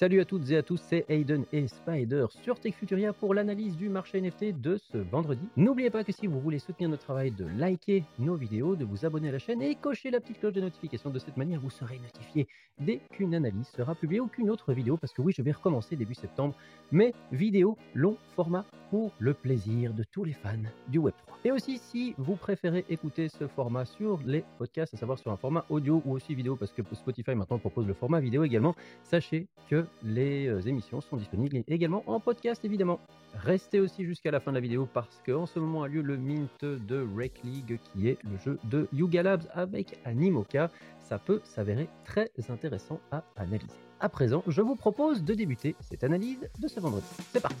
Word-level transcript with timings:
Salut 0.00 0.22
à 0.22 0.24
toutes 0.24 0.50
et 0.50 0.56
à 0.56 0.62
tous, 0.62 0.80
c'est 0.88 1.04
Aiden 1.10 1.44
et 1.52 1.68
Spider 1.68 2.24
sur 2.42 2.58
Tech 2.58 2.72
Futuria 2.72 3.12
pour 3.12 3.34
l'analyse 3.34 3.76
du 3.76 3.90
marché 3.90 4.18
NFT 4.18 4.58
de 4.58 4.78
ce 4.78 4.96
vendredi. 4.96 5.46
N'oubliez 5.58 5.90
pas 5.90 6.04
que 6.04 6.10
si 6.10 6.26
vous 6.26 6.40
voulez 6.40 6.58
soutenir 6.58 6.88
notre 6.88 7.02
travail, 7.02 7.32
de 7.32 7.44
liker 7.58 8.02
nos 8.18 8.34
vidéos, 8.34 8.76
de 8.76 8.86
vous 8.86 9.04
abonner 9.04 9.28
à 9.28 9.32
la 9.32 9.38
chaîne 9.38 9.60
et 9.60 9.74
cocher 9.74 10.10
la 10.10 10.20
petite 10.20 10.40
cloche 10.40 10.54
de 10.54 10.62
notification. 10.62 11.10
De 11.10 11.18
cette 11.18 11.36
manière, 11.36 11.60
vous 11.60 11.68
serez 11.68 11.98
notifié 11.98 12.48
dès 12.78 13.02
qu'une 13.12 13.34
analyse 13.34 13.68
sera 13.76 13.94
publiée 13.94 14.20
ou 14.20 14.28
qu'une 14.28 14.48
autre 14.48 14.72
vidéo, 14.72 14.96
parce 14.96 15.12
que 15.12 15.20
oui, 15.20 15.34
je 15.36 15.42
vais 15.42 15.52
recommencer 15.52 15.96
début 15.96 16.14
septembre 16.14 16.54
mes 16.92 17.12
vidéos 17.30 17.76
long 17.94 18.16
format 18.34 18.64
pour 18.88 19.12
le 19.18 19.34
plaisir 19.34 19.92
de 19.92 20.02
tous 20.02 20.24
les 20.24 20.32
fans 20.32 20.56
du 20.88 20.98
Web3. 20.98 21.12
Et 21.44 21.52
aussi, 21.52 21.76
si 21.76 22.14
vous 22.16 22.36
préférez 22.36 22.86
écouter 22.88 23.28
ce 23.28 23.46
format 23.46 23.84
sur 23.84 24.18
les 24.24 24.44
podcasts, 24.56 24.94
à 24.94 24.96
savoir 24.96 25.18
sur 25.18 25.30
un 25.30 25.36
format 25.36 25.66
audio 25.68 26.02
ou 26.06 26.12
aussi 26.12 26.34
vidéo, 26.34 26.56
parce 26.56 26.72
que 26.72 26.82
Spotify 26.94 27.34
maintenant 27.34 27.58
propose 27.58 27.86
le 27.86 27.94
format 27.94 28.20
vidéo 28.20 28.44
également, 28.44 28.74
sachez 29.02 29.46
que 29.68 29.86
les 30.02 30.46
euh, 30.48 30.60
émissions 30.60 31.00
sont 31.00 31.16
disponibles 31.16 31.62
également 31.68 32.02
en 32.06 32.20
podcast 32.20 32.64
évidemment. 32.64 33.00
Restez 33.34 33.80
aussi 33.80 34.04
jusqu'à 34.04 34.30
la 34.30 34.40
fin 34.40 34.50
de 34.50 34.56
la 34.56 34.60
vidéo 34.60 34.88
parce 34.92 35.20
qu'en 35.24 35.46
ce 35.46 35.58
moment 35.58 35.82
a 35.82 35.88
lieu 35.88 36.02
le 36.02 36.16
mint 36.16 36.64
de 36.64 37.06
Rake 37.16 37.40
League 37.44 37.78
qui 37.82 38.08
est 38.08 38.18
le 38.24 38.36
jeu 38.38 38.58
de 38.64 38.88
Yuga 38.92 39.22
Labs 39.22 39.44
avec 39.52 39.98
Animoca. 40.04 40.70
Ça 40.98 41.18
peut 41.18 41.40
s'avérer 41.44 41.88
très 42.04 42.30
intéressant 42.48 43.00
à 43.10 43.24
analyser. 43.36 43.74
À 44.00 44.08
présent, 44.08 44.42
je 44.46 44.62
vous 44.62 44.76
propose 44.76 45.22
de 45.22 45.34
débuter 45.34 45.76
cette 45.80 46.04
analyse 46.04 46.48
de 46.58 46.68
ce 46.68 46.80
vendredi. 46.80 47.06
C'est 47.32 47.42
parti 47.42 47.56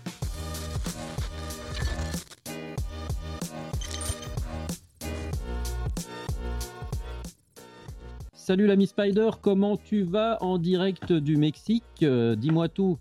Salut 8.50 8.66
l'ami 8.66 8.88
Spider, 8.88 9.30
comment 9.40 9.76
tu 9.76 10.02
vas 10.02 10.42
en 10.42 10.58
direct 10.58 11.12
du 11.12 11.36
Mexique? 11.36 11.84
Euh, 12.02 12.34
Dis-moi 12.34 12.68
tout. 12.68 12.98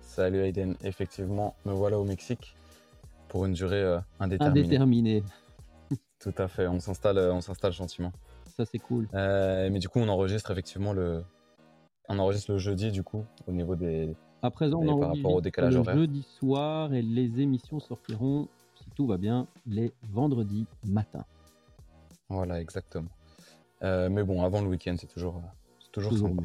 Salut 0.00 0.40
Aiden, 0.40 0.76
effectivement, 0.84 1.54
me 1.64 1.72
voilà 1.72 1.98
au 1.98 2.04
Mexique 2.04 2.54
pour 3.28 3.46
une 3.46 3.54
durée 3.54 3.80
euh, 3.80 3.98
indéterminée. 4.20 4.60
Indéterminée. 4.60 5.22
Tout 6.20 6.34
à 6.36 6.46
fait, 6.46 6.66
on 6.66 6.78
s'installe, 6.78 7.16
euh, 7.16 7.32
on 7.32 7.40
s'installe 7.40 7.72
gentiment. 7.72 8.12
Ça 8.54 8.66
c'est 8.66 8.78
cool. 8.78 9.08
mais 9.14 9.78
du 9.78 9.88
coup, 9.88 9.98
on 9.98 10.08
enregistre 10.08 10.50
effectivement 10.50 10.92
le, 10.92 11.24
on 12.10 12.18
enregistre 12.18 12.52
le 12.52 12.58
jeudi 12.58 12.90
du 12.90 13.02
coup 13.02 13.24
au 13.46 13.52
niveau 13.52 13.76
des. 13.76 14.14
À 14.42 14.50
présent, 14.50 14.82
on 14.82 15.00
par 15.00 15.16
rapport 15.16 15.32
au 15.32 15.40
décalage 15.40 15.74
le 15.74 15.84
jeudi 15.84 16.22
soir 16.38 16.92
et 16.92 17.00
les 17.00 17.40
émissions 17.40 17.80
sortiront, 17.80 18.46
si 18.74 18.90
tout 18.94 19.06
va 19.06 19.16
bien, 19.16 19.46
les 19.64 19.94
vendredis 20.12 20.66
matin. 20.84 21.24
Voilà, 22.28 22.60
exactement. 22.60 23.08
Euh, 23.82 24.08
mais 24.08 24.22
bon, 24.22 24.42
avant 24.42 24.60
le 24.60 24.68
week-end, 24.68 24.96
c'est 24.98 25.06
toujours, 25.06 25.42
c'est 25.80 25.92
toujours, 25.92 26.16
sympa. 26.16 26.42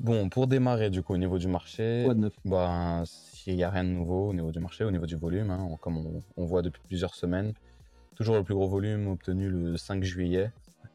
Bon, 0.00 0.28
pour 0.28 0.46
démarrer 0.46 0.90
du 0.90 1.02
coup 1.02 1.14
au 1.14 1.16
niveau 1.16 1.38
du 1.38 1.48
marché, 1.48 2.06
bah, 2.44 3.04
il 3.46 3.56
n'y 3.56 3.64
a 3.64 3.70
rien 3.70 3.84
de 3.84 3.90
nouveau 3.90 4.30
au 4.30 4.34
niveau 4.34 4.50
du 4.50 4.60
marché, 4.60 4.84
au 4.84 4.90
niveau 4.90 5.06
du 5.06 5.16
volume, 5.16 5.50
hein, 5.50 5.68
comme 5.80 6.20
on, 6.36 6.44
voit 6.44 6.62
depuis 6.62 6.82
plusieurs 6.86 7.14
semaines, 7.14 7.54
toujours 8.16 8.34
le 8.34 8.42
plus 8.42 8.54
gros 8.54 8.68
volume 8.68 9.08
obtenu 9.08 9.48
le 9.48 9.76
5 9.76 10.02
juillet 10.02 10.50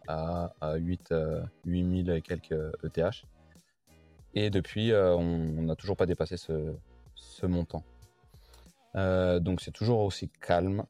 à, 0.07 0.53
à 0.61 0.75
8, 0.75 1.13
8000 1.65 2.09
et 2.11 2.21
quelques 2.21 2.53
ETH. 2.83 2.97
E 2.97 3.11
et 4.35 4.49
depuis, 4.49 4.91
euh, 4.91 5.15
on 5.15 5.63
n'a 5.63 5.75
toujours 5.75 5.97
pas 5.97 6.05
dépassé 6.05 6.37
ce, 6.37 6.75
ce 7.15 7.45
montant. 7.45 7.83
Euh, 8.95 9.39
donc 9.39 9.61
c'est 9.61 9.71
toujours 9.71 10.01
aussi 10.01 10.29
calme, 10.41 10.83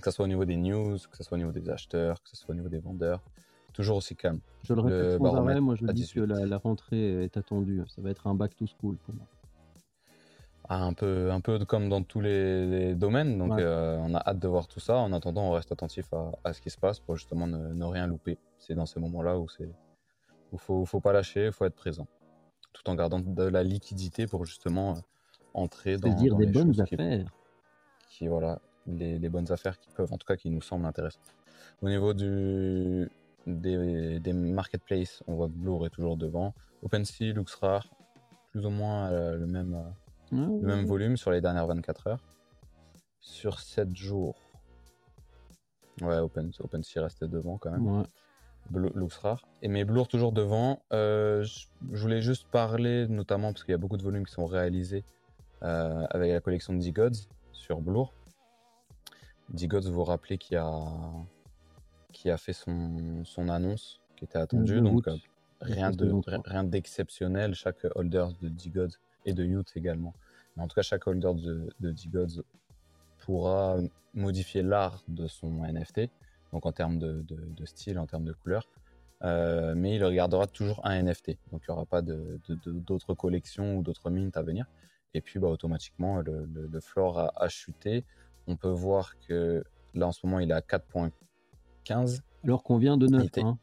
que 0.00 0.04
ce 0.04 0.10
soit 0.10 0.24
au 0.24 0.28
niveau 0.28 0.44
des 0.44 0.56
news, 0.56 0.96
que 1.10 1.16
ce 1.16 1.22
soit 1.22 1.36
au 1.36 1.38
niveau 1.38 1.52
des 1.52 1.68
acheteurs, 1.70 2.22
que 2.22 2.28
ce 2.30 2.36
soit 2.36 2.52
au 2.52 2.56
niveau 2.56 2.68
des 2.68 2.78
vendeurs 2.78 3.22
toujours 3.72 3.96
aussi 3.96 4.16
calme. 4.16 4.40
Je 4.64 4.74
le 4.74 4.80
répète 4.80 5.18
sans 5.18 5.34
arrêt, 5.36 5.60
moi 5.60 5.74
je 5.74 5.84
dis 5.86 6.10
que 6.12 6.20
la, 6.20 6.58
rentrée 6.58 7.24
est 7.24 7.36
attendue. 7.36 7.82
Ça 7.88 8.02
va 8.02 8.10
être 8.10 8.26
un 8.26 8.34
back 8.34 8.56
to 8.56 8.66
school 8.66 8.96
pour 8.96 9.14
moi. 9.14 9.26
Ah, 10.68 10.84
un, 10.84 10.92
peu, 10.92 11.30
un 11.30 11.40
peu 11.40 11.64
comme 11.64 11.88
dans 11.88 12.02
tous 12.02 12.20
les, 12.20 12.94
domaines. 12.94 13.36
Donc 13.36 13.58
euh, 13.58 13.98
on 14.00 14.14
a 14.14 14.18
hâte 14.18 14.38
de 14.38 14.48
voir 14.48 14.68
tout 14.68 14.80
ça. 14.80 14.96
En 14.96 15.12
attendant, 15.12 15.42
on 15.42 15.52
reste 15.52 15.72
attentif 15.72 16.08
à, 16.44 16.52
ce 16.52 16.60
qui 16.60 16.70
se 16.70 16.78
passe 16.78 17.00
pour 17.00 17.16
justement 17.16 17.46
ne, 17.46 17.84
rien 17.84 18.06
louper. 18.06 18.38
C'est 18.58 18.74
dans 18.74 18.86
ces 18.86 19.00
moments-là 19.00 19.38
où 19.38 19.46
il 19.58 19.68
ne 20.52 20.58
faut, 20.58 20.84
faut 20.84 21.00
pas 21.00 21.12
lâcher, 21.12 21.46
il 21.46 21.52
faut 21.52 21.64
être 21.64 21.74
présent. 21.74 22.06
Tout 22.72 22.88
en 22.88 22.94
gardant 22.94 23.20
de 23.20 23.42
la 23.42 23.62
liquidité 23.62 24.26
pour 24.26 24.44
justement 24.44 24.92
euh, 24.92 25.00
entrer 25.52 25.98
dans, 25.98 26.14
dire 26.14 26.36
des 26.36 26.46
bonnes 26.46 26.80
affaires. 26.80 27.26
Qui, 28.08 28.28
voilà, 28.28 28.60
les, 28.86 29.18
les 29.18 29.28
bonnes 29.28 29.50
affaires 29.50 29.78
qui 29.78 29.90
peuvent, 29.90 30.12
en 30.12 30.16
tout 30.16 30.26
cas, 30.26 30.36
qui 30.36 30.50
nous 30.50 30.62
semblent 30.62 30.86
intéressantes. 30.86 31.34
Au 31.82 31.88
niveau 31.88 32.14
du, 32.14 33.10
des, 33.46 34.32
marketplaces, 34.32 35.22
on 35.26 35.34
voit 35.34 35.48
que 35.48 35.52
Blur 35.52 35.86
est 35.86 35.90
toujours 35.90 36.16
devant. 36.16 36.54
OpenSea, 36.82 37.32
LuxRare, 37.32 37.88
plus 38.50 38.66
ou 38.66 38.70
moins 38.70 39.10
euh, 39.10 39.36
le, 39.36 39.46
même, 39.46 39.74
euh, 39.74 40.36
le 40.60 40.66
même 40.66 40.84
volume 40.84 41.16
sur 41.16 41.30
les 41.30 41.40
dernières 41.40 41.66
24 41.66 42.06
heures. 42.08 42.24
Sur 43.20 43.60
7 43.60 43.94
jours, 43.94 44.36
ouais, 46.00 46.18
Open, 46.18 46.50
OpenSea 46.60 47.02
restait 47.02 47.28
devant 47.28 47.58
quand 47.58 47.70
même. 47.70 47.86
Ouais. 47.86 48.04
LuxRare. 48.94 49.44
Et 49.60 49.68
mais 49.68 49.84
Blur 49.84 50.08
toujours 50.08 50.32
devant. 50.32 50.82
Euh, 50.92 51.42
je, 51.42 51.66
voulais 51.82 52.22
juste 52.22 52.48
parler, 52.48 53.06
notamment 53.08 53.52
parce 53.52 53.64
qu'il 53.64 53.72
y 53.72 53.74
a 53.74 53.78
beaucoup 53.78 53.96
de 53.96 54.02
volumes 54.02 54.24
qui 54.24 54.32
sont 54.32 54.46
réalisés 54.46 55.04
avec 55.60 56.32
la 56.32 56.40
collection 56.40 56.72
de 56.72 56.80
D-Gods 56.80 57.28
sur 57.52 57.80
Blur. 57.80 58.12
D-Gods, 59.50 59.82
vous 59.82 59.92
vous 59.92 60.04
rappelez 60.04 60.36
qu'il 60.36 60.54
y 60.54 60.58
a 60.58 60.64
qui 62.12 62.30
a 62.30 62.36
fait 62.36 62.52
son, 62.52 63.24
son 63.24 63.48
annonce 63.48 64.00
qui 64.16 64.24
était 64.24 64.38
attendue. 64.38 64.80
Donc, 64.80 65.08
euh, 65.08 65.16
rien, 65.60 65.90
de, 65.90 66.12
rien 66.44 66.64
d'exceptionnel. 66.64 67.54
Chaque 67.54 67.86
holder 67.94 68.26
de 68.40 68.48
D-Gods 68.48 68.96
et 69.24 69.32
de 69.32 69.44
Youth 69.44 69.72
également. 69.74 70.14
Mais 70.56 70.62
en 70.62 70.68
tout 70.68 70.74
cas, 70.74 70.82
chaque 70.82 71.06
holder 71.06 71.32
de, 71.34 71.68
de 71.80 71.90
D-Gods 71.90 72.42
pourra 73.18 73.78
modifier 74.14 74.62
l'art 74.62 75.02
de 75.08 75.26
son 75.26 75.64
NFT, 75.64 76.10
donc 76.52 76.66
en 76.66 76.72
termes 76.72 76.98
de, 76.98 77.24
de, 77.28 77.66
style, 77.66 77.98
en 77.98 78.06
termes 78.06 78.24
de 78.24 78.32
couleur. 78.32 78.68
Euh, 79.24 79.74
mais 79.76 79.94
il 79.94 80.04
regardera 80.04 80.46
toujours 80.46 80.84
un 80.84 81.00
NFT. 81.00 81.38
Donc 81.52 81.62
il 81.66 81.70
n'y 81.70 81.72
aura 81.72 81.86
pas 81.86 82.02
d'autres 82.02 83.14
collections 83.14 83.76
ou 83.76 83.82
d'autres 83.82 84.10
mints 84.10 84.30
à 84.34 84.42
venir. 84.42 84.66
Et 85.14 85.20
puis 85.20 85.38
bah, 85.38 85.48
automatiquement, 85.48 86.20
le, 86.20 86.48
le, 86.52 86.80
floor 86.80 87.18
a, 87.18 87.32
a, 87.36 87.48
chuté. 87.48 88.04
On 88.46 88.56
peut 88.56 88.68
voir 88.68 89.14
que 89.20 89.62
là 89.94 90.08
en 90.08 90.12
ce 90.12 90.26
moment, 90.26 90.40
il 90.40 90.50
est 90.50 90.54
à 90.54 90.60
4.4 90.60 91.10
15. 91.84 92.22
Alors 92.44 92.62
qu'on 92.62 92.78
vient 92.78 92.96
de 92.96 93.06
9. 93.06 93.26
Hein. 93.38 93.58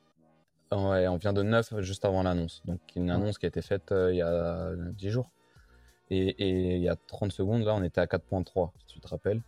Ouais, 0.72 1.07
on 1.07 1.18
vient 1.18 1.34
de 1.34 1.41
9 1.41 1.81
juste 1.81 2.06
avant 2.06 2.24
l'annonce. 2.24 2.62
Donc 2.66 2.80
une 2.96 3.09
annonce 3.09 3.38
qui 3.38 3.46
a 3.46 3.50
été 3.50 3.62
faite 3.62 3.91
euh, 3.91 4.13
il 4.13 4.18
y 4.18 4.22
a 4.22 4.72
10 4.75 5.09
jours. 5.09 5.30
Et, 6.12 6.75
il 6.75 6.81
y 6.81 6.90
a 6.90 6.96
30 6.96 7.31
secondes, 7.31 7.63
là, 7.63 7.75
on 7.75 7.84
était 7.84 8.02
à 8.02 8.06
4.3, 8.06 8.72
si 8.80 8.96
tu 8.96 9.00
te 9.00 9.07
rappelles. 9.07 9.41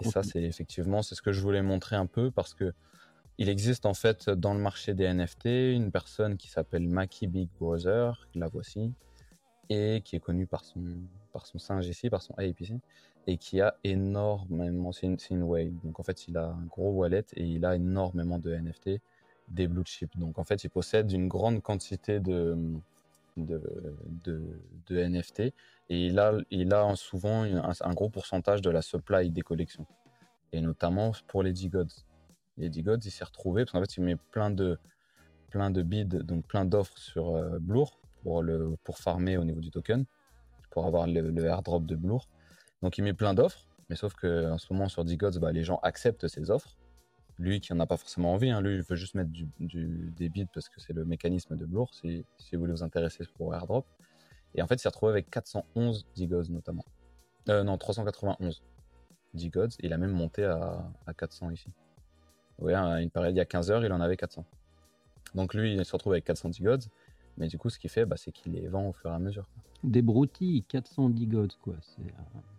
et 0.00 0.04
ça, 0.04 0.22
c'est 0.22 0.42
effectivement, 0.42 1.00
c'est 1.00 1.14
ce 1.14 1.22
que 1.22 1.32
je 1.32 1.40
voulais 1.40 1.62
montrer 1.62 1.96
un 1.96 2.04
peu 2.04 2.30
parce 2.30 2.52
que 2.52 2.74
il 3.38 3.48
existe 3.48 3.86
en 3.86 3.94
fait 3.94 4.28
dans 4.28 4.52
le 4.52 4.60
marché 4.60 4.92
des 4.92 5.12
NFT 5.12 5.46
une 5.46 5.90
personne 5.90 6.36
qui 6.36 6.48
s'appelle 6.48 6.86
Maki 6.86 7.26
Big 7.26 7.48
Brother, 7.58 8.28
la 8.34 8.46
voici, 8.46 8.92
qui 10.04 10.16
est 10.16 10.20
connue 10.20 10.46
par 10.46 10.64
son, 10.64 10.80
par 11.32 11.46
son 11.46 11.58
singe 11.58 11.86
ici, 11.86 12.10
par 12.10 12.22
son 12.22 12.34
ape 12.34 12.60
ici, 12.60 12.80
et 13.26 13.36
qui 13.36 13.60
a 13.60 13.76
énormément, 13.84 14.92
c'est 14.92 15.06
une, 15.30 15.42
whale. 15.42 15.72
Donc 15.84 16.00
en 16.00 16.02
fait, 16.02 16.28
il 16.28 16.36
a 16.36 16.46
un 16.46 16.66
gros 16.66 16.90
wallet 16.90 17.24
et 17.34 17.44
il 17.44 17.64
a 17.64 17.76
énormément 17.76 18.38
de 18.38 18.54
NFT, 18.54 19.00
des 19.48 19.68
blue 19.68 19.84
chips. 19.84 20.16
Donc 20.16 20.38
en 20.38 20.44
fait, 20.44 20.64
il 20.64 20.70
possède 20.70 21.10
une 21.12 21.28
grande 21.28 21.62
quantité 21.62 22.20
de, 22.20 22.56
de, 23.36 23.60
de, 24.88 24.98
NFT 24.98 25.40
et 25.40 25.52
il 25.88 26.18
a, 26.18 26.34
il 26.50 26.72
a 26.74 26.94
souvent 26.96 27.42
un, 27.42 27.94
gros 27.94 28.08
pourcentage 28.08 28.62
de 28.62 28.70
la 28.70 28.82
supply 28.82 29.30
des 29.30 29.42
collections. 29.42 29.86
Et 30.52 30.60
notamment 30.60 31.12
pour 31.28 31.42
les 31.42 31.52
D-Gods. 31.52 32.04
Les 32.58 32.68
D-Gods, 32.68 33.00
il 33.04 33.10
s'est 33.10 33.24
retrouvé 33.24 33.64
parce 33.64 33.72
qu'en 33.72 33.80
fait, 33.80 33.96
il 33.96 34.02
met 34.02 34.16
plein 34.16 34.50
de, 34.50 34.78
plein 35.50 35.70
de 35.70 35.82
bids, 35.82 36.04
donc 36.04 36.46
plein 36.46 36.64
d'offres 36.64 36.98
sur 36.98 37.34
euh, 37.34 37.58
Blur 37.58 38.01
pour, 38.22 38.42
le, 38.42 38.76
pour 38.84 38.98
farmer 38.98 39.36
au 39.36 39.44
niveau 39.44 39.60
du 39.60 39.70
token, 39.70 40.04
pour 40.70 40.86
avoir 40.86 41.06
le, 41.06 41.30
le 41.30 41.44
airdrop 41.44 41.84
de 41.86 41.96
Blur. 41.96 42.28
Donc 42.82 42.98
il 42.98 43.04
met 43.04 43.12
plein 43.12 43.34
d'offres, 43.34 43.66
mais 43.88 43.96
sauf 43.96 44.14
qu'en 44.14 44.58
ce 44.58 44.72
moment 44.72 44.88
sur 44.88 45.04
D-Gods, 45.04 45.38
bah, 45.38 45.52
les 45.52 45.64
gens 45.64 45.78
acceptent 45.82 46.28
ces 46.28 46.50
offres. 46.50 46.76
Lui 47.38 47.60
qui 47.60 47.72
n'en 47.72 47.80
a 47.80 47.86
pas 47.86 47.96
forcément 47.96 48.32
envie, 48.32 48.50
hein, 48.50 48.60
lui 48.60 48.76
il 48.76 48.82
veut 48.82 48.96
juste 48.96 49.14
mettre 49.14 49.30
du, 49.30 49.48
des 50.16 50.28
bids 50.28 50.46
parce 50.52 50.68
que 50.68 50.80
c'est 50.80 50.92
le 50.92 51.04
mécanisme 51.04 51.56
de 51.56 51.64
Blur, 51.64 51.92
si, 51.92 52.24
si 52.38 52.56
vous 52.56 52.60
voulez 52.60 52.72
vous 52.72 52.82
intéresser 52.82 53.24
pour 53.36 53.54
airdrop. 53.54 53.86
Et 54.54 54.62
en 54.62 54.66
fait, 54.66 54.74
il 54.74 54.80
s'est 54.80 54.88
retrouvé 54.88 55.12
avec 55.12 55.30
411 55.30 56.06
D-Gods 56.16 56.50
notamment. 56.50 56.84
Euh, 57.48 57.62
non, 57.64 57.78
391 57.78 58.62
D-Gods. 59.34 59.76
Il 59.80 59.92
a 59.92 59.98
même 59.98 60.12
monté 60.12 60.44
à, 60.44 60.84
400 61.16 61.50
ici. 61.50 61.68
Oui, 62.58 62.74
hein, 62.74 62.98
une 62.98 63.10
période 63.10 63.34
il 63.34 63.38
y 63.38 63.40
a 63.40 63.44
15 63.44 63.70
heures, 63.70 63.84
il 63.84 63.92
en 63.92 64.00
avait 64.00 64.16
400. 64.16 64.44
Donc 65.34 65.54
lui, 65.54 65.74
il 65.74 65.84
se 65.84 65.92
retrouve 65.92 66.12
avec 66.12 66.24
400 66.24 66.50
D-Gods. 66.50 66.88
Mais 67.38 67.48
du 67.48 67.58
coup, 67.58 67.70
ce 67.70 67.78
qu'il 67.78 67.90
fait, 67.90 68.04
bah, 68.04 68.16
c'est 68.16 68.32
qu'il 68.32 68.52
les 68.52 68.68
vend 68.68 68.88
au 68.88 68.92
fur 68.92 69.10
et 69.10 69.14
à 69.14 69.18
mesure. 69.18 69.48
Des 69.82 70.02
broutilles, 70.02 70.62
410 70.64 71.26
gods, 71.26 71.48
quoi. 71.62 71.74
Euh, 71.98 72.02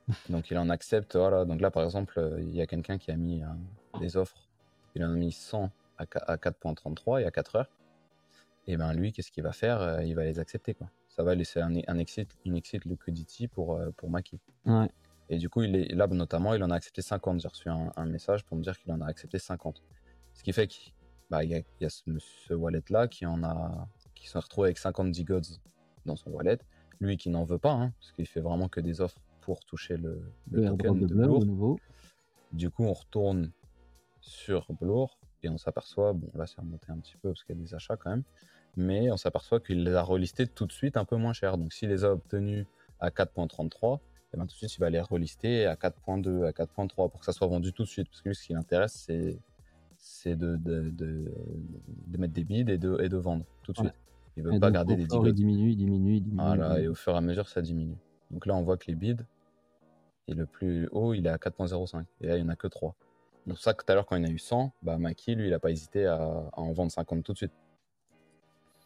donc 0.29 0.51
il 0.51 0.57
en 0.57 0.69
accepte, 0.69 1.15
voilà. 1.15 1.45
Donc 1.45 1.61
là, 1.61 1.71
par 1.71 1.83
exemple, 1.83 2.15
euh, 2.17 2.41
il 2.41 2.55
y 2.55 2.61
a 2.61 2.67
quelqu'un 2.67 2.97
qui 2.97 3.11
a 3.11 3.15
mis 3.15 3.43
euh, 3.43 3.99
des 3.99 4.17
offres. 4.17 4.49
Il 4.95 5.03
en 5.03 5.11
a 5.11 5.15
mis 5.15 5.31
100 5.31 5.69
à 5.97 6.05
4.33 6.05 7.21
et 7.21 7.25
à 7.25 7.31
4 7.31 7.55
heures. 7.55 7.69
Et 8.67 8.77
ben 8.77 8.93
lui, 8.93 9.11
qu'est-ce 9.11 9.31
qu'il 9.31 9.43
va 9.43 9.51
faire 9.51 10.01
Il 10.01 10.15
va 10.15 10.23
les 10.23 10.39
accepter, 10.39 10.73
quoi. 10.73 10.87
ça 11.09 11.23
va 11.23 11.35
laisser 11.35 11.59
un, 11.59 11.73
un 11.87 11.97
exit, 11.97 12.29
une 12.45 12.55
exit 12.55 12.83
liquidity 12.85 13.47
pour, 13.47 13.79
pour 13.97 14.09
Maki. 14.09 14.39
Ouais. 14.65 14.89
Et 15.29 15.37
du 15.37 15.49
coup, 15.49 15.63
il 15.63 15.75
est, 15.75 15.93
là, 15.95 16.07
notamment, 16.07 16.53
il 16.53 16.63
en 16.63 16.69
a 16.69 16.75
accepté 16.75 17.01
50. 17.01 17.41
J'ai 17.41 17.47
reçu 17.47 17.69
un, 17.69 18.05
message 18.05 18.43
pour 18.43 18.57
me 18.57 18.63
dire 18.63 18.77
qu'il 18.77 18.91
en 18.91 19.01
a 19.01 19.07
accepté 19.07 19.39
50. 19.39 19.81
Ce 20.33 20.43
qui 20.43 20.53
fait 20.53 20.67
qu'il 20.67 20.93
bah, 21.29 21.43
y, 21.43 21.55
a, 21.55 21.61
y 21.79 21.85
a 21.85 21.89
ce, 21.89 22.53
wallet-là 22.53 23.07
qui 23.07 23.25
en 23.25 23.43
a 23.43 23.87
qui 24.23 24.29
s'est 24.29 24.39
retrouvé 24.39 24.67
avec 24.67 24.77
50 24.77 25.11
digods 25.11 25.59
dans 26.05 26.15
son 26.15 26.31
wallet. 26.31 26.59
Lui 26.99 27.17
qui 27.17 27.29
n'en 27.29 27.43
veut 27.43 27.57
pas, 27.57 27.73
hein, 27.73 27.93
parce 27.99 28.13
qu'il 28.13 28.27
fait 28.27 28.39
vraiment 28.39 28.69
que 28.69 28.79
des 28.79 29.01
offres 29.01 29.19
pour 29.41 29.65
toucher 29.65 29.97
le, 29.97 30.21
le, 30.51 30.69
token 30.69 30.99
de, 30.99 31.07
de 31.07 31.45
nouveau. 31.45 31.77
Du 32.53 32.69
coup, 32.69 32.85
on 32.85 32.93
retourne 32.93 33.51
sur 34.21 34.71
Blur 34.79 35.17
et 35.43 35.49
on 35.49 35.57
s'aperçoit, 35.57 36.13
bon 36.13 36.29
là 36.33 36.47
c'est 36.47 36.61
remonté 36.61 36.87
un 36.89 36.97
petit 36.99 37.17
peu 37.17 37.29
parce 37.29 37.43
qu'il 37.43 37.57
y 37.57 37.59
a 37.59 37.61
des 37.61 37.75
achats 37.75 37.97
quand 37.97 38.11
même, 38.11 38.23
mais 38.77 39.11
on 39.11 39.17
s'aperçoit 39.17 39.59
qu'il 39.59 39.83
les 39.83 39.93
a 39.93 40.01
relistés 40.01 40.47
tout 40.47 40.65
de 40.65 40.71
suite 40.71 40.95
un 40.95 41.03
peu 41.03 41.17
moins 41.17 41.33
cher. 41.33 41.57
Donc 41.57 41.73
s'il 41.73 41.89
les 41.89 42.05
a 42.05 42.13
obtenus 42.13 42.65
à 43.01 43.09
4.33, 43.09 43.99
et 44.33 44.37
ben, 44.37 44.43
tout 44.43 44.47
de 44.47 44.51
suite 44.51 44.73
il 44.73 44.79
va 44.79 44.89
les 44.89 45.01
relister 45.01 45.65
à 45.65 45.75
4.2, 45.75 46.45
à 46.45 46.51
4.3 46.51 46.93
pour 46.95 47.19
que 47.19 47.25
ça 47.25 47.33
soit 47.33 47.47
vendu 47.47 47.73
tout 47.73 47.83
de 47.83 47.89
suite. 47.89 48.07
Parce 48.07 48.21
que 48.21 48.29
lui 48.29 48.35
ce 48.35 48.45
qui 48.45 48.53
l'intéresse 48.53 48.93
c'est 48.93 49.37
c'est 49.97 50.35
de, 50.35 50.57
de, 50.57 50.89
de, 50.89 52.17
mettre 52.17 52.33
des 52.33 52.43
bids 52.43 52.65
et 52.69 52.77
de, 52.77 53.01
et 53.01 53.07
de 53.07 53.17
vendre 53.17 53.45
tout 53.63 53.71
de 53.71 53.77
suite. 53.77 53.93
Il 54.35 54.43
veut 54.43 54.59
pas 54.59 54.71
garder 54.71 54.95
des 54.95 55.03
dividendes. 55.03 55.27
Il 55.27 55.33
diminue, 55.33 55.69
il 55.71 55.77
diminue, 55.77 56.15
il 56.15 56.21
diminue. 56.21 56.41
Voilà, 56.43 56.79
et 56.79 56.87
au 56.87 56.95
fur 56.95 57.13
et 57.13 57.17
à 57.17 57.21
mesure 57.21 57.47
ça 57.47 57.61
diminue. 57.61 57.97
Donc 58.31 58.45
là 58.45 58.55
on 58.55 58.63
voit 58.63 58.77
que 58.77 58.85
les 58.87 58.95
bids, 58.95 59.25
et 60.27 60.33
le 60.33 60.45
plus 60.45 60.87
haut 60.91 61.13
il 61.13 61.25
est 61.27 61.29
à 61.29 61.37
4.05 61.37 62.05
et 62.21 62.27
là 62.27 62.37
il 62.37 62.43
n'y 62.43 62.49
en 62.49 62.51
a 62.51 62.55
que 62.55 62.67
3. 62.67 62.95
Donc 63.45 63.59
ça 63.59 63.73
que 63.73 63.83
tout 63.83 63.91
à 63.91 63.95
l'heure 63.95 64.05
quand 64.05 64.15
il 64.15 64.23
y 64.23 64.25
en 64.25 64.29
a 64.29 64.31
eu 64.31 64.39
100, 64.39 64.73
bah 64.81 64.97
Maki 64.97 65.35
lui 65.35 65.47
il 65.47 65.51
n'a 65.51 65.59
pas 65.59 65.69
hésité 65.69 66.05
à, 66.05 66.15
à 66.15 66.59
en 66.59 66.71
vendre 66.71 66.91
50 66.91 67.23
tout 67.23 67.33
de 67.33 67.37
suite. 67.37 67.51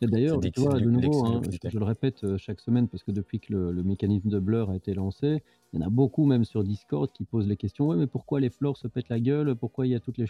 D'ailleurs, 0.02 0.40
tu 0.40 0.60
vois, 0.60 0.80
de 0.80 0.90
nouveau, 0.90 1.26
hein, 1.26 1.42
je, 1.64 1.78
le 1.78 1.84
répète 1.84 2.24
euh, 2.24 2.38
chaque 2.38 2.60
semaine 2.62 2.88
parce 2.88 3.04
que 3.04 3.12
depuis 3.12 3.40
que 3.40 3.54
le, 3.54 3.84
mécanisme 3.84 4.30
de 4.30 4.40
blur 4.40 4.70
a 4.70 4.76
été 4.76 4.94
lancé, 4.94 5.42
il 5.74 5.80
y 5.80 5.84
en 5.84 5.88
a 5.88 5.90
beaucoup 5.90 6.26
même 6.26 6.46
sur 6.46 6.64
Discord 6.64 7.12
qui 7.12 7.24
posent 7.24 7.48
les 7.48 7.58
questions. 7.58 7.88
Ouais, 7.88 7.96
mais 7.96 8.06
pourquoi 8.06 8.40
les 8.40 8.52
floors 8.52 8.78
se 8.78 8.88
pètent 8.88 9.10
la 9.10 9.20
gueule? 9.20 9.56
Pourquoi 9.56 9.88
il 9.88 9.92
y 9.92 9.96
a 9.96 10.00
toutes 10.00 10.20
les 10.20 10.28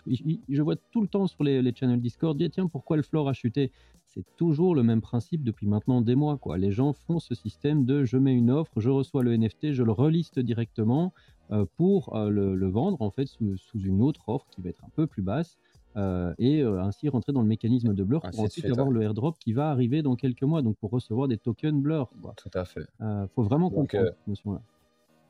Je 0.47 0.61
vois 0.61 0.77
tout 0.91 1.01
le 1.01 1.07
temps 1.07 1.27
sur 1.27 1.43
les, 1.43 1.61
les 1.61 1.75
channels 1.75 1.99
Discord, 1.99 2.37
dire 2.37 2.49
tiens, 2.49 2.67
pourquoi 2.67 2.95
le 2.95 3.03
floor 3.03 3.27
a 3.27 3.33
chuté? 3.33 3.71
C'est 4.05 4.25
toujours 4.37 4.73
le 4.73 4.83
même 4.83 5.01
principe 5.01 5.43
depuis 5.43 5.67
maintenant 5.67 6.01
des 6.01 6.15
mois. 6.15 6.37
Quoi. 6.37 6.57
Les 6.57 6.71
gens 6.71 6.93
font 6.93 7.19
ce 7.19 7.35
système 7.35 7.85
de 7.85 8.05
je 8.05 8.17
mets 8.17 8.33
une 8.33 8.49
offre, 8.49 8.71
je 8.79 8.89
reçois 8.89 9.21
le 9.21 9.35
NFT, 9.35 9.73
je 9.73 9.83
le 9.83 9.91
reliste 9.91 10.39
directement 10.39 11.13
euh, 11.51 11.65
pour 11.75 12.15
euh, 12.15 12.29
le, 12.29 12.67
vendre 12.67 13.01
en 13.01 13.11
fait 13.11 13.25
sous, 13.25 13.57
sous 13.57 13.79
une 13.79 14.01
autre 14.01 14.27
offre 14.27 14.47
qui 14.49 14.61
va 14.61 14.69
être 14.69 14.83
un 14.83 14.89
peu 14.95 15.07
plus 15.07 15.21
basse. 15.21 15.57
Euh, 15.95 16.33
et 16.37 16.61
euh, 16.61 16.81
ainsi 16.81 17.09
rentrer 17.09 17.33
dans 17.33 17.41
le 17.41 17.47
mécanisme 17.47 17.93
de 17.93 18.03
Blur 18.03 18.21
pour 18.21 18.39
ensuite 18.39 18.65
avoir 18.65 18.91
le 18.91 19.01
airdrop 19.01 19.39
qui 19.39 19.53
va 19.53 19.71
arriver 19.71 20.03
dans 20.03 20.15
quelques 20.15 20.43
mois, 20.43 20.61
donc 20.61 20.77
pour 20.77 20.91
recevoir 20.91 21.27
des 21.27 21.37
tokens 21.37 21.81
Blur. 21.81 22.11
Tout 22.35 22.51
à 22.53 22.65
fait. 22.65 22.85
Il 22.99 23.05
euh, 23.05 23.27
faut 23.29 23.43
vraiment 23.43 23.69
comprendre 23.69 24.09
cette 24.09 24.27
notion-là. 24.27 24.61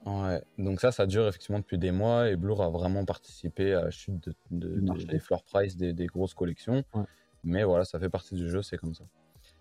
Ouais, 0.06 0.42
donc 0.57 0.80
ça, 0.80 0.92
ça 0.92 1.06
dure 1.06 1.27
effectivement 1.27 1.59
depuis 1.59 1.77
des 1.77 1.92
mois 1.92 2.30
et 2.30 2.36
Blur 2.36 2.62
a 2.62 2.69
vraiment 2.69 3.06
participé 3.06 3.74
à 3.74 3.86
la 3.86 3.92
chute 3.92 4.30
de, 4.51 4.80
des 5.06 5.19
floor 5.19 5.44
price 5.44 5.77
des, 5.77 6.06
grosses 6.07 6.33
collections. 6.33 6.83
Mais 7.44 7.63
voilà, 7.63 7.86
ça 7.86 8.00
fait 8.00 8.09
partie 8.09 8.36
du 8.36 8.50
jeu, 8.50 8.62
c'est 8.62 8.77
comme 8.77 8.94
ça. 8.94 9.06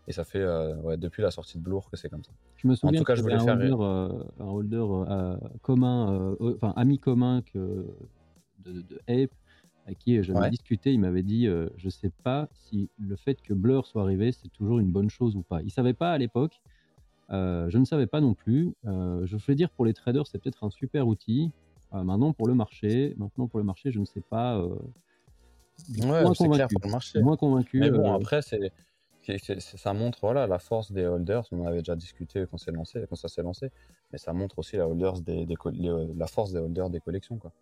Et 0.09 0.13
ça 0.13 0.25
fait 0.25 0.45
ouais, 0.83 0.97
depuis 0.97 1.23
la 1.23 1.31
sortie 1.31 1.59
de 1.59 1.63
Blur 1.63 1.89
que 1.89 1.97
c'est 1.97 2.09
comme 2.09 2.25
ça. 2.25 2.33
Je 2.57 2.67
me 2.67 2.75
souviens 2.75 2.99
en 2.99 2.99
tout 2.99 3.05
cas, 3.05 3.15
je 3.15 3.23
voulais 3.23 3.35
un 3.35 3.45
faire 3.45 3.55
holder, 3.55 4.25
un 4.41 4.45
holder 4.45 5.37
commun, 5.63 6.37
enfin 6.41 6.73
ami 6.77 6.99
commun 6.99 7.43
que 7.43 7.87
de, 8.65 8.83
de 8.83 9.01
Ape 9.09 9.31
à 9.87 9.95
qui 9.95 10.23
j'avais 10.23 10.51
discuté, 10.51 10.93
il 10.93 11.01
m'avait 11.01 11.23
dit 11.23 11.47
euh, 11.47 11.69
Je 11.77 11.89
sais 11.89 12.11
pas 12.25 12.49
si 12.53 12.91
le 12.99 13.17
fait 13.17 13.41
que 13.41 13.55
Blur 13.55 13.87
soit 13.87 14.03
arrivé, 14.03 14.33
c'est 14.33 14.49
toujours 14.49 14.79
une 14.81 14.91
bonne 14.91 15.11
chose 15.11 15.37
ou 15.37 15.43
pas. 15.43 15.63
Il 15.63 15.71
savait 15.71 15.95
pas 15.95 16.13
à 16.13 16.19
l'époque. 16.19 16.61
Euh, 17.31 17.69
je 17.71 17.79
ne 17.79 17.85
savais 17.85 18.07
pas 18.07 18.21
non 18.21 18.35
plus. 18.35 18.75
Euh, 18.87 19.25
je 19.27 19.37
voulais 19.37 19.55
dire 19.55 19.71
pour 19.71 19.85
les 19.85 19.95
traders, 19.95 20.27
c'est 20.27 20.39
peut-être 20.39 20.65
un 20.65 20.71
super 20.71 21.07
outil. 21.07 21.53
maintenant 21.93 22.33
pour 22.33 22.49
le 22.49 22.55
marché, 22.55 23.15
maintenant 23.17 23.47
pour 23.47 23.59
le 23.59 23.65
marché, 23.65 23.93
je 23.93 24.01
ne 24.01 24.05
sais 24.05 24.21
pas. 24.21 24.61
ouais, 24.61 26.25
clair 26.35 26.69
pour 26.69 26.81
le 26.85 26.91
marché. 26.91 27.21
Moins 27.21 27.37
convaincu. 27.37 27.79
Mais 27.79 27.91
bon, 27.91 28.13
après 28.13 28.43
c'est 28.43 28.73
ça 29.59 29.93
montre 29.93 30.19
voilà 30.23 30.47
la 30.47 30.59
force 30.59 30.93
des 30.93 31.05
holders. 31.05 31.45
On 31.51 31.63
en 31.63 31.67
avait 31.67 31.79
déjà 31.79 31.97
discuté 31.97 32.45
quand, 32.51 32.65
lancé, 32.71 33.05
quand 33.09 33.17
ça 33.17 33.27
s'est 33.27 33.43
lancé, 33.43 33.71
mais 34.13 34.19
ça 34.19 34.33
montre 34.33 34.59
aussi 34.61 34.77
la, 34.77 34.87
holders 34.87 35.21
des, 35.21 35.47
la 36.17 36.27
force 36.29 36.53
des 36.53 36.61
holders 36.61 36.91
des 36.91 37.01
collections. 37.01 37.37
Quoi. 37.37 37.53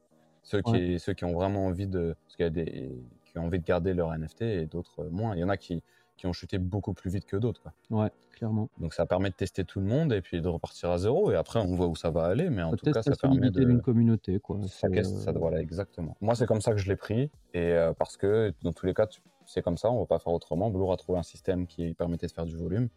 Ceux 0.45 0.63
qui, 0.63 1.01
ceux 1.01 1.15
qui 1.15 1.25
ont 1.25 1.33
vraiment 1.33 1.67
envie 1.67 1.87
de, 1.87 2.15
parce 2.25 2.37
qu'il 2.37 2.45
y 2.45 2.47
a 2.47 2.51
des, 2.51 2.93
qui 3.25 3.39
ont 3.39 3.47
envie 3.47 3.59
de 3.59 3.65
garder 3.65 3.95
leur 3.95 4.17
NFT 4.17 4.43
et 4.43 4.67
d'autres 4.67 5.05
moins. 5.05 5.35
Il 5.35 5.41
y 5.41 5.45
en 5.45 5.49
a 5.49 5.57
qui, 5.57 5.83
qui 6.17 6.27
ont 6.27 6.33
chuté 6.33 6.59
beaucoup 6.59 6.93
plus 6.93 7.11
vite 7.11 7.25
que 7.25 7.37
d'autres. 7.37 7.63
Ouais, 7.91 8.11
clairement. 8.33 8.69
Donc 8.79 8.95
ça 8.95 9.07
permet 9.07 9.31
de 9.31 9.35
tester 9.35 9.65
tout 9.65 9.81
le 9.81 9.87
monde 9.87 10.13
et 10.13 10.21
puis 10.21 10.41
de 10.41 10.49
repartir 10.49 10.91
à 10.91 10.99
zéro. 10.99 11.33
Et 11.33 11.37
après, 11.37 11.59
on 11.59 11.75
voit 11.75 11.87
où 11.87 11.97
ça 11.97 12.11
va 12.11 12.25
aller. 12.27 12.51
Mais 12.51 12.63
en 12.63 12.77
tout 12.77 12.91
cas, 12.91 13.03
ça 13.03 13.17
permet 13.21 13.51
de. 13.51 13.65
d'une 13.65 13.81
communauté, 13.81 14.39
quoi. 14.39 14.61
Ça, 14.69 14.89
ça, 15.03 15.33
voilà, 15.33 15.61
exactement. 15.61 16.17
Moi, 16.21 16.35
c'est 16.35 16.47
comme 16.47 16.61
ça 16.61 16.73
que 16.73 16.79
je 16.79 16.89
l'ai 16.89 16.97
pris. 16.97 17.31
Et 17.55 17.73
euh, 17.73 17.93
parce 17.93 18.17
que 18.17 18.53
dans 18.63 18.73
tous 18.73 18.87
les 18.87 18.95
cas, 18.95 19.09
c'est 19.47 19.63
comme 19.63 19.77
ça, 19.77 19.91
on 19.91 19.99
va 20.01 20.07
pas 20.07 20.19
faire 20.19 20.33
autrement. 20.33 20.71
Blue 20.71 20.91
a 20.93 20.97
trouvé 20.97 21.19
un 21.19 21.25
système 21.25 21.67
qui 21.67 21.95
permettait 21.95 22.27
de 22.27 22.33
faire 22.33 22.47
du 22.47 22.57
volume. 22.57 22.89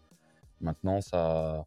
Maintenant, 0.61 1.01
ça, 1.01 1.65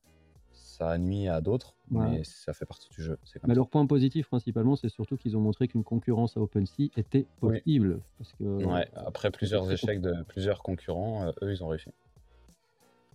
ça 0.80 0.96
nuit 0.96 1.28
à 1.28 1.40
d'autres, 1.40 1.74
mais 1.90 2.24
ça 2.24 2.54
fait 2.54 2.64
partie 2.64 2.88
du 2.90 3.02
jeu. 3.02 3.18
mais 3.46 3.54
leur 3.54 3.68
point 3.68 3.86
positif 3.86 4.28
principalement, 4.28 4.76
c'est 4.76 4.88
surtout 4.88 5.16
qu'ils 5.16 5.36
ont 5.36 5.40
montré 5.40 5.68
qu'une 5.68 5.84
concurrence 5.84 6.36
à 6.36 6.40
OpenSea 6.40 6.90
était 6.96 7.26
possible. 7.38 8.00
Parce 8.18 8.32
que, 8.32 8.44
ouais, 8.44 8.88
après 8.96 9.30
plusieurs 9.30 9.70
échecs 9.70 10.00
de 10.00 10.22
plusieurs 10.28 10.62
concurrents, 10.62 11.26
euh, 11.26 11.32
eux, 11.42 11.52
ils 11.52 11.62
ont 11.62 11.68
réussi. 11.68 11.90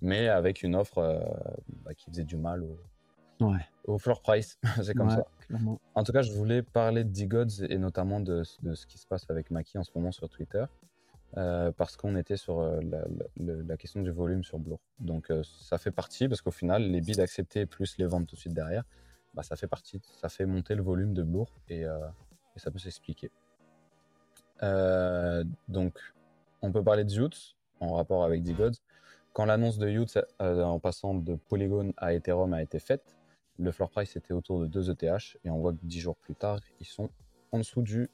Mais 0.01 0.27
avec 0.27 0.61
une 0.61 0.75
offre 0.75 0.99
euh, 0.99 1.19
bah, 1.83 1.95
qui 1.95 2.11
faisait 2.11 2.23
du 2.23 2.37
mal 2.37 2.63
au, 2.63 3.45
ouais. 3.45 3.65
au 3.85 3.97
floor 3.97 4.21
price. 4.21 4.59
c'est 4.83 4.93
comme 4.93 5.09
ça. 5.09 5.25
En 5.95 6.03
tout 6.03 6.11
cas, 6.11 6.21
je 6.21 6.31
voulais 6.33 6.61
parler 6.61 7.03
de 7.03 7.09
D-Gods 7.09 7.65
et 7.67 7.77
notamment 7.79 8.19
de, 8.19 8.43
de, 8.61 8.75
ce 8.75 8.85
qui 8.85 8.99
se 8.99 9.07
passe 9.07 9.25
avec 9.29 9.49
Maki 9.49 9.77
en 9.79 9.83
ce 9.83 9.91
moment 9.95 10.11
sur 10.11 10.29
Twitter. 10.29 10.65
Euh, 11.37 11.71
parce 11.73 11.97
qu'on 11.97 12.15
était 12.15 12.37
sur 12.37 12.61
euh, 12.61 12.79
la, 13.37 13.77
question 13.77 14.01
du 14.01 14.11
volume 14.11 14.43
sur 14.43 14.57
Blur. 14.57 14.79
Donc 14.99 15.31
euh, 15.31 15.43
ça 15.43 15.77
fait 15.77 15.91
partie, 15.91 16.29
parce 16.29 16.41
qu'au 16.41 16.51
final, 16.51 16.83
les 16.83 17.01
bids 17.01 17.19
acceptés 17.19 17.65
plus 17.65 17.97
les 17.97 18.05
ventes 18.05 18.27
tout 18.27 18.35
de 18.35 18.39
suite 18.39 18.53
derrière, 18.53 18.83
bah, 19.33 19.43
ça 19.43 19.57
fait 19.57 19.67
partie, 19.67 20.01
ça 20.21 20.29
fait 20.29 20.45
monter 20.45 20.75
le 20.75 20.81
volume 20.81 21.13
de 21.13 21.23
Blur 21.23 21.47
et, 21.67 21.83
ça 22.55 22.71
peut 22.71 22.79
s'expliquer. 22.79 23.31
donc 25.67 25.99
on 26.61 26.71
peut 26.71 26.81
parler 26.81 27.03
de 27.03 27.11
Youth 27.11 27.57
en 27.81 27.95
rapport 27.95 28.23
avec 28.23 28.43
D-Gods. 28.43 28.79
Quand 29.33 29.43
l'annonce 29.43 29.77
de 29.77 29.89
Youth 29.89 30.17
en 30.39 30.79
passant 30.79 31.15
de 31.15 31.35
Polygon 31.35 31.91
à 31.97 32.13
Ethereum 32.13 32.53
a 32.53 32.61
été 32.61 32.79
faite, 32.79 33.17
le 33.59 33.73
floor 33.73 33.89
price 33.89 34.15
était 34.15 34.33
autour 34.33 34.61
de 34.61 34.67
2 34.67 34.91
ETH 34.91 35.37
et 35.43 35.49
on 35.49 35.59
voit 35.59 35.73
que 35.73 35.83
10 35.83 35.99
jours 35.99 36.15
plus 36.15 36.35
tard, 36.35 36.61
ils 36.79 36.85
sont 36.85 37.09
en 37.51 37.57
dessous 37.57 37.81
du 37.81 38.09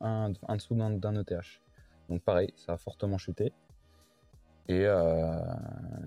en 0.00 0.32
dessous 0.56 0.74
d'un 0.74 1.20
ETH. 1.20 1.62
Donc 2.08 2.22
pareil, 2.22 2.52
ça 2.56 2.74
a 2.74 2.76
fortement 2.76 3.18
chuté. 3.18 3.52
Et, 4.68 4.86
euh, 4.86 5.40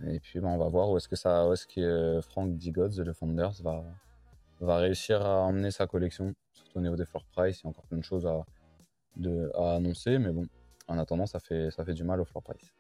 et 0.07 0.19
puis 0.19 0.39
ben, 0.39 0.49
on 0.49 0.57
va 0.57 0.69
voir 0.69 0.89
où 0.89 0.97
est-ce 0.97 1.07
que 1.07 1.15
ça, 1.15 1.47
où 1.47 1.53
est-ce 1.53 1.67
que 1.67 1.81
euh, 1.81 2.21
Frank 2.21 2.49
le 2.63 3.13
Founders, 3.13 3.61
va, 3.61 3.83
va 4.61 4.77
réussir 4.77 5.25
à 5.25 5.41
emmener 5.41 5.71
sa 5.71 5.87
collection, 5.87 6.33
surtout 6.53 6.77
au 6.77 6.81
niveau 6.81 6.95
des 6.95 7.05
floor 7.05 7.25
price. 7.25 7.61
Il 7.61 7.65
y 7.65 7.67
a 7.67 7.69
encore 7.69 7.85
plein 7.85 7.97
de 7.97 8.03
choses 8.03 8.25
à, 8.25 8.45
à 9.55 9.75
annoncer, 9.75 10.19
mais 10.19 10.31
bon, 10.31 10.47
en 10.87 10.97
attendant, 10.97 11.25
ça 11.25 11.39
fait, 11.39 11.69
ça 11.71 11.83
fait 11.83 11.93
du 11.93 12.03
mal 12.03 12.21
au 12.21 12.25
floor 12.25 12.43
price. 12.43 12.73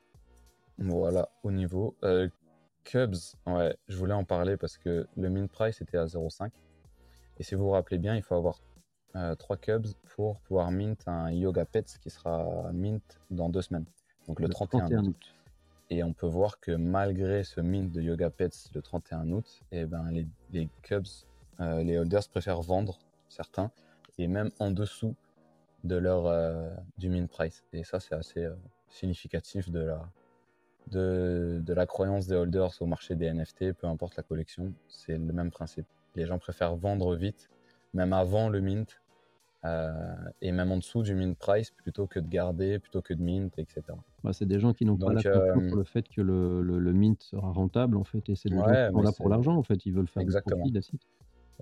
Voilà, 0.77 1.29
au 1.43 1.51
niveau. 1.51 1.95
Euh, 2.03 2.29
Cubs, 2.83 3.15
ouais, 3.47 3.75
je 3.87 3.97
voulais 3.97 4.13
en 4.13 4.25
parler 4.25 4.57
parce 4.57 4.77
que 4.77 5.07
le 5.17 5.29
mint 5.29 5.51
price 5.51 5.81
était 5.81 5.97
à 5.97 6.05
0,5. 6.05 6.51
Et 7.39 7.43
si 7.43 7.55
vous 7.55 7.65
vous 7.65 7.71
rappelez 7.71 7.97
bien, 7.97 8.15
il 8.15 8.21
faut 8.21 8.35
avoir 8.35 8.59
3 9.39 9.57
cubs 9.57 9.87
pour 10.15 10.39
pouvoir 10.41 10.71
mint 10.71 11.07
un 11.07 11.31
Yoga 11.31 11.65
Pets 11.65 11.97
qui 12.01 12.09
sera 12.09 12.69
mint 12.73 13.19
dans 13.31 13.49
deux 13.49 13.61
semaines, 13.61 13.85
donc 14.27 14.39
le, 14.39 14.49
31, 14.49 15.05
août. 15.05 15.35
Et 15.89 16.03
on 16.03 16.13
peut 16.13 16.27
voir 16.27 16.59
que 16.59 16.71
malgré 16.71 17.43
ce 17.43 17.61
mint 17.61 17.91
de 17.91 18.01
Yoga 18.01 18.29
Pets 18.29 18.69
le 18.73 18.81
31 18.81 19.31
août, 19.31 19.61
et 19.71 19.81
eh 19.81 19.85
ben 19.85 20.09
les, 20.11 20.27
les 20.51 20.67
cubs, 20.81 21.05
euh, 21.59 21.83
les 21.83 21.97
holders 21.97 22.27
préfèrent 22.29 22.61
vendre 22.61 22.99
certains, 23.29 23.71
et 24.17 24.27
même 24.27 24.51
en 24.59 24.71
dessous 24.71 25.15
de 25.83 25.95
leur 25.95 26.25
euh, 26.25 26.69
du 26.97 27.09
mint 27.09 27.29
price. 27.29 27.63
Et 27.71 27.83
ça, 27.83 27.99
c'est 27.99 28.15
assez 28.15 28.43
euh, 28.43 28.55
significatif 28.89 29.69
de 29.69 29.79
la, 29.79 30.09
de, 30.87 31.61
de, 31.63 31.73
la 31.73 31.85
croyance 31.85 32.27
des 32.27 32.35
holders 32.35 32.71
au 32.81 32.85
marché 32.87 33.15
des 33.15 33.31
NFT, 33.31 33.73
peu 33.73 33.87
importe 33.87 34.15
la 34.17 34.23
collection, 34.23 34.73
c'est 34.87 35.17
le 35.17 35.33
même 35.33 35.51
principe. 35.51 35.85
Les 36.15 36.25
gens 36.25 36.39
préfèrent 36.39 36.75
vendre 36.75 37.15
vite, 37.15 37.49
même 37.93 38.13
avant 38.13 38.49
le 38.49 38.61
mint, 38.61 38.87
euh, 38.87 39.04
et 40.41 40.51
même 40.51 40.71
en 40.71 40.77
dessous 40.77 41.01
du 41.01 41.15
mint 41.15 41.37
price 41.37 41.71
plutôt 41.71 42.07
que 42.07 42.19
de 42.19 42.27
garder, 42.27 42.79
plutôt 42.79 43.01
que 43.01 43.13
de 43.13 43.21
mint, 43.21 43.57
etc. 43.57 43.81
Bah, 44.23 44.33
c'est 44.33 44.45
des 44.45 44.59
gens 44.59 44.73
qui 44.73 44.85
n'ont 44.85 44.97
pas 44.97 45.13
la 45.13 45.21
euh, 45.25 45.53
pour 45.53 45.77
le 45.77 45.83
fait 45.83 46.07
que 46.07 46.21
le, 46.21 46.61
le, 46.61 46.93
mint 46.93 47.21
sera 47.21 47.51
rentable 47.51 47.97
en 47.97 48.03
fait, 48.03 48.27
et 48.29 48.35
c'est 48.35 48.49
des 48.49 48.57
gens 48.57 48.65
qui 48.65 48.93
sont 48.93 49.01
là 49.01 49.11
pour 49.11 49.29
l'argent 49.29 49.55
en 49.55 49.63
fait, 49.63 49.85
ils 49.85 49.93
veulent 49.93 50.07
faire 50.07 50.23
Exactement. 50.23 50.65
du 50.65 50.71
profit 50.71 50.99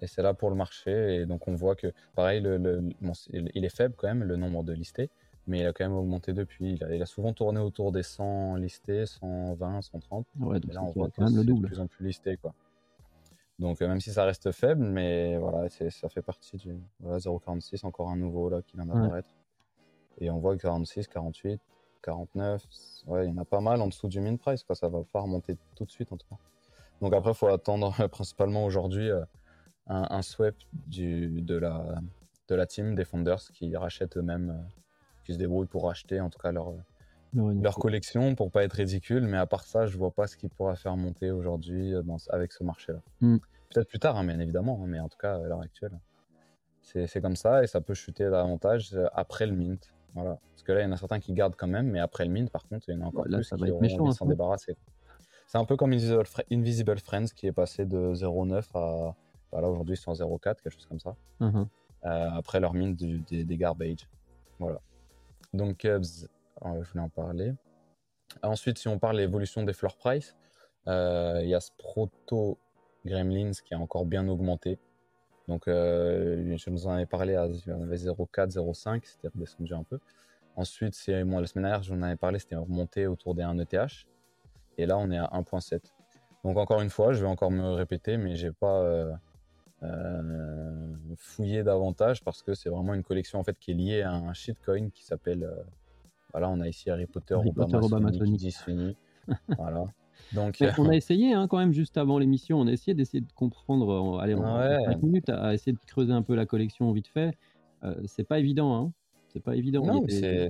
Et 0.01 0.07
c'est 0.07 0.21
là 0.21 0.33
pour 0.33 0.49
le 0.49 0.55
marché, 0.55 1.15
et 1.15 1.25
donc 1.25 1.47
on 1.47 1.55
voit 1.55 1.75
que 1.75 1.93
pareil, 2.15 2.41
le, 2.41 2.89
il 3.53 3.65
est 3.65 3.75
faible 3.75 3.95
quand 3.97 4.07
même 4.07 4.23
le 4.23 4.35
nombre 4.35 4.63
de 4.63 4.73
listés, 4.73 5.09
mais 5.47 5.59
il 5.59 5.65
a 5.65 5.73
quand 5.73 5.83
même 5.83 5.97
augmenté 5.97 6.33
depuis. 6.33 6.79
Il 6.91 7.01
a, 7.01 7.05
souvent 7.05 7.33
tourné 7.33 7.59
autour 7.59 7.91
des 7.91 8.03
100 8.03 8.55
listés, 8.55 9.05
120, 9.05 9.81
130. 9.81 10.25
Ouais, 10.39 10.59
donc 10.59 10.73
là, 10.73 10.83
on 10.83 10.91
voit 10.91 11.09
quand 11.13 11.25
même 11.25 11.35
le 11.35 11.43
double. 11.43 11.63
de 11.63 11.67
plus 11.67 11.79
en 11.79 11.87
plus 11.87 12.05
listé, 12.05 12.37
quoi. 12.37 12.53
Donc, 13.63 13.81
euh, 13.81 13.87
même 13.87 14.01
si 14.01 14.11
ça 14.11 14.25
reste 14.25 14.51
faible, 14.51 14.83
mais 14.83 15.37
voilà, 15.37 15.69
ça 15.69 16.09
fait 16.09 16.21
partie 16.21 16.57
du 16.57 16.75
voilà, 16.99 17.17
0,46, 17.17 17.85
encore 17.85 18.09
un 18.09 18.17
nouveau 18.17 18.49
là 18.49 18.61
qui 18.61 18.75
vient 18.75 18.85
d'apparaître. 18.85 19.29
Et 20.17 20.29
on 20.29 20.37
voit 20.37 20.57
46, 20.57 21.07
48, 21.07 21.61
49, 22.01 22.61
ouais, 23.07 23.25
il 23.25 23.29
y 23.29 23.31
en 23.31 23.37
a 23.37 23.45
pas 23.45 23.61
mal 23.61 23.81
en 23.81 23.87
dessous 23.87 24.09
du 24.09 24.19
min 24.19 24.35
price, 24.35 24.63
quoi. 24.63 24.75
Ça 24.75 24.89
va 24.89 25.03
pas 25.09 25.21
remonter 25.21 25.55
tout 25.75 25.85
de 25.85 25.91
suite 25.91 26.11
en 26.11 26.17
tout 26.17 26.27
cas. 26.29 26.35
Donc 26.99 27.13
après, 27.13 27.31
il 27.31 27.35
faut 27.35 27.47
attendre 27.47 27.95
principalement 28.09 28.65
aujourd'hui 28.65 29.09
euh, 29.09 29.23
un, 29.87 30.07
un, 30.09 30.21
swap 30.21 30.55
du, 30.73 31.41
de, 31.41 31.55
la, 31.55 31.85
de 32.49 32.55
la 32.55 32.65
team 32.65 32.95
des 32.95 33.05
Founders 33.05 33.43
qui 33.53 33.77
rachètent 33.77 34.17
eux-mêmes, 34.17 34.49
euh, 34.49 35.23
qui 35.23 35.35
se 35.35 35.37
débrouillent 35.37 35.67
pour 35.67 35.89
acheter 35.89 36.19
en 36.19 36.29
tout 36.29 36.39
cas 36.39 36.51
leur, 36.51 36.73
leur 37.33 37.75
collection 37.77 38.35
pour 38.35 38.51
pas 38.51 38.65
être 38.65 38.73
ridicule. 38.73 39.25
Mais 39.25 39.37
à 39.37 39.45
part 39.45 39.63
ça, 39.63 39.85
je 39.85 39.97
vois 39.97 40.11
pas 40.11 40.27
ce 40.27 40.35
qui 40.35 40.49
pourra 40.49 40.75
faire 40.75 40.97
monter 40.97 41.31
aujourd'hui 41.31 41.93
avec 42.29 42.51
ce 42.51 42.65
marché-là. 42.65 42.99
Hmm. 43.21 43.37
Peut-être 43.73 43.87
plus 43.87 43.99
tard, 43.99 44.17
hein, 44.17 44.23
bien 44.23 44.39
évidemment, 44.39 44.79
hein, 44.81 44.87
mais 44.87 44.99
en 44.99 45.09
tout 45.09 45.17
cas 45.17 45.35
à 45.35 45.39
l'heure 45.39 45.61
actuelle, 45.61 45.99
c'est 46.81 47.21
comme 47.21 47.35
ça 47.35 47.63
et 47.63 47.67
ça 47.67 47.81
peut 47.81 47.93
chuter 47.93 48.29
davantage 48.29 48.95
après 49.13 49.47
le 49.47 49.53
mint. 49.53 49.93
Voilà. 50.13 50.37
Parce 50.51 50.63
que 50.63 50.71
là, 50.71 50.81
il 50.81 50.83
y 50.83 50.87
en 50.87 50.91
a 50.91 50.97
certains 50.97 51.19
qui 51.19 51.33
gardent 51.33 51.55
quand 51.55 51.67
même, 51.67 51.87
mais 51.87 51.99
après 51.99 52.25
le 52.25 52.31
mint, 52.31 52.51
par 52.51 52.67
contre, 52.67 52.87
il 52.87 52.95
y 52.95 52.97
en 52.97 53.01
a 53.01 53.05
encore 53.05 53.23
plus 53.23 53.43
ça 53.43 53.55
qui 53.55 53.69
va 53.69 53.79
méchant, 53.79 54.11
s'en 54.11 54.25
débarrasser. 54.25 54.75
C'est 55.47 55.57
un 55.57 55.65
peu 55.65 55.75
comme 55.75 55.93
Invisible, 55.93 56.99
Friends 56.99 57.27
qui 57.35 57.47
est 57.47 57.51
passé 57.51 57.85
de 57.85 58.13
0,9 58.13 58.63
à. 58.75 59.15
Bah 59.51 59.61
là, 59.61 59.69
aujourd'hui, 59.69 59.95
c'est 59.95 60.09
en 60.09 60.13
0,4, 60.13 60.61
quelque 60.61 60.71
chose 60.71 60.87
comme 60.87 60.99
ça. 60.99 61.15
Uh-huh. 61.39 61.67
Euh, 62.05 62.29
après 62.31 62.59
leur 62.59 62.73
mint 62.73 62.97
des, 62.97 63.57
garbage. 63.57 64.09
Voilà. 64.57 64.81
Donc, 65.53 65.77
Cubs, 65.77 66.27
euh, 66.65 66.83
je 66.83 66.89
voulais 66.89 67.03
en 67.03 67.09
parler. 67.09 67.53
Ensuite, 68.41 68.79
si 68.79 68.87
on 68.87 68.97
parle 68.97 69.17
de 69.17 69.21
l'évolution 69.21 69.61
des 69.61 69.73
floor 69.73 69.95
price, 69.95 70.35
euh, 70.87 71.39
il 71.43 71.49
y 71.49 71.55
a 71.55 71.59
ce 71.59 71.69
proto 71.77 72.57
Gremlins 73.05 73.51
qui 73.65 73.73
a 73.73 73.79
encore 73.79 74.05
bien 74.05 74.27
augmenté. 74.27 74.79
Donc, 75.47 75.63
je 75.67 76.69
nous 76.69 76.87
en 76.87 76.91
avais 76.91 77.05
parlé 77.05 77.35
à 77.35 77.47
0,4, 77.47 78.51
0,5, 78.51 79.01
c'était 79.03 79.27
redescendu 79.27 79.73
un 79.73 79.83
peu. 79.83 79.99
Ensuite, 80.55 80.93
c'est 80.93 81.23
moi 81.23 81.41
la 81.41 81.47
semaine 81.47 81.63
dernière, 81.63 81.83
j'en 81.83 82.01
avais 82.01 82.15
parlé, 82.15 82.39
c'était 82.39 82.55
remonté 82.55 83.07
autour 83.07 83.35
des 83.35 83.43
1 83.43 83.57
ETH. 83.59 84.05
Et 84.77 84.85
là, 84.85 84.97
on 84.97 85.11
est 85.11 85.17
à 85.17 85.29
1.7. 85.33 85.81
Donc 86.43 86.57
encore 86.57 86.81
une 86.81 86.89
fois, 86.89 87.13
je 87.13 87.21
vais 87.21 87.27
encore 87.27 87.51
me 87.51 87.71
répéter, 87.71 88.17
mais 88.17 88.35
j'ai 88.35 88.51
pas 88.51 88.81
euh, 88.81 89.13
euh, 89.83 90.93
fouillé 91.17 91.63
davantage 91.63 92.23
parce 92.23 92.43
que 92.43 92.53
c'est 92.53 92.69
vraiment 92.69 92.93
une 92.93 93.03
collection 93.03 93.39
en 93.39 93.43
fait 93.43 93.57
qui 93.57 93.71
est 93.71 93.75
liée 93.75 94.01
à 94.01 94.13
un 94.13 94.33
shitcoin 94.33 94.89
qui 94.89 95.03
s'appelle. 95.03 95.43
Euh, 95.43 95.63
voilà, 96.31 96.49
on 96.49 96.59
a 96.61 96.67
ici 96.67 96.89
Harry 96.89 97.05
Potter, 97.05 97.35
Harry 97.35 97.49
Obama, 97.49 97.79
Potter, 97.79 97.85
Obama 97.85 98.11
voilà. 99.57 99.85
Donc, 100.33 100.57
on 100.77 100.89
a 100.89 100.95
essayé 100.95 101.33
hein, 101.33 101.47
quand 101.47 101.57
même 101.57 101.73
juste 101.73 101.97
avant 101.97 102.17
l'émission, 102.17 102.59
on 102.59 102.67
a 102.67 102.71
essayé 102.71 102.93
d'essayer 102.93 103.21
de 103.21 103.31
comprendre. 103.33 104.19
Allez, 104.19 104.35
on 104.35 104.43
a 104.43 104.79
5 104.85 105.01
minutes 105.03 105.29
à, 105.29 105.53
essayer 105.53 105.73
de 105.73 105.79
creuser 105.85 106.13
un 106.13 106.21
peu 106.21 106.35
la 106.35 106.45
collection 106.45 106.91
vite 106.91 107.07
fait. 107.07 107.37
c'est 108.05 108.27
pas 108.27 108.39
évident, 108.39 108.75
hein. 108.75 108.91
C'est 109.29 109.43
pas 109.43 109.55
évident. 109.55 109.83
Non, 109.85 110.03
c'est 110.07 110.49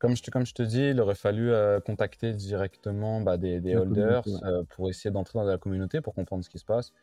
comme 0.00 0.16
je, 0.16 0.22
te, 0.22 0.30
comme 0.30 0.46
je 0.46 0.54
te 0.54 0.62
dis, 0.62 0.80
il 0.80 1.00
aurait 1.00 1.14
fallu 1.14 1.50
euh, 1.50 1.78
contacter 1.78 2.32
directement 2.32 3.20
bah, 3.20 3.36
des, 3.36 3.60
des 3.60 3.76
holders 3.76 4.24
euh, 4.44 4.62
pour 4.70 4.88
essayer 4.88 5.10
d'entrer 5.10 5.38
dans 5.38 5.44
la 5.44 5.58
communauté 5.58 6.00
pour 6.00 6.14
comprendre 6.14 6.42
ce 6.42 6.48
qui 6.48 6.58
se 6.58 6.64
passe. 6.64 6.94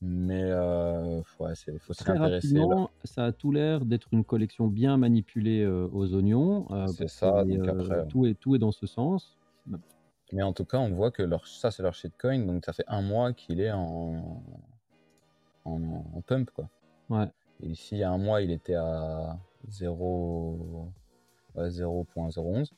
Mais 0.00 0.42
euh, 0.42 1.20
ouais, 1.38 1.52
il 1.68 1.78
faut 1.78 1.92
s'y 1.92 2.10
intéresser. 2.10 2.60
Ça 3.04 3.26
a 3.26 3.32
tout 3.32 3.52
l'air 3.52 3.84
d'être 3.84 4.08
une 4.10 4.24
collection 4.24 4.66
bien 4.66 4.96
manipulée 4.96 5.64
aux 5.64 6.14
oignons. 6.14 6.66
c'est 6.88 7.08
ça, 7.08 7.44
donc 7.44 7.68
après... 7.68 8.08
tout, 8.08 8.26
est, 8.26 8.34
tout 8.34 8.56
est 8.56 8.58
dans 8.58 8.72
ce 8.72 8.88
sens. 8.88 9.38
Mais 10.32 10.42
en 10.42 10.52
tout 10.52 10.64
cas, 10.64 10.78
on 10.78 10.90
voit 10.90 11.10
que 11.10 11.22
leur, 11.22 11.46
ça, 11.46 11.70
c'est 11.70 11.82
leur 11.82 11.94
shitcoin, 11.94 12.46
donc 12.46 12.64
ça 12.64 12.72
fait 12.72 12.84
un 12.88 13.02
mois 13.02 13.32
qu'il 13.32 13.60
est 13.60 13.70
en, 13.70 14.42
en, 15.64 15.82
en, 16.14 16.20
pump. 16.22 16.50
Quoi. 16.50 16.68
Ouais. 17.10 17.28
Et 17.62 17.68
ici, 17.68 17.96
il 17.96 17.98
y 17.98 18.02
a 18.02 18.10
un 18.10 18.18
mois, 18.18 18.40
il 18.40 18.50
était 18.50 18.74
à 18.74 19.38
0 19.68 20.90
0.011. 21.56 22.70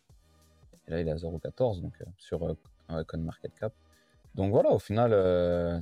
Et 0.87 0.91
là, 0.91 1.01
il 1.01 1.09
est 1.09 1.13
à 1.13 1.17
0.14 1.17 1.81
donc, 1.81 1.95
euh, 2.01 2.05
sur 2.19 2.45
euh, 2.45 3.05
CoinMarketCap. 3.05 3.73
Donc 4.35 4.51
voilà, 4.51 4.71
au 4.71 4.81
final, 4.81 5.13
euh, 5.13 5.81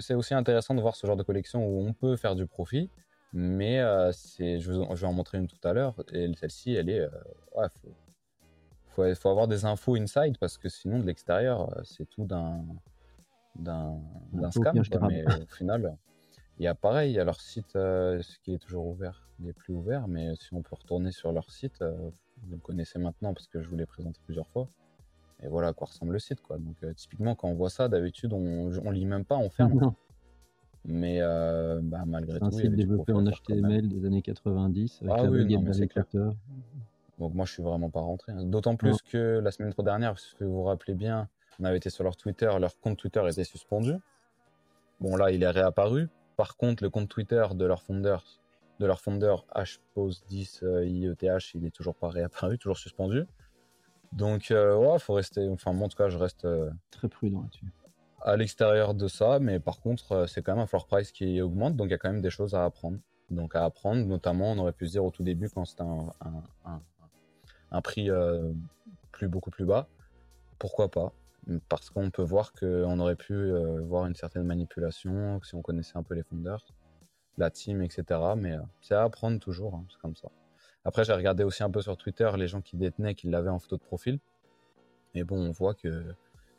c'est 0.00 0.14
aussi 0.14 0.34
intéressant 0.34 0.74
de 0.74 0.82
voir 0.82 0.96
ce 0.96 1.06
genre 1.06 1.16
de 1.16 1.22
collection 1.22 1.66
où 1.66 1.80
on 1.80 1.94
peut 1.94 2.14
faire 2.16 2.34
du 2.34 2.46
profit, 2.46 2.90
mais 3.32 3.80
c'est, 4.12 4.60
je, 4.60 4.70
vais 4.70 5.06
en 5.06 5.12
montrer 5.14 5.38
une 5.38 5.48
tout 5.48 5.66
à 5.66 5.72
l'heure, 5.72 5.94
et 6.12 6.30
celle-ci, 6.34 6.74
elle 6.74 6.90
est... 6.90 7.00
ouais, 7.56 7.66
faut, 7.80 7.88
faut, 8.94 9.28
avoir 9.28 9.48
des 9.48 9.64
infos 9.64 9.96
inside, 9.96 10.38
parce 10.38 10.58
que 10.58 10.68
sinon, 10.68 10.98
de 10.98 11.06
l'extérieur, 11.06 11.70
c'est 11.84 12.08
tout 12.08 12.24
d'un, 12.24 12.64
d'un, 13.56 14.00
scam. 14.50 14.82
mais 15.08 15.24
au 15.26 15.46
final, 15.54 15.96
il 16.58 16.64
y 16.64 16.68
a 16.68 16.74
pareil, 16.74 17.12
il 17.12 17.14
y 17.16 17.20
a 17.20 17.24
leur 17.24 17.40
site 17.40 17.72
ce 17.72 18.38
qui 18.42 18.54
est 18.54 18.58
toujours 18.58 18.86
ouvert 18.86 19.24
il 19.38 19.46
n'est 19.46 19.52
plus 19.52 19.74
ouvert, 19.74 20.08
mais 20.08 20.34
si 20.36 20.54
on 20.54 20.62
peut 20.62 20.76
retourner 20.76 21.10
sur 21.10 21.32
leur 21.32 21.50
site, 21.50 21.82
euh, 21.82 21.92
vous 22.42 22.54
le 22.54 22.60
connaissez 22.60 22.98
maintenant 22.98 23.34
parce 23.34 23.48
que 23.48 23.60
je 23.60 23.68
vous 23.68 23.76
l'ai 23.76 23.86
présenté 23.86 24.20
plusieurs 24.24 24.46
fois. 24.48 24.68
Et 25.42 25.48
voilà 25.48 25.68
à 25.68 25.72
quoi 25.72 25.88
ressemble 25.88 26.12
le 26.12 26.18
site. 26.18 26.40
Quoi. 26.40 26.58
Donc, 26.58 26.76
euh, 26.82 26.92
typiquement, 26.94 27.34
quand 27.34 27.48
on 27.48 27.54
voit 27.54 27.70
ça, 27.70 27.88
d'habitude, 27.88 28.32
on, 28.32 28.70
on 28.84 28.90
lit 28.90 29.06
même 29.06 29.24
pas, 29.24 29.36
on 29.36 29.50
ferme. 29.50 29.94
Mais 30.86 31.18
euh, 31.20 31.80
bah, 31.82 32.04
malgré 32.06 32.38
tout. 32.38 32.50
C'est 32.50 32.58
un 32.58 32.62
site 32.62 32.74
développé 32.74 33.12
en 33.12 33.24
HTML 33.24 33.88
des 33.88 34.04
années 34.04 34.20
90 34.20 35.00
avec 35.02 35.14
ah, 35.16 35.24
oui, 35.24 35.56
non, 35.56 35.72
Donc, 37.18 37.34
moi, 37.34 37.44
je 37.46 37.52
suis 37.52 37.62
vraiment 37.62 37.90
pas 37.90 38.00
rentré. 38.00 38.32
Hein. 38.32 38.44
D'autant 38.44 38.76
plus 38.76 39.00
que 39.02 39.40
la 39.42 39.50
semaine 39.50 39.72
dernière, 39.78 40.18
si 40.18 40.34
vous 40.40 40.52
vous 40.52 40.64
rappelez 40.64 40.94
bien, 40.94 41.28
on 41.60 41.64
avait 41.64 41.76
été 41.76 41.90
sur 41.90 42.04
leur 42.04 42.16
Twitter, 42.16 42.50
leur 42.60 42.78
compte 42.80 42.98
Twitter 42.98 43.22
était 43.30 43.44
suspendu. 43.44 43.94
Bon, 45.00 45.16
là, 45.16 45.30
il 45.30 45.42
est 45.42 45.50
réapparu. 45.50 46.08
Par 46.36 46.56
contre, 46.56 46.82
le 46.82 46.90
compte 46.90 47.08
Twitter 47.08 47.46
de 47.54 47.64
leur 47.64 47.82
founders 47.82 48.24
de 48.80 48.86
leur 48.86 49.00
fondeur 49.00 49.46
HPOS10 49.54 50.84
IETH, 50.84 51.54
il 51.54 51.64
est 51.64 51.70
toujours 51.70 51.94
pas 51.94 52.08
réapparu, 52.08 52.58
toujours 52.58 52.78
suspendu. 52.78 53.24
Donc, 54.12 54.50
euh, 54.50 54.76
ouais, 54.76 54.98
faut 54.98 55.14
rester. 55.14 55.48
Enfin, 55.48 55.72
moi, 55.72 55.86
en 55.86 55.88
tout 55.88 55.96
cas, 55.96 56.08
je 56.08 56.18
reste 56.18 56.44
euh, 56.44 56.70
très 56.90 57.08
prudent 57.08 57.42
là-dessus. 57.42 57.66
À 58.22 58.36
l'extérieur 58.36 58.94
de 58.94 59.08
ça, 59.08 59.38
mais 59.38 59.60
par 59.60 59.80
contre, 59.80 60.12
euh, 60.12 60.26
c'est 60.26 60.42
quand 60.42 60.52
même 60.52 60.62
un 60.62 60.66
floor 60.66 60.86
price 60.86 61.12
qui 61.12 61.40
augmente, 61.42 61.76
donc 61.76 61.88
il 61.88 61.90
y 61.90 61.94
a 61.94 61.98
quand 61.98 62.10
même 62.10 62.22
des 62.22 62.30
choses 62.30 62.54
à 62.54 62.64
apprendre. 62.64 62.98
Donc, 63.30 63.54
à 63.56 63.64
apprendre, 63.64 64.04
notamment, 64.06 64.52
on 64.52 64.58
aurait 64.58 64.72
pu 64.72 64.86
se 64.86 64.92
dire 64.92 65.04
au 65.04 65.10
tout 65.10 65.24
début, 65.24 65.50
quand 65.50 65.64
c'était 65.64 65.82
un, 65.82 66.12
un, 66.64 66.80
prix 67.82 68.08
plus, 69.12 69.28
beaucoup 69.28 69.50
plus 69.50 69.64
bas, 69.64 69.88
pourquoi 70.58 70.90
pas? 70.90 71.12
Parce 71.68 71.90
qu'on 71.90 72.10
peut 72.10 72.22
voir 72.22 72.52
qu'on 72.52 72.98
aurait 72.98 73.16
pu 73.16 73.52
voir 73.82 74.06
une 74.06 74.14
certaine 74.14 74.44
manipulation 74.44 75.40
si 75.42 75.54
on 75.54 75.62
connaissait 75.62 75.96
un 75.96 76.02
peu 76.02 76.14
les 76.14 76.22
fondeurs 76.22 76.64
la 77.38 77.50
team, 77.50 77.82
etc. 77.82 78.20
Mais 78.36 78.52
euh, 78.52 78.60
c'est 78.80 78.94
à 78.94 79.02
apprendre 79.02 79.38
toujours, 79.38 79.74
hein, 79.74 79.84
c'est 79.90 79.98
comme 79.98 80.16
ça. 80.16 80.28
Après, 80.84 81.04
j'ai 81.04 81.12
regardé 81.12 81.44
aussi 81.44 81.62
un 81.62 81.70
peu 81.70 81.80
sur 81.80 81.96
Twitter 81.96 82.30
les 82.36 82.46
gens 82.46 82.60
qui 82.60 82.76
détenaient, 82.76 83.14
qui 83.14 83.28
l'avaient 83.28 83.50
en 83.50 83.58
photo 83.58 83.76
de 83.76 83.82
profil. 83.82 84.18
Et 85.14 85.24
bon, 85.24 85.38
on 85.38 85.50
voit 85.50 85.74
que 85.74 86.04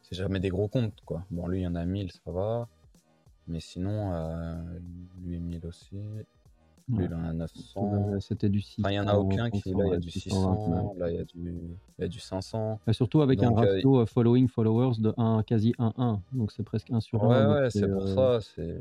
c'est 0.01 0.15
jamais 0.15 0.39
des 0.39 0.49
gros 0.49 0.67
comptes, 0.67 1.01
quoi. 1.05 1.25
Bon, 1.29 1.47
lui, 1.47 1.59
il 1.59 1.63
y 1.63 1.67
en 1.67 1.75
a 1.75 1.85
1000, 1.85 2.11
ça 2.11 2.31
va. 2.31 2.67
Mais 3.47 3.59
sinon, 3.59 4.13
euh, 4.13 4.55
lui, 5.23 5.39
1000 5.39 5.67
aussi. 5.67 5.99
Il 6.87 7.13
en 7.13 7.23
a 7.23 7.33
900. 7.33 8.19
C'était 8.19 8.49
du 8.49 8.61
600. 8.61 8.87
il 8.89 8.91
n'y 8.91 8.99
en 8.99 9.07
a 9.07 9.15
aucun 9.15 9.49
qui. 9.49 9.73
Là, 9.73 9.85
il 9.85 9.91
y 9.91 9.95
a 9.95 9.97
du 9.97 10.11
600. 10.11 10.95
Là, 10.97 11.09
il 11.09 11.15
y 11.15 11.19
a 11.19 11.23
du, 11.23 11.55
il 11.97 12.01
y 12.01 12.03
a 12.03 12.07
du 12.07 12.19
500. 12.19 12.79
Et 12.87 12.93
surtout 12.93 13.21
avec 13.21 13.41
un 13.41 13.51
euh, 13.51 13.55
ratio 13.55 14.05
following 14.05 14.47
followers 14.47 14.99
de 14.99 15.13
1, 15.17 15.43
quasi 15.43 15.73
1-1. 15.79 16.19
Donc, 16.33 16.51
c'est 16.51 16.63
presque 16.63 16.91
1 16.91 16.99
sur 16.99 17.23
1. 17.23 17.27
Ouais, 17.27 17.61
ouais, 17.61 17.69
c'est 17.71 17.87
pour 17.87 18.07
ça. 18.07 18.39
C'est 18.41 18.79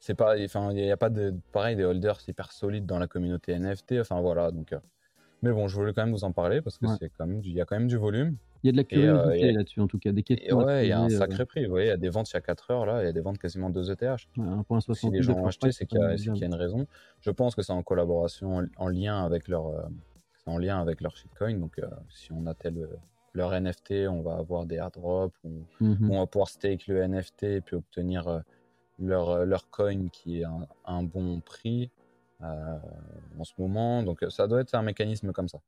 c'est 0.00 0.14
pas, 0.14 0.34
enfin, 0.44 0.70
il 0.72 0.82
n'y 0.82 0.90
a 0.90 0.98
pas 0.98 1.08
de, 1.08 1.34
pareil, 1.50 1.76
des 1.76 1.84
holders 1.84 2.18
hyper 2.28 2.52
solides 2.52 2.84
dans 2.84 2.98
la 2.98 3.06
communauté 3.06 3.58
NFT. 3.58 3.94
Enfin 4.00 4.20
voilà, 4.20 4.50
donc. 4.50 4.72
Euh, 4.72 4.78
mais 5.44 5.52
bon, 5.52 5.68
je 5.68 5.76
voulais 5.76 5.92
quand 5.92 6.04
même 6.04 6.14
vous 6.14 6.24
en 6.24 6.32
parler 6.32 6.60
parce 6.60 6.78
que 6.78 6.86
c'est 6.98 7.10
quand 7.16 7.26
même, 7.26 7.40
il 7.44 7.52
y 7.52 7.60
a 7.60 7.64
quand 7.64 7.76
même 7.76 7.86
du 7.86 7.96
volume. 7.96 8.36
Il 8.62 8.68
y 8.68 8.70
a 8.70 8.72
de 8.72 8.76
la 8.78 8.84
curiosité 8.84 9.50
euh, 9.50 9.52
là-dessus, 9.52 9.80
en 9.80 9.86
tout 9.86 9.98
cas, 9.98 10.10
des 10.10 10.24
ouais, 10.52 10.86
il 10.86 10.88
y 10.88 10.92
a 10.92 10.98
un 10.98 11.10
euh. 11.10 11.18
sacré 11.18 11.44
prix. 11.44 11.64
Vous 11.64 11.70
voyez, 11.70 11.86
il 11.86 11.90
y 11.90 11.92
a 11.92 11.98
des 11.98 12.08
ventes 12.08 12.30
il 12.30 12.34
y 12.34 12.36
a 12.38 12.40
4 12.40 12.70
heures 12.70 12.86
là, 12.86 13.02
il 13.02 13.04
y 13.04 13.08
a 13.08 13.12
des 13.12 13.20
ventes 13.20 13.38
quasiment 13.38 13.68
2 13.68 13.90
ETH. 13.90 14.02
Ouais, 14.02 14.80
si 14.94 15.10
les 15.10 15.22
gens 15.22 15.34
ont 15.34 15.46
acheté, 15.46 15.70
c'est 15.70 15.86
qu'il 15.86 15.98
y, 16.00 16.02
a 16.02 16.46
une 16.46 16.54
raison. 16.54 16.86
Je 17.20 17.30
pense 17.30 17.54
que 17.54 17.62
c'est 17.62 17.72
en 17.72 17.82
collaboration, 17.82 18.66
en, 18.76 18.88
lien 18.88 19.22
avec 19.22 19.48
leur, 19.48 19.88
en 20.46 20.58
lien 20.58 20.80
avec 20.80 21.02
leur 21.02 21.14
shitcoin. 21.16 21.58
Donc, 21.58 21.80
si 22.08 22.32
on 22.32 22.46
a 22.46 22.54
tel 22.54 22.88
leur 23.34 23.52
NFT, 23.60 24.08
on 24.08 24.22
va 24.22 24.36
avoir 24.36 24.64
des 24.64 24.76
airdrops, 24.76 25.36
on, 25.44 25.64
mhm. 25.80 26.10
on 26.10 26.20
va 26.20 26.26
pouvoir 26.26 26.48
stake 26.48 26.86
le 26.86 27.06
NFT 27.06 27.42
et 27.42 27.60
puis 27.60 27.76
obtenir 27.76 28.42
leur, 28.98 29.30
euh, 29.30 29.44
leur 29.44 29.70
coin 29.70 30.08
qui 30.08 30.40
est 30.40 30.44
un, 30.44 30.66
un 30.84 31.02
bon 31.02 31.40
prix 31.40 31.84
euh, 31.84 32.03
en 32.40 33.44
ce 33.44 33.52
moment. 33.58 34.02
Donc 34.02 34.22
euh, 34.22 34.30
ça 34.30 34.46
doit 34.46 34.60
être 34.60 34.74
un 34.74 34.82
mécanisme 34.82 35.32
comme 35.32 35.48
ça. 35.48 35.60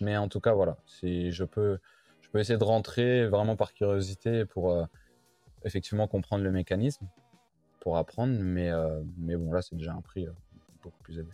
Mais 0.00 0.16
en 0.16 0.28
tout 0.28 0.40
cas, 0.40 0.52
voilà, 0.52 0.76
si 0.86 1.30
je 1.32 1.44
peux, 1.44 1.78
je 2.20 2.28
peux 2.28 2.38
essayer 2.38 2.58
de 2.58 2.64
rentrer 2.64 3.26
vraiment 3.26 3.56
par 3.56 3.72
curiosité 3.72 4.44
pour 4.44 4.86
effectivement 5.64 6.08
comprendre 6.08 6.44
le 6.44 6.50
mécanisme, 6.50 7.06
pour 7.80 7.96
apprendre. 7.96 8.34
Mais, 8.38 8.70
mais 9.16 9.36
bon, 9.36 9.52
là, 9.52 9.62
c'est 9.62 9.76
déjà 9.76 9.92
un 9.92 10.00
prix 10.00 10.26
beaucoup 10.82 11.00
plus 11.02 11.18
élevé. 11.18 11.32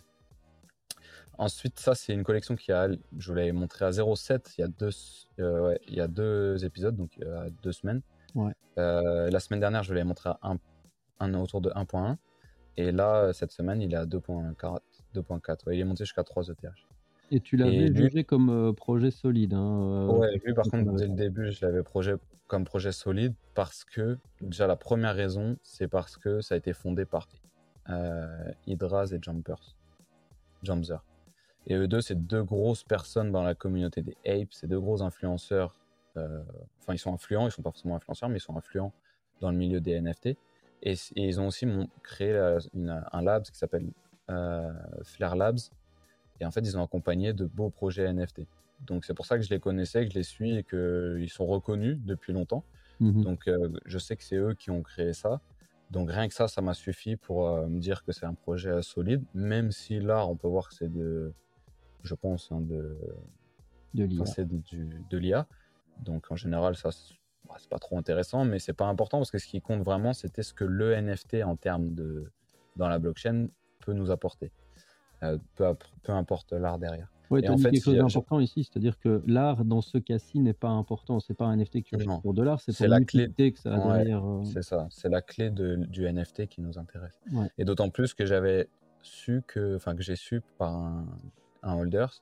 Ensuite, 1.39 1.79
ça, 1.79 1.95
c'est 1.95 2.13
une 2.13 2.23
collection 2.23 2.55
qui 2.55 2.71
a, 2.71 2.89
je 3.17 3.27
vous 3.27 3.33
l'avais 3.33 3.51
montré 3.51 3.85
à 3.85 3.89
0,7 3.89 4.53
il 4.57 4.61
y 4.61 4.63
a 4.63 4.67
deux, 4.67 4.91
ouais, 5.39 5.79
il 5.87 5.95
y 5.95 5.99
a 5.99 6.07
deux 6.07 6.63
épisodes, 6.63 6.95
donc 6.95 7.17
il 7.17 7.23
y 7.23 7.27
a 7.27 7.49
deux 7.63 7.71
semaines. 7.71 8.01
Ouais. 8.35 8.53
la 8.77 9.39
semaine 9.39 9.59
dernière, 9.59 9.81
je 9.83 9.93
l'avais 9.93 10.05
montré 10.05 10.29
à 10.29 10.39
un, 10.43 10.59
un, 11.19 11.33
autour 11.33 11.59
de 11.59 11.71
1.1. 11.71 12.17
Et 12.77 12.91
là, 12.91 13.33
cette 13.33 13.51
semaine, 13.51 13.81
il 13.81 13.93
est 13.93 13.97
à 13.97 14.05
2.4. 14.05 14.79
2.4. 15.15 15.73
il 15.73 15.79
est 15.79 15.83
monté 15.83 16.05
jusqu'à 16.05 16.23
3 16.23 16.49
ETH. 16.49 16.65
Et 17.31 17.39
tu 17.39 17.57
l'avais 17.57 17.93
jugé 17.93 18.23
comme 18.23 18.49
euh, 18.49 18.73
projet 18.73 19.11
solide. 19.11 19.53
Hein, 19.53 19.81
euh, 19.81 20.07
ouais, 20.07 20.39
lui, 20.43 20.53
par 20.53 20.65
contre, 20.65 20.91
dès 20.93 21.07
le 21.07 21.15
début, 21.15 21.51
je 21.51 21.65
l'avais 21.65 21.83
projet 21.83 22.15
comme 22.47 22.65
projet 22.65 22.91
solide 22.91 23.33
parce 23.55 23.83
que, 23.85 24.17
déjà, 24.41 24.67
la 24.67 24.75
première 24.75 25.15
raison, 25.15 25.57
c'est 25.63 25.87
parce 25.87 26.17
que 26.17 26.41
ça 26.41 26.55
a 26.55 26.57
été 26.57 26.73
fondé 26.73 27.05
par 27.05 27.27
euh, 27.89 28.51
Hydras 28.67 29.13
et 29.13 29.19
Jumpers. 29.21 29.75
Jumpzer. 30.61 30.97
Et 31.65 31.75
eux 31.75 31.87
deux, 31.87 32.01
c'est 32.01 32.27
deux 32.27 32.43
grosses 32.43 32.83
personnes 32.83 33.31
dans 33.31 33.43
la 33.43 33.55
communauté 33.55 34.01
des 34.01 34.15
apes, 34.27 34.51
c'est 34.51 34.67
deux 34.67 34.79
gros 34.79 35.01
influenceurs. 35.01 35.79
Enfin, 36.15 36.93
ils 36.93 36.99
sont 36.99 37.13
influents, 37.13 37.47
ils 37.47 37.51
sont 37.51 37.63
pas 37.63 37.71
forcément 37.71 37.95
influenceurs, 37.95 38.29
mais 38.29 38.37
ils 38.37 38.41
sont 38.41 38.55
influents 38.55 38.93
dans 39.41 39.49
le 39.49 39.57
milieu 39.57 39.81
des 39.81 39.99
NFT. 39.99 40.37
Et, 40.83 40.95
ils 41.15 41.39
ont 41.39 41.47
aussi 41.47 41.65
créé 42.03 42.37
un 43.11 43.21
lab 43.21 43.43
qui 43.43 43.57
s'appelle 43.57 43.89
Flare 45.03 45.35
Labs, 45.35 45.59
et 46.39 46.45
en 46.45 46.51
fait, 46.51 46.61
ils 46.61 46.77
ont 46.77 46.83
accompagné 46.83 47.33
de 47.33 47.45
beaux 47.45 47.69
projets 47.69 48.11
NFT. 48.11 48.41
Donc 48.85 49.05
c'est 49.05 49.13
pour 49.13 49.25
ça 49.25 49.37
que 49.37 49.43
je 49.43 49.49
les 49.49 49.59
connaissais, 49.59 50.05
que 50.05 50.11
je 50.11 50.17
les 50.17 50.23
suis 50.23 50.57
et 50.57 50.63
qu'ils 50.63 51.29
sont 51.29 51.45
reconnus 51.45 51.97
depuis 52.01 52.33
longtemps. 52.33 52.63
Mhm. 52.99 53.23
Donc 53.23 53.47
euh, 53.47 53.69
je 53.85 53.97
sais 53.97 54.15
que 54.15 54.23
c'est 54.23 54.35
eux 54.35 54.53
qui 54.53 54.71
ont 54.71 54.81
créé 54.81 55.13
ça. 55.13 55.41
Donc 55.91 56.11
rien 56.11 56.27
que 56.27 56.33
ça, 56.33 56.47
ça 56.47 56.61
m'a 56.61 56.73
suffi 56.73 57.15
pour 57.15 57.47
euh, 57.47 57.67
me 57.67 57.79
dire 57.79 58.03
que 58.03 58.11
c'est 58.11 58.25
un 58.25 58.33
projet 58.33 58.81
solide, 58.81 59.23
même 59.33 59.71
si 59.71 59.99
là, 59.99 60.25
on 60.25 60.35
peut 60.35 60.47
voir 60.47 60.67
que 60.67 60.73
c'est 60.73 60.91
de, 60.91 61.31
je 62.03 62.15
pense, 62.15 62.51
hein, 62.51 62.61
de, 62.61 62.97
de 63.93 64.05
l'IA. 64.05 64.25
c'est 64.25 64.47
de, 64.47 65.17
l'IA. 65.17 65.47
Donc 66.03 66.31
en 66.31 66.35
général, 66.35 66.75
ça, 66.75 66.89
bah, 67.47 67.55
c'est 67.57 67.69
pas 67.69 67.79
trop 67.79 67.97
intéressant, 67.97 68.45
mais 68.45 68.59
c'est 68.59 68.73
pas 68.73 68.85
important 68.85 69.17
parce 69.17 69.31
que 69.31 69.37
ce 69.37 69.47
qui 69.47 69.61
compte 69.61 69.83
vraiment, 69.83 70.13
c'était 70.13 70.43
ce 70.43 70.53
que 70.53 70.63
le 70.63 70.95
NFT 70.95 71.43
en 71.43 71.55
termes 71.55 71.93
de 71.93 72.31
dans 72.75 72.87
la 72.87 72.99
blockchain 72.99 73.47
peut 73.85 73.93
nous 73.93 74.11
apporter. 74.11 74.51
Euh, 75.23 75.37
peu, 75.55 75.65
peu, 76.03 76.11
importe 76.11 76.53
l'art 76.53 76.79
derrière. 76.79 77.07
Oui, 77.29 77.41
tu 77.41 77.49
as 77.49 77.55
dit 77.55 77.63
quelque 77.63 77.83
chose 77.83 77.95
d'important 77.95 78.39
ici, 78.39 78.63
c'est-à-dire 78.63 78.99
que 78.99 79.23
l'art 79.25 79.63
dans 79.63 79.81
ce 79.81 79.97
cas-ci 79.97 80.39
n'est 80.39 80.53
pas 80.53 80.69
important. 80.69 81.19
C'est 81.19 81.33
pas 81.33 81.45
un 81.45 81.55
NFT 81.55 81.83
que 81.83 81.95
tu 81.95 82.05
pour 82.21 82.33
de 82.33 82.43
l'art, 82.43 82.59
c'est 82.59 82.75
pour 82.75 82.87
la 82.87 83.01
clé 83.01 83.29
que 83.29 83.59
ça 83.59 83.73
a 83.73 83.97
derrière. 83.97 84.25
Euh. 84.25 84.43
C'est 84.43 84.63
ça, 84.63 84.87
c'est 84.89 85.09
la 85.09 85.21
clé 85.21 85.49
de, 85.49 85.75
du 85.75 86.11
NFT 86.11 86.47
qui 86.47 86.61
nous 86.61 86.77
intéresse. 86.77 87.19
Et 87.57 87.65
d'autant 87.65 87.89
plus 87.89 88.13
que 88.13 88.25
j'avais 88.25 88.67
su 89.01 89.43
que, 89.47 89.75
enfin 89.75 89.95
que 89.95 90.03
j'ai 90.03 90.15
su 90.15 90.41
par 90.57 90.75
un, 90.75 91.05
un 91.61 91.75
holders 91.75 92.21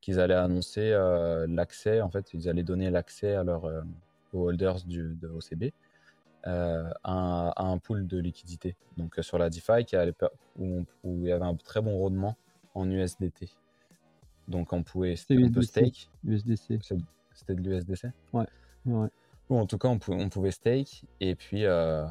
qu'ils 0.00 0.20
allaient 0.20 0.34
annoncer 0.34 0.92
euh, 0.92 1.46
l'accès. 1.48 2.00
En 2.00 2.10
fait, 2.10 2.32
ils 2.32 2.48
allaient 2.48 2.62
donner 2.62 2.90
l'accès 2.90 3.34
à 3.34 3.42
leur 3.42 3.64
aux 4.36 4.48
holders 4.48 4.82
du, 4.84 5.16
de 5.20 5.28
OCB 5.28 5.72
euh, 6.46 6.88
à, 7.02 7.64
un 7.64 7.78
pool 7.78 8.06
de 8.06 8.18
liquidité. 8.18 8.76
Donc 8.96 9.18
euh, 9.18 9.22
sur 9.22 9.38
la 9.38 9.50
DeFi, 9.50 9.84
qui 9.84 9.96
où, 10.58 10.84
où, 11.02 11.18
il 11.22 11.28
y 11.28 11.32
avait 11.32 11.44
un 11.44 11.56
très 11.56 11.80
bon 11.80 11.98
rendement 11.98 12.36
en 12.74 12.88
USDT. 12.88 13.48
Donc 14.46 14.72
on 14.72 14.82
pouvait 14.82 15.16
on 15.30 15.50
peut 15.50 15.62
stake. 15.62 16.08
USDC. 16.24 16.78
C'était 17.32 17.54
de 17.54 17.62
l'USDC 17.62 18.04
Ouais. 18.32 18.46
ouais. 18.86 19.08
Bon, 19.48 19.60
en 19.60 19.66
tout 19.66 19.78
cas, 19.78 19.88
on 19.88 19.98
pouvait, 19.98 20.22
on 20.22 20.28
pouvait 20.28 20.50
stake 20.50 21.04
et 21.20 21.34
puis. 21.34 21.64
Euh, 21.64 22.06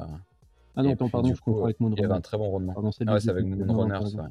ah 0.76 0.82
non, 0.82 0.94
pardon, 0.96 1.34
je 1.34 1.40
comprends 1.40 1.64
avec 1.64 1.80
Moonrunner. 1.80 2.00
Il 2.00 2.02
y 2.02 2.06
avait 2.06 2.14
un 2.14 2.20
très 2.20 2.36
bon 2.36 2.50
rendement. 2.50 2.74
Pardon, 2.74 2.90
ah 3.06 3.14
ouais, 3.14 3.20
c'est 3.20 3.30
avec 3.30 3.46
Moonrunner, 3.46 3.98
c'est 4.10 4.16
vrai. 4.16 4.28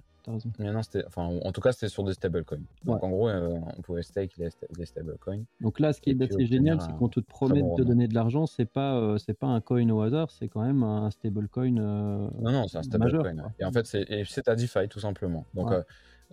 Mais 0.60 0.72
non, 0.72 0.82
enfin, 1.08 1.24
en 1.44 1.51
tout 1.51 1.62
cas, 1.62 1.72
c'était 1.72 1.89
sur 1.89 2.03
des 2.03 2.13
stablecoins. 2.13 2.62
Donc 2.84 3.03
en 3.03 3.10
gros, 3.10 3.29
euh, 3.29 3.60
on 3.77 3.82
pouvait 3.82 4.03
stake 4.03 4.38
les, 4.38 4.50
les 4.77 4.86
stablecoins. 4.86 5.44
Donc 5.62 5.79
là, 5.79 5.94
ce 5.94 6.01
qui 6.01 6.12
est 6.12 6.22
assez 6.22 6.46
génial, 6.46 6.82
c'est 6.82 6.96
qu'on 6.98 7.10
te 7.10 7.20
promet 7.20 7.62
de 7.62 7.75
te 7.75 7.82
donner 7.82 8.08
de 8.08 8.13
l'argent. 8.13 8.46
C'est 8.46 8.65
pas, 8.65 8.96
euh, 8.96 9.17
c'est 9.17 9.34
pas 9.34 9.48
un 9.48 9.62
coin 9.62 9.88
au 9.89 10.01
hasard, 10.01 10.32
c'est 10.32 10.48
quand 10.48 10.62
même 10.62 10.84
un 10.84 11.12
stablecoin. 11.12 11.77
Euh, 11.77 12.29
non, 12.39 12.51
non, 12.51 12.67
c'est 12.67 12.77
un 12.77 12.84
stablecoin. 12.84 13.53
Et 13.60 13.65
en 13.65 13.72
fait, 13.72 13.86
c'est 13.86 14.48
à 14.48 14.55
DeFi 14.55 14.88
tout 14.89 15.00
simplement. 15.00 15.46
Donc 15.53 15.72
euh, 15.72 15.83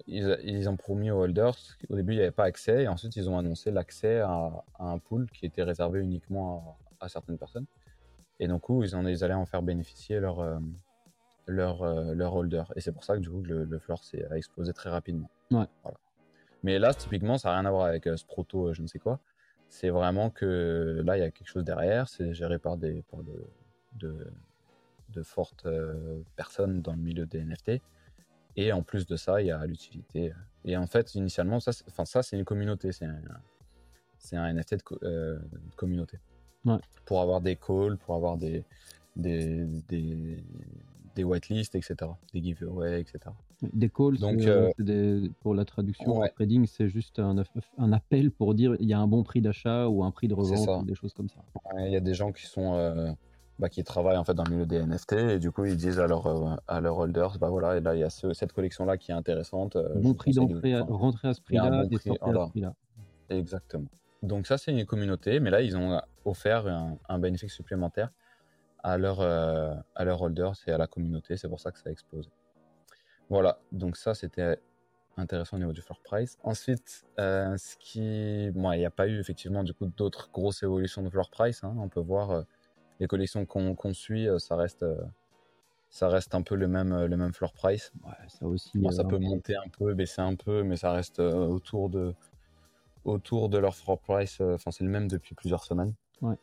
ils, 0.07 0.39
ils, 0.45 0.69
ont 0.69 0.77
promis 0.77 1.11
aux 1.11 1.23
holders. 1.23 1.57
Au 1.91 1.97
début, 1.97 2.13
il 2.13 2.17
n'y 2.17 2.23
avait 2.23 2.31
pas 2.31 2.45
accès, 2.45 2.85
et 2.85 2.89
ensuite 2.89 3.15
ils 3.17 3.29
ont 3.29 3.39
annoncé 3.39 3.71
l'accès 3.71 4.21
à, 4.21 4.65
un 4.79 4.99
pool 4.99 5.29
qui 5.31 5.47
était 5.47 5.63
réservé 5.63 6.01
uniquement 6.01 6.77
à, 7.01 7.09
certaines 7.09 7.39
personnes. 7.39 7.67
Et 8.41 8.49
donc, 8.49 8.63
ils, 8.69 8.97
en, 8.97 9.07
ils 9.07 9.23
allaient 9.23 9.35
en 9.35 9.47
faire 9.47 9.63
bénéficier 9.63 10.19
leur 10.19 10.41
leur, 11.47 11.83
euh, 11.83 12.15
leur 12.15 12.35
holder. 12.35 12.65
Et 12.77 12.81
c'est 12.81 12.93
pour 12.93 13.05
ça 13.05 13.17
que 13.17 13.21
du 13.21 13.31
coup, 13.31 13.43
le, 13.43 13.65
le 13.65 13.79
floor 13.79 14.01
a 14.31 14.37
explosé 14.37 14.73
très 14.73 14.91
rapidement. 14.91 15.31
Ouais. 15.51 15.67
Voilà. 15.83 15.99
Mais 16.63 16.79
là, 16.79 16.95
typiquement, 16.95 17.39
ça 17.39 17.51
n'a 17.51 17.61
rien 17.61 17.67
à 17.67 17.71
voir 17.71 17.87
avec 17.87 18.07
euh, 18.07 18.17
ce 18.17 18.25
proto, 18.25 18.69
euh, 18.69 18.75
je 18.75 18.83
ne 18.83 18.87
sais 18.87 18.99
quoi. 18.99 19.21
C'est 19.69 19.91
vraiment 19.91 20.31
que 20.31 21.03
là, 21.05 21.17
il 21.17 21.21
y 21.21 21.25
a 21.25 21.31
quelque 21.31 21.49
chose 21.49 21.65
derrière. 21.65 22.09
C'est 22.09 22.35
géré 22.35 22.59
par 22.59 22.77
des 22.77 23.03
par 23.11 23.23
de, 23.23 23.47
de, 23.95 24.31
de 25.09 25.23
fortes 25.23 25.67
personnes 26.37 26.83
dans 26.83 26.93
le 26.93 26.99
milieu 26.99 27.25
des 27.25 27.43
NFT. 27.43 27.81
Et 28.57 28.71
en 28.71 28.83
plus 28.83 29.07
de 29.07 29.17
ça, 29.17 29.41
il 29.41 29.47
y 29.47 29.51
a 29.51 29.65
l'utilité. 29.65 30.35
Et 30.67 30.77
en 30.77 30.87
fait, 30.87 31.15
initialement, 31.15 31.59
ça, 31.59 31.71
enfin, 31.89 32.05
ça 32.05 32.23
c'est 32.23 32.37
une 32.37 32.45
communauté. 32.45 32.93
C'est 32.93 33.07
un, 33.07 33.19
c'est 34.19 34.37
un 34.37 34.53
NFT 34.53 34.77
de, 35.01 35.41
communauté. 35.75 36.19
Ouais. 36.67 36.79
Pour 37.07 37.23
avoir 37.23 37.41
des 37.41 37.57
calls, 37.57 37.97
pour 37.97 38.15
avoir 38.15 38.37
des, 38.37 38.65
des, 39.17 39.65
des, 39.89 40.45
des 41.15 41.25
whitelists, 41.25 41.75
etc. 41.75 41.97
Des 42.33 42.43
giveaways, 42.43 43.01
etc. 43.01 43.19
Des 43.63 43.89
calls, 43.89 44.19
Donc, 44.19 44.41
euh, 44.43 44.71
des, 44.79 45.31
pour 45.41 45.55
la 45.55 45.65
traduction 45.65 46.21
trading, 46.35 46.67
c'est 46.67 46.89
juste 46.89 47.19
un, 47.19 47.37
un, 47.79 47.93
appel 47.93 48.31
pour 48.31 48.55
dire 48.55 48.77
il 48.81 48.89
y 48.89 48.93
a 48.93 48.99
un 48.99 49.07
bon 49.07 49.23
prix 49.23 49.41
d'achat 49.41 49.89
ou 49.89 50.03
un 50.05 50.11
prix 50.11 50.29
de 50.29 50.35
revente, 50.35 50.83
ou 50.83 50.85
des 50.85 50.95
choses 50.95 51.13
comme 51.13 51.29
ça. 51.29 51.41
Il 51.79 51.93
y 51.93 51.97
a 51.97 52.01
des 52.01 52.15
gens 52.15 52.33
qui 52.33 52.47
sont 52.47 52.75
euh, 52.75 53.13
bah, 53.59 53.69
qui 53.69 53.85
travaillent 53.85 54.17
en 54.17 54.25
fait 54.25 54.35
dans 54.35 54.45
le 54.45 54.51
milieu 54.51 54.67
des 54.67 54.83
NFT 54.83 55.13
et 55.13 55.39
du 55.39 55.51
coup 55.51 55.65
ils 55.65 55.77
disent 55.77 56.01
à 56.01 56.07
leurs 56.07 56.27
euh, 56.27 56.57
à 56.67 56.81
leurs 56.81 56.99
holders 56.99 57.39
bah 57.39 57.51
voilà 57.51 57.77
et 57.77 57.81
là 57.81 57.95
il 57.95 58.01
y 58.01 58.05
a 58.05 58.11
cette 58.11 58.53
collection 58.53 58.85
là 58.85 58.97
qui 58.97 59.13
est 59.13 59.15
intéressante. 59.15 59.77
bon 59.97 60.15
prix 60.15 60.33
d'entrée, 60.33 60.79
rentrer 60.81 61.29
à 61.29 61.35
ce 61.35 61.41
prix-là 61.41 61.85
et 61.91 61.99
sortir 61.99 62.39
à 62.39 62.47
ce 62.47 62.51
prix-là. 62.51 62.75
Exactement. 63.29 63.89
Donc 64.23 64.47
ça 64.47 64.59
c'est 64.59 64.73
une 64.73 64.87
communauté, 64.87 65.39
mais 65.41 65.51
là 65.51 65.63
ils 65.63 65.77
ont 65.77 66.01
offert 66.25 66.67
un, 66.67 66.99
un 67.09 67.19
bénéfice 67.19 67.53
supplémentaire 67.53 68.11
à 68.83 68.99
leur, 68.99 69.21
euh, 69.21 69.75
à 69.95 70.05
leur 70.05 70.21
holders 70.23 70.55
et 70.67 70.73
à 70.73 70.79
la 70.79 70.87
communauté. 70.87 71.37
C'est 71.37 71.49
pour 71.49 71.61
ça 71.61 71.71
que 71.71 71.79
ça 71.79 71.89
a 71.89 71.93
explosé. 71.93 72.29
Voilà, 73.29 73.59
donc 73.71 73.97
ça 73.97 74.15
c'était 74.15 74.59
intéressant 75.17 75.57
au 75.57 75.61
niveau 75.61 75.73
du 75.73 75.81
floor 75.81 76.01
price. 76.03 76.39
Ensuite, 76.43 77.05
euh, 77.19 77.57
ce 77.57 77.77
qui, 77.77 78.51
bon, 78.53 78.73
il 78.73 78.79
n'y 78.79 78.85
a 78.85 78.91
pas 78.91 79.07
eu 79.07 79.19
effectivement 79.19 79.63
du 79.63 79.73
coup 79.75 79.87
d'autres 79.87 80.31
grosses 80.33 80.63
évolutions 80.63 81.03
de 81.03 81.09
floor 81.09 81.31
price. 81.31 81.63
Hein. 81.65 81.75
On 81.79 81.89
peut 81.89 82.01
voir 82.01 82.31
euh, 82.31 82.43
les 83.01 83.07
collections 83.07 83.47
qu'on 83.47 83.95
suit, 83.95 84.29
ça 84.39 84.57
reste, 84.57 84.85
ça 85.89 86.09
reste 86.09 86.35
un 86.35 86.43
peu 86.43 86.55
le 86.55 86.69
même, 86.69 87.07
le 87.07 87.17
même 87.17 87.33
floor 87.33 87.53
price. 87.53 87.93
Ouais, 88.05 88.13
ça 88.29 88.47
aussi. 88.47 88.83
ça 88.91 89.05
peut 89.05 89.19
monter 89.19 89.57
un 89.57 89.69
peu, 89.77 89.95
baisser 89.95 90.21
un 90.21 90.37
peu, 90.37 90.63
mais 90.63 90.77
ça 90.77 90.93
reste 90.93 91.19
autour 91.19 91.89
de, 91.89 92.15
autour 93.05 93.49
de 93.49 93.59
leur 93.59 93.75
floor 93.75 93.99
price. 93.99 94.41
Enfin, 94.41 94.71
c'est 94.71 94.85
le 94.85 94.91
même 94.91 95.09
depuis 95.09 95.35
plusieurs 95.35 95.65
semaines. 95.65 95.95
Ouais. 96.21 96.37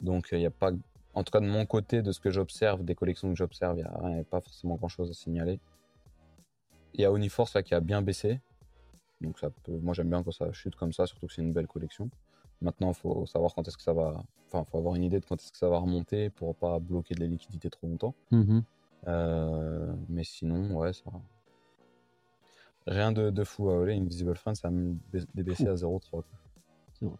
Donc 0.00 0.28
il 0.32 0.38
n'y 0.38 0.46
a 0.46 0.50
pas 0.50 0.70
en 1.14 1.24
tout 1.24 1.30
cas 1.30 1.40
de 1.40 1.46
mon 1.46 1.66
côté, 1.66 2.02
de 2.02 2.12
ce 2.12 2.20
que 2.20 2.30
j'observe, 2.30 2.84
des 2.84 2.94
collections 2.94 3.28
que 3.28 3.36
j'observe, 3.36 3.78
il 3.78 4.12
n'y 4.12 4.20
a, 4.20 4.24
pas 4.24 4.40
forcément 4.40 4.76
grand 4.76 4.88
chose 4.88 5.10
à 5.10 5.14
signaler. 5.14 5.60
Il 6.94 7.00
y 7.00 7.04
a 7.04 7.10
Uniforce 7.10 7.54
là, 7.54 7.62
qui 7.62 7.74
a 7.74 7.80
bien 7.80 8.02
baissé. 8.02 8.40
Donc 9.20 9.38
ça 9.38 9.50
peut... 9.50 9.78
moi 9.78 9.94
j'aime 9.94 10.08
bien 10.08 10.22
quand 10.22 10.32
ça 10.32 10.50
chute 10.52 10.76
comme 10.76 10.92
ça, 10.92 11.06
surtout 11.06 11.26
que 11.26 11.32
c'est 11.32 11.42
une 11.42 11.52
belle 11.52 11.66
collection. 11.66 12.10
Maintenant, 12.62 12.88
il 12.90 12.94
faut 12.94 13.24
savoir 13.26 13.54
quand 13.54 13.66
est-ce 13.66 13.76
que 13.76 13.82
ça 13.82 13.94
va. 13.94 14.22
Enfin, 14.46 14.64
faut 14.64 14.78
avoir 14.78 14.94
une 14.94 15.04
idée 15.04 15.18
de 15.18 15.24
quand 15.24 15.36
est-ce 15.36 15.52
que 15.52 15.58
ça 15.58 15.68
va 15.68 15.78
remonter 15.78 16.28
pour 16.28 16.54
pas 16.54 16.78
bloquer 16.78 17.14
de 17.14 17.20
la 17.20 17.26
liquidité 17.26 17.70
trop 17.70 17.86
longtemps. 17.86 18.14
Mm-hmm. 18.32 18.62
Euh, 19.08 19.94
mais 20.08 20.24
sinon, 20.24 20.76
ouais, 20.76 20.92
ça. 20.92 21.04
Rien 22.86 23.12
de, 23.12 23.44
fou 23.44 23.70
à 23.70 23.76
voler. 23.76 23.94
Invisible 23.94 24.34
Friends, 24.34 24.56
ça 24.56 24.68
a 24.68 24.70
baissé 25.42 25.68
à 25.68 25.74
0,3. 25.74 26.22
0,34. 27.02 27.16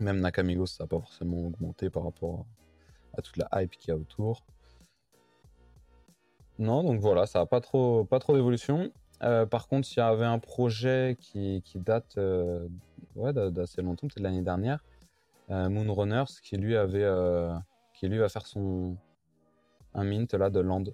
Même 0.00 0.20
Nakamigos, 0.20 0.66
ça 0.66 0.84
n'a 0.84 0.88
pas 0.88 1.00
forcément 1.00 1.46
augmenté 1.46 1.90
par 1.90 2.04
rapport 2.04 2.40
à 2.40 2.44
à 3.14 3.22
toute 3.22 3.36
la 3.36 3.48
hype 3.54 3.72
qu'il 3.72 3.88
y 3.88 3.96
a 3.96 3.96
autour. 3.96 4.42
Non, 6.58 6.82
donc 6.82 7.00
voilà, 7.00 7.26
ça 7.26 7.40
n'a 7.40 7.46
pas 7.46 7.60
trop, 7.60 8.04
pas 8.04 8.18
trop 8.18 8.34
d'évolution. 8.34 8.90
Euh, 9.22 9.46
par 9.46 9.68
contre, 9.68 9.88
il 9.92 9.98
y 9.98 10.02
avait 10.02 10.24
un 10.24 10.38
projet 10.38 11.16
qui, 11.20 11.62
date 11.76 12.16
euh, 12.18 12.66
ouais, 13.14 13.32
d'assez 13.32 13.82
longtemps, 13.82 14.08
peut-être 14.08 14.22
l'année 14.22 14.42
dernière, 14.42 14.82
euh, 15.50 15.68
Moonrunners, 15.68 16.40
qui 16.42 16.56
lui 16.56 16.76
avait, 16.76 17.06
qui 17.94 18.08
lui 18.08 18.18
va 18.18 18.28
faire 18.28 18.46
son 18.46 18.96
un 19.94 20.04
mint 20.04 20.34
là 20.34 20.50
de 20.50 20.60
land. 20.60 20.84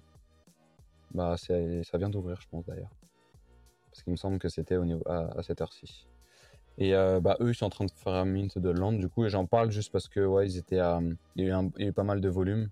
Bah, 1.13 1.35
ça 1.37 1.97
vient 1.97 2.09
d'ouvrir, 2.09 2.39
je 2.41 2.47
pense 2.49 2.65
d'ailleurs, 2.65 2.95
parce 3.91 4.03
qu'il 4.03 4.11
me 4.11 4.17
semble 4.17 4.39
que 4.39 4.49
c'était 4.49 4.77
au 4.77 4.85
niveau 4.85 5.03
à 5.07 5.43
cette 5.43 5.61
heure-ci. 5.61 6.07
Et 6.77 6.95
euh, 6.95 7.19
bah, 7.19 7.37
eux, 7.39 7.51
ils 7.51 7.55
sont 7.55 7.65
en 7.65 7.69
train 7.69 7.85
de 7.85 7.91
faire 7.91 8.13
un 8.13 8.25
mint 8.25 8.57
de 8.57 8.69
land, 8.69 8.93
du 8.93 9.07
coup, 9.07 9.25
et 9.25 9.29
j'en 9.29 9.45
parle 9.45 9.71
juste 9.71 9.91
parce 9.91 10.07
que, 10.07 10.25
ouais, 10.25 10.47
ils 10.47 10.57
étaient 10.57 10.79
à, 10.79 10.99
il, 11.35 11.45
y 11.45 11.51
a 11.51 11.63
eu 11.77 11.93
pas 11.93 12.03
mal 12.03 12.19
de 12.19 12.29
volume. 12.29 12.69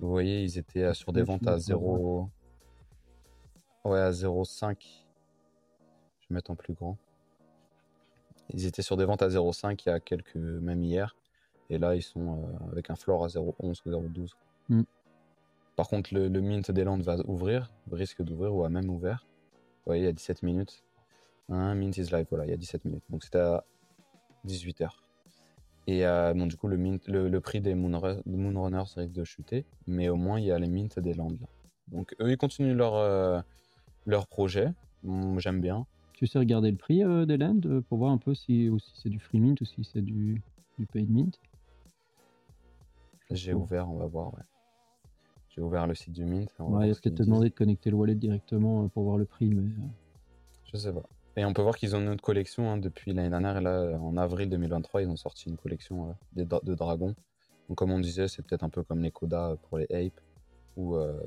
Vous 0.00 0.10
voyez, 0.10 0.42
ils 0.42 0.58
étaient 0.58 0.82
euh, 0.82 0.94
sur 0.94 1.12
des 1.12 1.22
ventes 1.22 1.46
à 1.46 1.58
0. 1.58 2.28
Ouais, 3.84 4.00
à 4.00 4.10
0,5. 4.10 4.76
vais 6.28 6.34
mettre 6.34 6.50
en 6.50 6.56
plus 6.56 6.74
grand. 6.74 6.98
Ils 8.50 8.66
étaient 8.66 8.82
sur 8.82 8.96
des 8.96 9.04
ventes 9.04 9.22
à 9.22 9.28
0,5 9.28 9.80
il 9.86 9.88
y 9.88 9.92
a 9.92 10.00
quelques, 10.00 10.34
même 10.36 10.82
hier. 10.82 11.16
Et 11.70 11.78
là, 11.78 11.94
ils 11.94 12.02
sont 12.02 12.42
euh, 12.42 12.72
avec 12.72 12.90
un 12.90 12.96
floor 12.96 13.24
à 13.24 13.28
0,11 13.28 13.80
ou 13.84 13.90
0,12. 13.90 14.30
Mm. 14.68 14.82
Par 15.76 15.88
contre, 15.88 16.14
le, 16.14 16.28
Mint 16.28 16.70
des 16.70 16.84
Landes 16.84 17.02
va 17.02 17.16
ouvrir, 17.26 17.72
risque 17.90 18.22
d'ouvrir 18.22 18.54
ou 18.54 18.64
a 18.64 18.68
même 18.68 18.90
ouvert. 18.90 19.26
Vous 19.30 19.90
voyez, 19.90 20.02
il 20.02 20.06
y 20.06 20.08
a 20.08 20.12
17 20.12 20.42
minutes. 20.42 20.84
Un 21.48 21.74
Mint 21.74 21.96
is 21.96 22.10
live, 22.10 22.26
voilà, 22.30 22.46
il 22.46 22.50
y 22.50 22.54
a 22.54 22.56
17 22.56 22.84
minutes. 22.84 23.04
Donc 23.10 23.24
c'était 23.24 23.38
à 23.38 23.64
18h. 24.46 24.90
Et 25.88 26.06
euh, 26.06 26.32
bon, 26.34 26.46
du 26.46 26.56
coup, 26.56 26.68
le, 26.68 26.76
mint, 26.76 27.06
le, 27.08 27.40
prix 27.40 27.60
des 27.60 27.74
Moonrunners 27.74 28.92
risque 28.96 29.12
de 29.12 29.24
chuter, 29.24 29.66
mais 29.86 30.08
au 30.08 30.16
moins 30.16 30.38
il 30.38 30.46
y 30.46 30.52
a 30.52 30.58
les 30.58 30.68
Mint 30.68 30.98
des 30.98 31.14
Landes 31.14 31.38
là. 31.40 31.48
Donc 31.88 32.14
eux, 32.20 32.30
ils 32.30 32.36
continuent 32.36 32.74
leur, 32.74 32.94
euh, 32.94 33.40
leur 34.06 34.28
projet. 34.28 34.72
J'aime 35.38 35.60
bien. 35.60 35.86
Tu 36.12 36.26
sais 36.28 36.38
regarder 36.38 36.70
le 36.70 36.76
prix 36.76 37.02
euh, 37.02 37.26
des 37.26 37.36
Landes 37.36 37.80
pour 37.88 37.98
voir 37.98 38.12
un 38.12 38.18
peu 38.18 38.34
si, 38.34 38.70
si 38.78 38.92
c'est 39.02 39.08
du 39.08 39.18
free 39.18 39.40
mint 39.40 39.60
ou 39.60 39.64
si 39.64 39.82
c'est 39.82 40.00
du, 40.00 40.40
du 40.78 40.86
paid 40.86 41.10
mint? 41.10 41.40
J'ai 43.30 43.52
ouvert, 43.52 43.90
on 43.90 43.96
va 43.96 44.06
voir, 44.06 44.32
ouais. 44.34 44.44
J'ai 45.54 45.60
ouvert 45.60 45.86
le 45.86 45.94
site 45.94 46.12
du 46.12 46.24
Mint. 46.24 46.50
Ouais, 46.58 46.88
est-ce 46.88 47.00
qu'elle 47.00 47.14
t'a 47.14 47.24
demandé 47.24 47.50
de 47.50 47.54
connecter 47.54 47.90
le 47.90 47.96
wallet 47.96 48.14
directement 48.14 48.88
pour 48.88 49.04
voir 49.04 49.18
le 49.18 49.26
prix 49.26 49.50
mais... 49.50 49.68
Je 50.64 50.78
sais 50.78 50.92
pas. 50.92 51.02
Et 51.36 51.44
on 51.44 51.52
peut 51.52 51.62
voir 51.62 51.76
qu'ils 51.76 51.96
ont 51.96 52.00
une 52.00 52.10
autre 52.10 52.22
collection 52.22 52.70
hein, 52.70 52.76
depuis 52.76 53.12
l'année 53.12 53.30
dernière. 53.30 53.56
Et 53.56 53.60
là, 53.60 53.98
en 54.00 54.16
avril 54.16 54.50
2023, 54.50 55.02
ils 55.02 55.08
ont 55.08 55.16
sorti 55.16 55.48
une 55.48 55.56
collection 55.56 56.14
euh, 56.36 56.44
de, 56.44 56.74
dragons. 56.74 57.14
Donc, 57.68 57.78
comme 57.78 57.90
on 57.90 58.00
disait, 58.00 58.28
c'est 58.28 58.42
peut-être 58.42 58.64
un 58.64 58.68
peu 58.68 58.82
comme 58.82 59.02
les 59.02 59.10
Koda 59.10 59.56
pour 59.62 59.78
les 59.78 59.86
Ape. 59.90 60.20
Ou 60.76 60.96
euh, 60.96 61.18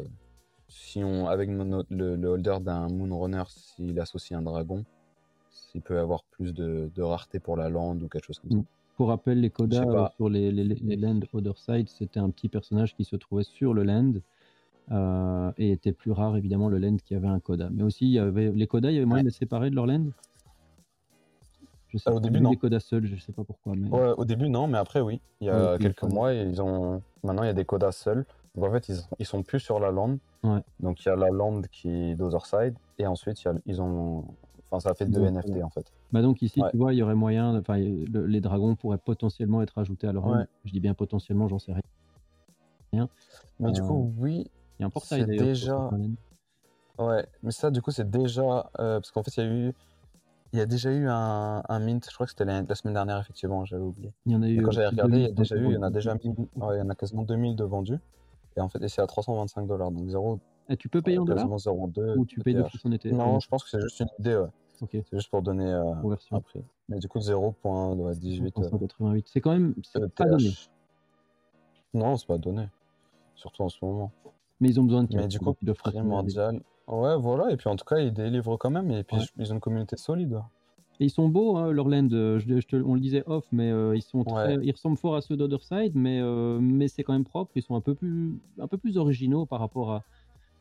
si 0.68 1.04
on, 1.04 1.28
avec 1.28 1.50
le, 1.50 2.28
holder 2.28 2.58
d'un 2.62 2.88
Moonrunner, 2.88 3.44
s'il 3.48 4.00
associe 4.00 4.38
un 4.38 4.44
dragon, 4.44 4.86
il 5.74 5.82
peut 5.82 6.00
avoir 6.00 6.24
plus 6.24 6.54
de, 6.54 6.90
rareté 7.02 7.40
pour 7.40 7.58
la 7.58 7.70
land 7.70 7.98
ou 7.98 8.08
quelque 8.08 8.26
chose 8.26 8.40
comme 8.40 8.52
ça. 8.52 8.58
Mm. 8.58 8.66
Pour 8.96 9.10
rappel, 9.10 9.42
les 9.42 9.50
Koda 9.50 9.84
euh, 9.84 10.08
sur 10.16 10.30
les, 10.30 10.52
les, 10.52 10.64
les, 10.64 10.96
land 10.96 11.20
Other 11.34 11.58
Side, 11.58 11.90
c'était 11.90 12.20
un 12.20 12.30
petit 12.30 12.48
personnage 12.48 12.96
qui 12.96 13.04
se 13.04 13.18
trouvait 13.18 13.44
sur 13.44 13.74
le 13.74 13.84
land 13.84 14.14
euh, 14.92 15.52
et 15.58 15.72
était 15.72 15.92
plus 15.92 16.12
rare 16.12 16.38
évidemment 16.38 16.70
le 16.70 16.78
land 16.78 16.98
qui 16.98 17.16
avait 17.16 17.28
un 17.28 17.40
coda. 17.40 17.70
Mais 17.72 17.84
aussi, 17.84 18.06
il 18.06 18.12
y 18.12 18.20
avait, 18.20 18.52
les 18.52 18.68
codas, 18.68 18.92
il 18.92 18.96
y 18.96 18.98
avait 18.98 19.06
moyen 19.06 19.24
de 19.24 19.30
les 19.30 19.34
séparer 19.34 19.70
de 19.70 19.76
leur 19.76 19.88
land? 19.88 20.06
Je 21.90 21.98
sais, 21.98 22.10
Au 22.10 22.20
début, 22.20 22.42
non. 22.42 22.52
Les 22.52 22.58
codas 22.58 22.82
seuls, 22.82 23.06
je 23.06 23.16
sais 23.16 23.32
pas 23.32 23.44
pourquoi. 23.44 23.74
Mais... 23.76 23.90
au 23.92 24.26
début, 24.26 24.50
non, 24.50 24.68
mais 24.68 24.78
après, 24.78 25.02
oui. 25.02 25.22
Il 25.42 25.48
y 25.48 25.50
a 25.50 25.78
quelques 25.78 26.04
mois, 26.04 26.34
ils 26.34 26.62
ont... 26.62 27.02
maintenant 27.24 27.44
il 27.44 27.48
y 27.48 27.50
a 27.50 27.54
des 27.54 27.66
codas 27.66 27.92
seuls. 27.92 28.26
Donc 28.56 28.70
en 28.70 28.72
fait, 28.72 28.88
ils, 28.90 28.98
ils 29.20 29.26
sont 29.26 29.44
plus 29.44 29.60
sur 29.60 29.80
la 29.80 29.92
land. 29.92 30.18
Donc 30.80 31.04
il 31.04 31.10
y 31.10 31.12
a 31.12 31.16
la 31.16 31.30
land 31.30 31.62
qui 31.72 31.90
est 31.90 32.16
d'Otherside, 32.16 32.76
et 33.00 33.08
ensuite 33.08 33.42
il 33.42 33.46
y 33.46 33.48
a, 33.50 33.54
ils 33.66 33.82
ont. 33.82 34.24
Enfin, 34.70 34.80
ça 34.80 34.94
fait 34.94 35.06
deux 35.06 35.22
NFT 35.22 35.64
en 35.64 35.70
fait. 35.70 35.92
Bah 36.12 36.22
donc 36.22 36.42
ici, 36.42 36.62
tu 36.72 36.78
vois, 36.78 36.94
il 36.94 36.98
y 36.98 37.04
aurait 37.04 37.16
moyen. 37.16 37.58
Enfin, 37.58 37.78
les 37.78 38.42
dragons 38.42 38.76
pourraient 38.76 38.98
potentiellement 38.98 39.62
être 39.62 39.78
ajoutés 39.78 40.08
à 40.08 40.14
leur 40.14 40.28
land. 40.28 40.46
Je 40.64 40.72
dis 40.72 40.80
bien 40.80 40.94
potentiellement, 40.94 41.48
j'en 41.48 41.60
sais 41.60 41.74
rien. 41.74 43.10
Mais 43.60 43.72
du 43.72 43.82
coup, 43.82 44.14
euh, 44.18 44.22
oui, 44.22 44.50
il 44.80 44.82
y 44.82 44.84
a 44.84 44.88
un 44.88 44.90
portail 44.90 45.26
déjà. 45.26 45.90
Ouais, 46.98 47.26
mais 47.44 47.52
ça, 47.52 47.72
du 47.72 47.82
coup, 47.82 47.92
c'est 47.92 48.10
déjà. 48.10 48.70
Euh, 48.80 49.00
parce 49.00 49.12
qu'en 49.12 49.24
fait, 49.24 49.36
il 49.38 49.44
y 49.44 49.48
a 49.48 49.50
eu. 49.50 49.74
Il 50.54 50.60
y 50.60 50.62
a 50.62 50.66
déjà 50.66 50.92
eu 50.92 51.10
un, 51.10 51.64
un 51.68 51.80
mint, 51.80 52.08
je 52.10 52.14
crois 52.14 52.26
que 52.26 52.32
c'était 52.32 52.46
la, 52.46 52.64
semaine 52.76 52.94
dernière, 52.94 53.20
effectivement, 53.20 53.66
j'avais 53.66 53.84
oublié. 53.84 54.14
Il 54.26 54.32
y 54.32 54.36
en 54.38 54.42
a 54.42 54.48
eu. 54.48 54.62
quand 54.62 54.72
j'avais 54.72 54.88
regardé, 54.88 55.18
il 55.18 55.24
y 55.24 55.26
a 55.26 55.32
déjà 55.32 55.58
eu, 55.58 55.66
il 55.66 55.74
y 55.74 55.78
en 55.78 55.84
a 55.84 55.90
déjà 55.90 56.16
il 56.24 56.30
y 56.30 56.82
en 56.82 56.90
a 56.90 56.96
quasiment 56.96 57.24
2000 57.24 57.58
de 57.58 57.64
vendus. 57.66 58.00
Et 58.56 58.62
en 58.62 58.70
fait, 58.70 58.88
c'est 58.88 59.02
à 59.02 59.08
325 59.08 59.68
dollars, 59.68 59.92
donc 59.92 60.08
0. 60.08 60.40
Et 60.70 60.78
tu 60.78 60.88
peux 60.88 61.02
payer 61.02 61.18
en 61.18 61.26
dollars 61.26 61.46
0,2. 61.46 62.18
Ou 62.18 62.26
tu 62.26 62.40
payes 62.40 62.54
depuis 62.54 62.78
son 62.78 62.94
été 62.94 63.12
Non, 63.12 63.42
je 63.42 63.50
pense 63.50 63.66
que 63.66 63.70
c'est 63.70 63.82
juste 63.82 64.00
une 64.00 64.08
idée, 64.20 64.38
ouais. 64.38 64.48
C'est 64.92 65.06
juste 65.14 65.30
pour 65.30 65.42
donner 65.42 65.72
euh, 65.72 65.94
un 66.32 66.42
prix. 66.42 66.62
Mais 66.90 67.00
du 67.00 67.08
coup, 67.08 67.20
0.18. 67.20 69.24
C'est 69.26 69.42
quand 69.42 69.52
même. 69.52 69.74
C'est 69.84 70.14
pas 70.14 70.26
donné. 70.26 70.52
Non, 71.94 72.18
c'est 72.18 72.28
pas 72.28 72.38
donné. 72.38 72.68
Surtout 73.36 73.64
en 73.64 73.70
ce 73.70 73.84
moment. 73.84 74.12
Mais 74.66 74.72
ils 74.72 74.80
ont 74.80 74.84
besoin 74.84 75.04
de 75.04 75.16
Mais 75.16 75.28
du 75.28 75.38
coup, 75.40 75.54
prix 75.54 76.02
mondial. 76.02 76.60
Ouais, 76.88 77.16
voilà. 77.18 77.52
Et 77.52 77.56
puis 77.56 77.70
en 77.70 77.76
tout 77.76 77.86
cas, 77.86 78.00
ils 78.00 78.12
délivrent 78.12 78.58
quand 78.58 78.72
même. 78.72 78.90
Et 78.90 79.04
puis 79.04 79.18
ils 79.38 79.52
ont 79.52 79.56
une 79.56 79.62
communauté 79.62 79.96
solide. 79.96 80.42
Et 81.00 81.06
ils 81.06 81.10
sont 81.12 81.30
beaux, 81.30 81.58
hein, 81.58 81.72
leur 81.72 81.88
land. 81.88 82.08
Euh, 82.14 82.40
je, 82.40 82.78
on 82.78 82.96
le 82.96 83.00
disait 83.00 83.24
off, 83.28 83.46
mais 83.52 83.70
euh, 83.70 83.96
ils 83.96 84.02
sont 84.02 84.24
très, 84.24 84.56
ils 84.64 84.72
ressemblent 84.72 84.98
fort 84.98 85.16
à 85.16 85.22
ceux 85.22 85.36
d'Otherside, 85.36 85.92
mais 85.94 86.20
euh, 86.22 86.58
mais 86.60 86.88
c'est 86.88 87.04
quand 87.04 87.14
même 87.14 87.26
propre. 87.26 87.52
Ils 87.56 87.62
sont 87.62 87.76
un 87.76 87.82
peu 87.82 87.94
plus 87.94 88.40
un 88.60 88.68
peu 88.68 88.78
plus 88.78 88.98
originaux 88.98 89.46
par 89.46 89.60
rapport 89.60 89.92
à, 89.92 90.04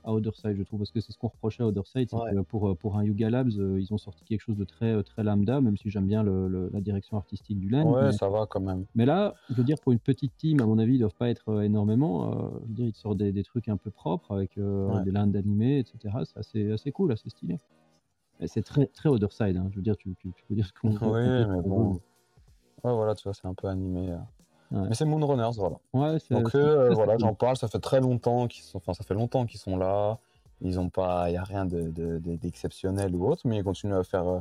à 0.05 0.12
Otherside, 0.12 0.57
je 0.57 0.62
trouve, 0.62 0.81
parce 0.81 0.90
que 0.90 1.01
c'est 1.01 1.12
ce 1.12 1.19
qu'on 1.19 1.29
reprochait 1.29 1.62
à 1.62 1.67
Otherside, 1.67 2.11
c'est 2.11 2.43
pour, 2.47 2.77
pour 2.77 2.97
un 2.97 3.05
Yuga 3.05 3.31
Labs, 3.31 3.51
euh, 3.59 3.81
ils 3.81 3.93
ont 3.93 3.99
sorti 3.99 4.25
quelque 4.25 4.40
chose 4.40 4.57
de 4.57 4.64
très, 4.64 4.93
euh, 4.93 5.03
très 5.03 5.25
lambda, 5.25 5.61
même 5.61 5.77
si 5.77 5.90
j'aime 5.90 6.07
bien 6.07 6.23
le, 6.23 6.69
la 6.73 6.81
direction 6.81 7.17
artistique 7.17 7.59
du 7.59 7.69
land. 7.69 7.90
Ouais, 7.90 8.12
ça 8.12 8.29
va 8.29 8.47
quand 8.47 8.61
même. 8.61 8.85
Mais 8.95 9.07
là, 9.07 9.35
je 9.49 9.55
veux 9.55 9.64
dire, 9.64 9.79
pour 9.81 9.93
une 9.93 9.99
petite 9.99 10.37
team, 10.37 10.61
à 10.61 10.67
mon 10.67 10.79
avis, 10.79 10.95
ils 10.95 10.99
doivent 10.99 11.14
pas 11.14 11.31
être 11.31 11.49
euh, 11.49 11.62
énormément. 11.62 12.51
je 12.62 12.69
veux 12.69 12.75
dire, 12.75 12.87
ils 12.87 12.95
sortent 12.95 13.19
des, 13.19 13.33
des, 13.33 13.43
trucs 13.43 13.69
un 13.69 13.77
peu 13.77 13.90
propres 13.90 14.35
avec 14.35 14.57
des 14.57 15.11
lands 15.11 15.33
animés, 15.35 15.79
etc. 15.79 16.14
C'est 16.25 16.38
assez, 16.38 16.73
assez 16.73 16.93
cool, 16.93 17.12
assez 17.12 17.31
stylé. 17.31 17.59
C'est 18.47 18.62
très, 18.62 18.87
très 18.87 19.09
Otherside, 19.09 19.57
hein. 19.57 19.69
je 19.71 19.77
veux 19.77 19.83
dire, 19.83 19.97
tu, 19.97 20.14
tu, 20.17 20.33
peux 20.49 20.55
dire 20.55 20.67
ce 20.67 20.73
qu'on 20.73 20.90
Oui, 21.12 21.47
mais 21.49 21.62
bon. 21.62 21.93
Ouais, 21.93 22.93
voilà, 22.93 23.14
tu 23.14 23.25
vois, 23.25 23.33
c'est 23.33 23.47
un 23.47 23.55
peu 23.55 23.69
animé. 23.69 24.14
Mais 24.83 24.95
c'est 24.95 25.05
Moonrunners, 25.05 25.57
voilà. 25.57 25.77
Ouais, 25.93 26.19
Donc 26.31 26.55
euh, 26.55 26.91
voilà, 26.95 27.17
j'en 27.19 27.35
parle, 27.35 27.57
ça 27.57 27.69
fait 27.69 27.79
très 27.79 28.01
longtemps 28.01 28.49
qu'ils 28.49 28.65
sont, 28.65 28.79
enfin 28.79 28.93
ça 28.95 29.05
fait 29.05 29.15
longtemps 29.15 29.47
qu'ils 29.47 29.61
sont 29.61 29.77
là. 29.77 30.19
Ils 30.61 30.79
ont 30.81 30.89
pas, 30.89 31.31
il 31.31 31.35
y 31.35 31.37
a 31.37 31.45
rien 31.45 31.67
d'exceptionnel 31.67 33.13
de, 33.13 33.17
ou 33.17 33.27
autre, 33.27 33.43
mais 33.45 33.59
ils 33.59 33.65
continuent 33.65 33.95
à 33.97 34.05
faire 34.05 34.27
euh, 34.27 34.41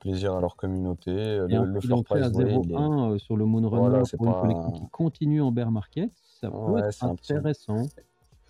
plaisir 0.00 0.34
à 0.34 0.40
leur 0.40 0.56
communauté. 0.56 1.10
Le, 1.12 1.64
le 1.64 1.80
floor 1.80 2.04
price 2.04 2.22
à 2.24 2.28
0,1 2.30 3.18
sur 3.18 3.36
le 3.36 3.44
Moonrunner 3.44 4.02
pour 4.16 4.26
une 4.26 4.32
collection 4.40 4.70
qui 4.72 4.88
continue 4.90 5.40
en 5.42 5.50
bear 5.50 5.70
market, 5.70 6.10
ça 6.40 6.50
peut 6.50 6.78
être 6.78 7.04
intéressant. 7.04 7.82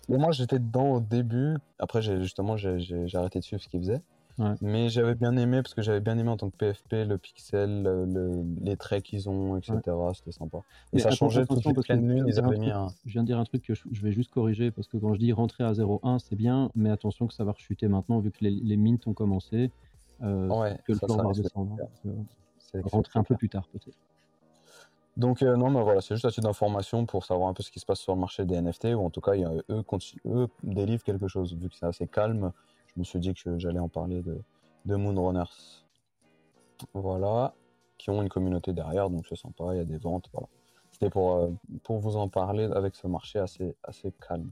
moi 0.09 0.31
j'étais 0.31 0.59
dedans 0.59 0.91
au 0.93 0.99
début. 0.99 1.57
Après 1.79 2.01
justement 2.01 2.55
j'ai 2.57 3.07
arrêté 3.15 3.39
de 3.39 3.43
suivre 3.43 3.61
ce 3.61 3.67
qu'ils 3.69 3.79
faisaient. 3.81 4.01
Mais 4.61 4.89
j'avais 4.89 5.15
bien 5.15 5.37
aimé 5.37 5.61
parce 5.61 5.73
que 5.73 5.81
j'avais 5.81 6.01
bien 6.01 6.17
aimé 6.17 6.29
en 6.29 6.37
tant 6.37 6.49
que 6.49 6.57
PFP 6.57 7.07
le 7.07 7.17
pixel, 7.17 7.83
le, 7.83 8.43
les 8.61 8.75
traits 8.75 9.03
qu'ils 9.03 9.29
ont, 9.29 9.55
etc. 9.57 9.79
C'était 10.13 10.31
sympa. 10.31 10.59
Et 10.93 10.99
ça 10.99 11.11
changeait 11.11 11.45
tout 11.45 11.55
de 11.55 11.81
pleine 11.81 12.07
lune. 12.07 12.25
Ils 12.27 12.39
avaient 12.39 12.57
mis 12.57 12.71
un... 12.71 12.87
Je 13.05 13.13
viens 13.13 13.21
de 13.21 13.27
dire 13.27 13.39
un 13.39 13.45
truc 13.45 13.63
que 13.63 13.73
je, 13.73 14.01
vais 14.01 14.11
juste 14.11 14.31
corriger 14.31 14.71
parce 14.71 14.87
que 14.87 14.97
quand 14.97 15.13
je 15.13 15.19
dis 15.19 15.31
rentrer 15.31 15.63
à 15.63 15.71
0,1, 15.71 16.19
c'est 16.19 16.35
bien, 16.35 16.69
mais 16.75 16.89
attention 16.89 17.27
que 17.27 17.33
ça 17.33 17.43
va 17.43 17.53
rechuter 17.53 17.87
maintenant 17.87 18.19
vu 18.19 18.31
que 18.31 18.39
les, 18.41 18.51
les 18.51 18.77
mints 18.77 18.97
ont 19.05 19.13
commencé. 19.13 19.71
Euh, 20.21 20.73
que 20.85 20.93
le 20.93 20.99
plan 20.99 21.15
va 21.17 21.23
redescendre. 21.23 21.77
Euh, 22.05 22.81
rentrer 22.83 23.19
un 23.19 23.23
peu 23.23 23.35
plus 23.35 23.49
tard 23.49 23.67
peut-être. 23.71 23.97
Donc 25.17 25.41
euh, 25.41 25.55
non, 25.55 25.69
mais 25.69 25.81
voilà, 25.81 26.01
c'est 26.01 26.15
juste 26.15 26.25
à 26.25 26.31
titre 26.31 26.45
d'information 26.47 27.05
pour 27.05 27.23
savoir 27.23 27.47
un 27.47 27.53
peu 27.53 27.63
ce 27.63 27.71
qui 27.71 27.79
se 27.79 27.85
passe 27.85 27.99
sur 27.99 28.13
le 28.13 28.19
marché 28.19 28.43
des 28.43 28.59
NFT, 28.59 28.85
ou 28.95 29.05
en 29.05 29.09
tout 29.09 29.21
cas, 29.21 29.31
eux, 29.35 29.63
eux 30.25 30.47
délivrent 30.63 31.03
quelque 31.03 31.29
chose, 31.29 31.55
vu 31.55 31.69
que 31.69 31.75
c'est 31.75 31.85
assez 31.85 32.05
calme 32.05 32.51
je 32.95 33.01
me 33.01 33.03
suis 33.03 33.19
dit 33.19 33.33
que 33.33 33.59
j'allais 33.59 33.79
en 33.79 33.89
parler 33.89 34.21
de, 34.21 34.95
Moonrunners. 34.95 35.83
Voilà, 36.93 37.53
qui 37.97 38.09
ont 38.09 38.21
une 38.21 38.29
communauté 38.29 38.73
derrière, 38.73 39.09
donc 39.09 39.25
c'est 39.27 39.37
sympa, 39.37 39.65
il 39.71 39.77
y 39.77 39.79
a 39.79 39.85
des 39.85 39.97
ventes, 39.97 40.29
voilà. 40.33 40.47
C'était 40.91 41.09
pour, 41.09 41.33
euh, 41.33 41.49
pour 41.83 41.99
vous 41.99 42.15
en 42.15 42.29
parler 42.29 42.65
avec 42.73 42.95
ce 42.95 43.07
marché 43.07 43.39
assez, 43.39 43.75
assez 43.83 44.13
calme. 44.27 44.49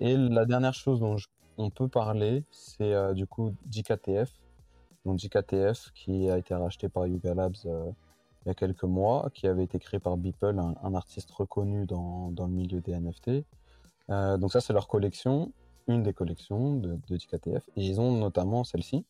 Et 0.00 0.16
la 0.16 0.46
dernière 0.46 0.72
chose 0.72 1.00
dont 1.00 1.16
on 1.58 1.68
peut 1.68 1.88
parler, 1.88 2.44
c'est 2.50 2.94
euh, 2.94 3.12
du 3.12 3.26
coup 3.26 3.54
JKTF. 3.70 4.30
Donc 5.04 5.18
JKTF 5.18 5.90
qui 5.94 6.30
a 6.30 6.38
été 6.38 6.54
racheté 6.54 6.88
par 6.88 7.06
Yuga 7.06 7.34
Labs 7.34 7.56
euh, 7.66 7.90
il 8.44 8.48
y 8.48 8.50
a 8.50 8.54
quelques 8.54 8.84
mois, 8.84 9.28
qui 9.34 9.46
avait 9.46 9.64
été 9.64 9.78
créé 9.78 10.00
par 10.00 10.16
Beeple, 10.16 10.58
un, 10.58 10.94
artiste 10.94 11.30
reconnu 11.30 11.86
dans, 11.86 12.30
dans, 12.30 12.46
le 12.46 12.52
milieu 12.52 12.80
des 12.80 12.98
NFT. 12.98 13.44
donc 14.08 14.50
ça 14.50 14.60
c'est 14.60 14.72
leur 14.72 14.88
collection 14.88 15.52
une 15.88 16.02
des 16.02 16.12
collections 16.12 16.76
de, 16.76 16.98
de 17.08 17.16
Et 17.16 17.60
ils 17.76 18.00
ont 18.00 18.12
notamment 18.12 18.64
celle-ci, 18.64 19.04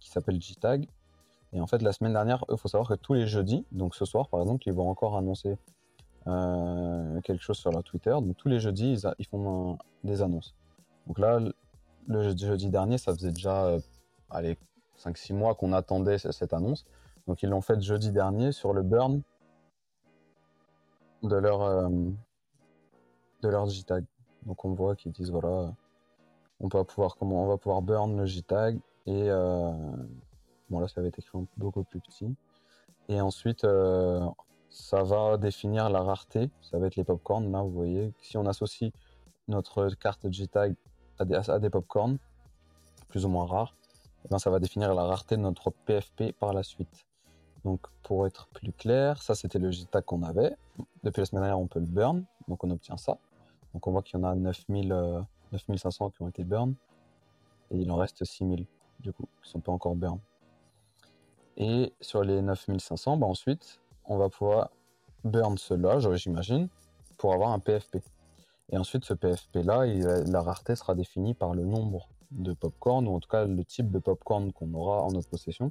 qui 0.00 0.10
s'appelle 0.10 0.40
G-Tag. 0.40 0.86
Et 1.52 1.60
en 1.60 1.66
fait, 1.66 1.82
la 1.82 1.92
semaine 1.92 2.12
dernière, 2.12 2.44
il 2.50 2.56
faut 2.56 2.68
savoir 2.68 2.88
que 2.88 2.94
tous 2.94 3.14
les 3.14 3.26
jeudis, 3.26 3.64
donc 3.72 3.94
ce 3.94 4.04
soir 4.04 4.28
par 4.28 4.40
exemple, 4.40 4.64
ils 4.66 4.72
vont 4.72 4.88
encore 4.88 5.16
annoncer 5.16 5.56
euh, 6.26 7.20
quelque 7.20 7.42
chose 7.42 7.56
sur 7.56 7.70
leur 7.70 7.84
Twitter. 7.84 8.10
Donc 8.10 8.36
tous 8.36 8.48
les 8.48 8.58
jeudis, 8.58 9.00
ils, 9.18 9.26
font 9.26 9.78
des 10.02 10.22
annonces. 10.22 10.54
Donc 11.06 11.18
là, 11.18 11.38
le 12.08 12.22
jeudi, 12.22 12.68
dernier, 12.68 12.98
ça 12.98 13.14
faisait 13.14 13.32
déjà 13.32 13.66
euh, 13.66 13.80
allez, 14.30 14.58
5-6 14.98 15.34
mois 15.34 15.54
qu'on 15.54 15.72
attendait 15.72 16.18
cette 16.18 16.52
annonce. 16.52 16.84
Donc 17.26 17.42
ils 17.42 17.48
l'ont 17.48 17.60
fait 17.60 17.80
jeudi 17.80 18.10
dernier 18.10 18.52
sur 18.52 18.72
le 18.72 18.82
burn 18.82 19.22
de 21.22 21.36
leur, 21.36 21.62
euh, 21.62 21.88
de 23.42 23.48
leur 23.48 23.68
G-Tag. 23.68 24.04
Donc 24.44 24.64
on 24.64 24.74
voit 24.74 24.96
qu'ils 24.96 25.12
disent 25.12 25.30
voilà, 25.30 25.72
on 26.60 26.68
va 26.68 26.84
pouvoir 26.84 27.16
comment 27.16 27.44
on 27.44 27.48
va 27.48 27.56
pouvoir 27.56 27.82
burn 27.82 28.16
le 28.16 28.26
JTAG 28.26 28.78
et 29.06 29.30
euh, 29.30 29.72
bon 30.70 30.80
là 30.80 30.88
ça 30.88 31.00
va 31.00 31.08
être 31.08 31.18
écrit 31.18 31.46
beaucoup 31.56 31.84
plus 31.84 32.00
petit 32.00 32.34
et 33.08 33.20
ensuite 33.20 33.64
euh, 33.64 34.26
ça 34.68 35.02
va 35.02 35.36
définir 35.36 35.90
la 35.90 36.02
rareté 36.02 36.50
ça 36.60 36.78
va 36.78 36.86
être 36.86 36.96
les 36.96 37.04
popcorn 37.04 37.50
là 37.52 37.62
vous 37.62 37.70
voyez 37.70 38.12
si 38.20 38.36
on 38.36 38.46
associe 38.46 38.92
notre 39.48 39.90
carte 39.90 40.30
JTAG 40.30 40.74
à 41.18 41.24
des, 41.24 41.50
à 41.50 41.58
des 41.58 41.70
popcorn 41.70 42.18
plus 43.08 43.24
ou 43.24 43.28
moins 43.28 43.46
rares 43.46 43.74
eh 44.26 44.28
ben, 44.28 44.40
ça 44.40 44.50
va 44.50 44.58
définir 44.58 44.92
la 44.92 45.04
rareté 45.04 45.36
de 45.36 45.42
notre 45.42 45.70
PFP 45.70 46.32
par 46.32 46.52
la 46.52 46.64
suite. 46.64 47.06
Donc 47.64 47.80
pour 48.02 48.26
être 48.26 48.48
plus 48.48 48.72
clair, 48.72 49.22
ça 49.22 49.36
c'était 49.36 49.60
le 49.60 49.70
JTAG 49.70 50.04
qu'on 50.04 50.24
avait. 50.24 50.56
Depuis 51.04 51.20
la 51.20 51.26
semaine 51.26 51.42
dernière, 51.42 51.60
on 51.60 51.68
peut 51.68 51.78
le 51.78 51.86
burn, 51.86 52.24
donc 52.48 52.64
on 52.64 52.70
obtient 52.72 52.96
ça. 52.96 53.18
Donc 53.72 53.86
on 53.86 53.92
voit 53.92 54.02
qu'il 54.02 54.18
y 54.18 54.20
en 54.20 54.24
a 54.24 54.34
9000, 54.34 54.92
9500 55.52 56.06
euh, 56.06 56.10
qui 56.10 56.22
ont 56.22 56.28
été 56.28 56.44
burn, 56.44 56.74
et 57.70 57.78
il 57.78 57.90
en 57.90 57.96
reste 57.96 58.24
6000 58.24 58.66
du 59.00 59.12
coup, 59.12 59.26
qui 59.42 59.50
sont 59.50 59.60
pas 59.60 59.72
encore 59.72 59.94
burn. 59.94 60.18
Et 61.56 61.92
sur 62.00 62.22
les 62.22 62.42
9500, 62.42 63.16
bah 63.16 63.26
ensuite, 63.26 63.80
on 64.04 64.18
va 64.18 64.28
pouvoir 64.28 64.70
burn 65.24 65.56
cela, 65.58 65.98
j'imagine, 66.16 66.68
pour 67.16 67.32
avoir 67.32 67.50
un 67.50 67.58
PFP. 67.58 67.98
Et 68.70 68.78
ensuite, 68.78 69.04
ce 69.04 69.14
PFP-là, 69.14 69.86
la 69.86 70.42
rareté 70.42 70.74
sera 70.76 70.94
définie 70.94 71.34
par 71.34 71.54
le 71.54 71.64
nombre 71.64 72.08
de 72.30 72.52
popcorn, 72.52 73.06
ou 73.06 73.14
en 73.14 73.20
tout 73.20 73.28
cas 73.28 73.44
le 73.44 73.64
type 73.64 73.90
de 73.90 73.98
popcorn 73.98 74.52
qu'on 74.52 74.72
aura 74.74 75.02
en 75.02 75.12
notre 75.12 75.28
possession, 75.28 75.70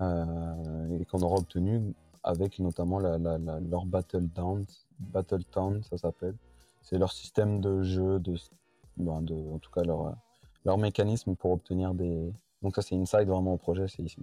euh, 0.00 0.98
et 0.98 1.04
qu'on 1.06 1.20
aura 1.20 1.36
obtenu 1.36 1.94
avec 2.22 2.58
notamment 2.58 2.98
leur 2.98 3.86
Battle 3.86 4.28
Town, 4.28 4.64
Battle 4.98 5.44
Town, 5.44 5.82
ça 5.82 5.96
s'appelle. 5.96 6.36
C'est 6.82 6.98
leur 6.98 7.12
système 7.12 7.60
de 7.60 7.82
jeu, 7.82 8.18
de, 8.20 8.36
en 9.08 9.58
tout 9.58 9.70
cas 9.70 9.82
leur, 9.82 10.14
leur 10.64 10.78
mécanisme 10.78 11.34
pour 11.36 11.52
obtenir 11.52 11.94
des. 11.94 12.32
Donc, 12.62 12.74
ça, 12.74 12.82
c'est 12.82 12.94
inside 12.94 13.26
vraiment 13.26 13.54
au 13.54 13.56
projet, 13.56 13.86
c'est 13.88 14.02
ici. 14.02 14.18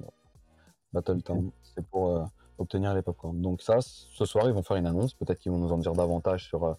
Battle 0.94 1.22
Town, 1.22 1.52
c'est 1.64 1.86
pour 1.86 2.10
euh, 2.12 2.24
obtenir 2.58 2.94
les 2.94 3.02
popcorn. 3.02 3.42
Donc, 3.42 3.62
ça, 3.62 3.78
ce 3.82 4.26
soir, 4.26 4.48
ils 4.48 4.54
vont 4.54 4.62
faire 4.62 4.78
une 4.78 4.86
annonce. 4.86 5.14
Peut-être 5.14 5.40
qu'ils 5.40 5.52
vont 5.52 5.58
nous 5.58 5.72
en 5.72 5.78
dire 5.78 5.94
davantage 5.94 6.48
sur. 6.48 6.64
Euh, 6.64 6.74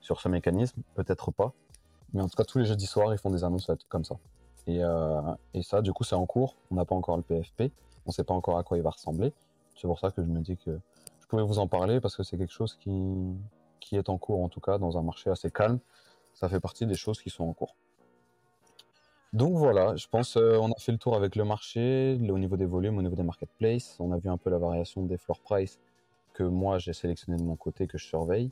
sur 0.00 0.20
ce 0.20 0.28
mécanisme, 0.28 0.82
peut-être 0.94 1.30
pas. 1.30 1.52
Mais 2.12 2.22
en 2.22 2.28
tout 2.28 2.36
cas, 2.36 2.44
tous 2.44 2.58
les 2.58 2.64
jeudis 2.64 2.86
soirs, 2.86 3.12
ils 3.12 3.18
font 3.18 3.30
des 3.30 3.44
annonces 3.44 3.70
comme 3.88 4.04
ça. 4.04 4.16
Et, 4.66 4.82
euh, 4.82 5.20
et 5.54 5.62
ça, 5.62 5.82
du 5.82 5.92
coup, 5.92 6.04
c'est 6.04 6.16
en 6.16 6.26
cours. 6.26 6.56
On 6.70 6.74
n'a 6.74 6.84
pas 6.84 6.94
encore 6.94 7.16
le 7.16 7.22
PFP. 7.22 7.72
On 8.06 8.08
ne 8.08 8.12
sait 8.12 8.24
pas 8.24 8.34
encore 8.34 8.58
à 8.58 8.64
quoi 8.64 8.76
il 8.76 8.82
va 8.82 8.90
ressembler. 8.90 9.32
C'est 9.76 9.86
pour 9.86 9.98
ça 9.98 10.10
que 10.10 10.22
je 10.22 10.26
me 10.26 10.40
dis 10.40 10.56
que 10.56 10.78
je 11.20 11.26
pouvais 11.26 11.42
vous 11.42 11.58
en 11.58 11.68
parler 11.68 12.00
parce 12.00 12.16
que 12.16 12.22
c'est 12.22 12.36
quelque 12.36 12.52
chose 12.52 12.76
qui, 12.76 12.92
qui 13.78 13.96
est 13.96 14.08
en 14.08 14.18
cours, 14.18 14.42
en 14.42 14.48
tout 14.48 14.60
cas, 14.60 14.78
dans 14.78 14.98
un 14.98 15.02
marché 15.02 15.30
assez 15.30 15.50
calme. 15.50 15.78
Ça 16.34 16.48
fait 16.48 16.60
partie 16.60 16.86
des 16.86 16.94
choses 16.94 17.20
qui 17.20 17.30
sont 17.30 17.44
en 17.44 17.52
cours. 17.52 17.76
Donc 19.32 19.56
voilà, 19.56 19.94
je 19.94 20.08
pense 20.08 20.36
euh, 20.36 20.56
on 20.56 20.72
a 20.72 20.78
fait 20.78 20.90
le 20.90 20.98
tour 20.98 21.14
avec 21.14 21.36
le 21.36 21.44
marché, 21.44 22.18
au 22.20 22.38
niveau 22.38 22.56
des 22.56 22.64
volumes, 22.64 22.98
au 22.98 23.02
niveau 23.02 23.14
des 23.14 23.22
marketplaces. 23.22 23.96
On 24.00 24.10
a 24.10 24.18
vu 24.18 24.28
un 24.28 24.36
peu 24.36 24.50
la 24.50 24.58
variation 24.58 25.04
des 25.04 25.18
floor 25.18 25.40
price 25.40 25.78
que 26.32 26.42
moi 26.42 26.78
j'ai 26.78 26.92
sélectionné 26.92 27.38
de 27.38 27.44
mon 27.44 27.56
côté, 27.56 27.86
que 27.86 27.98
je 27.98 28.06
surveille. 28.06 28.50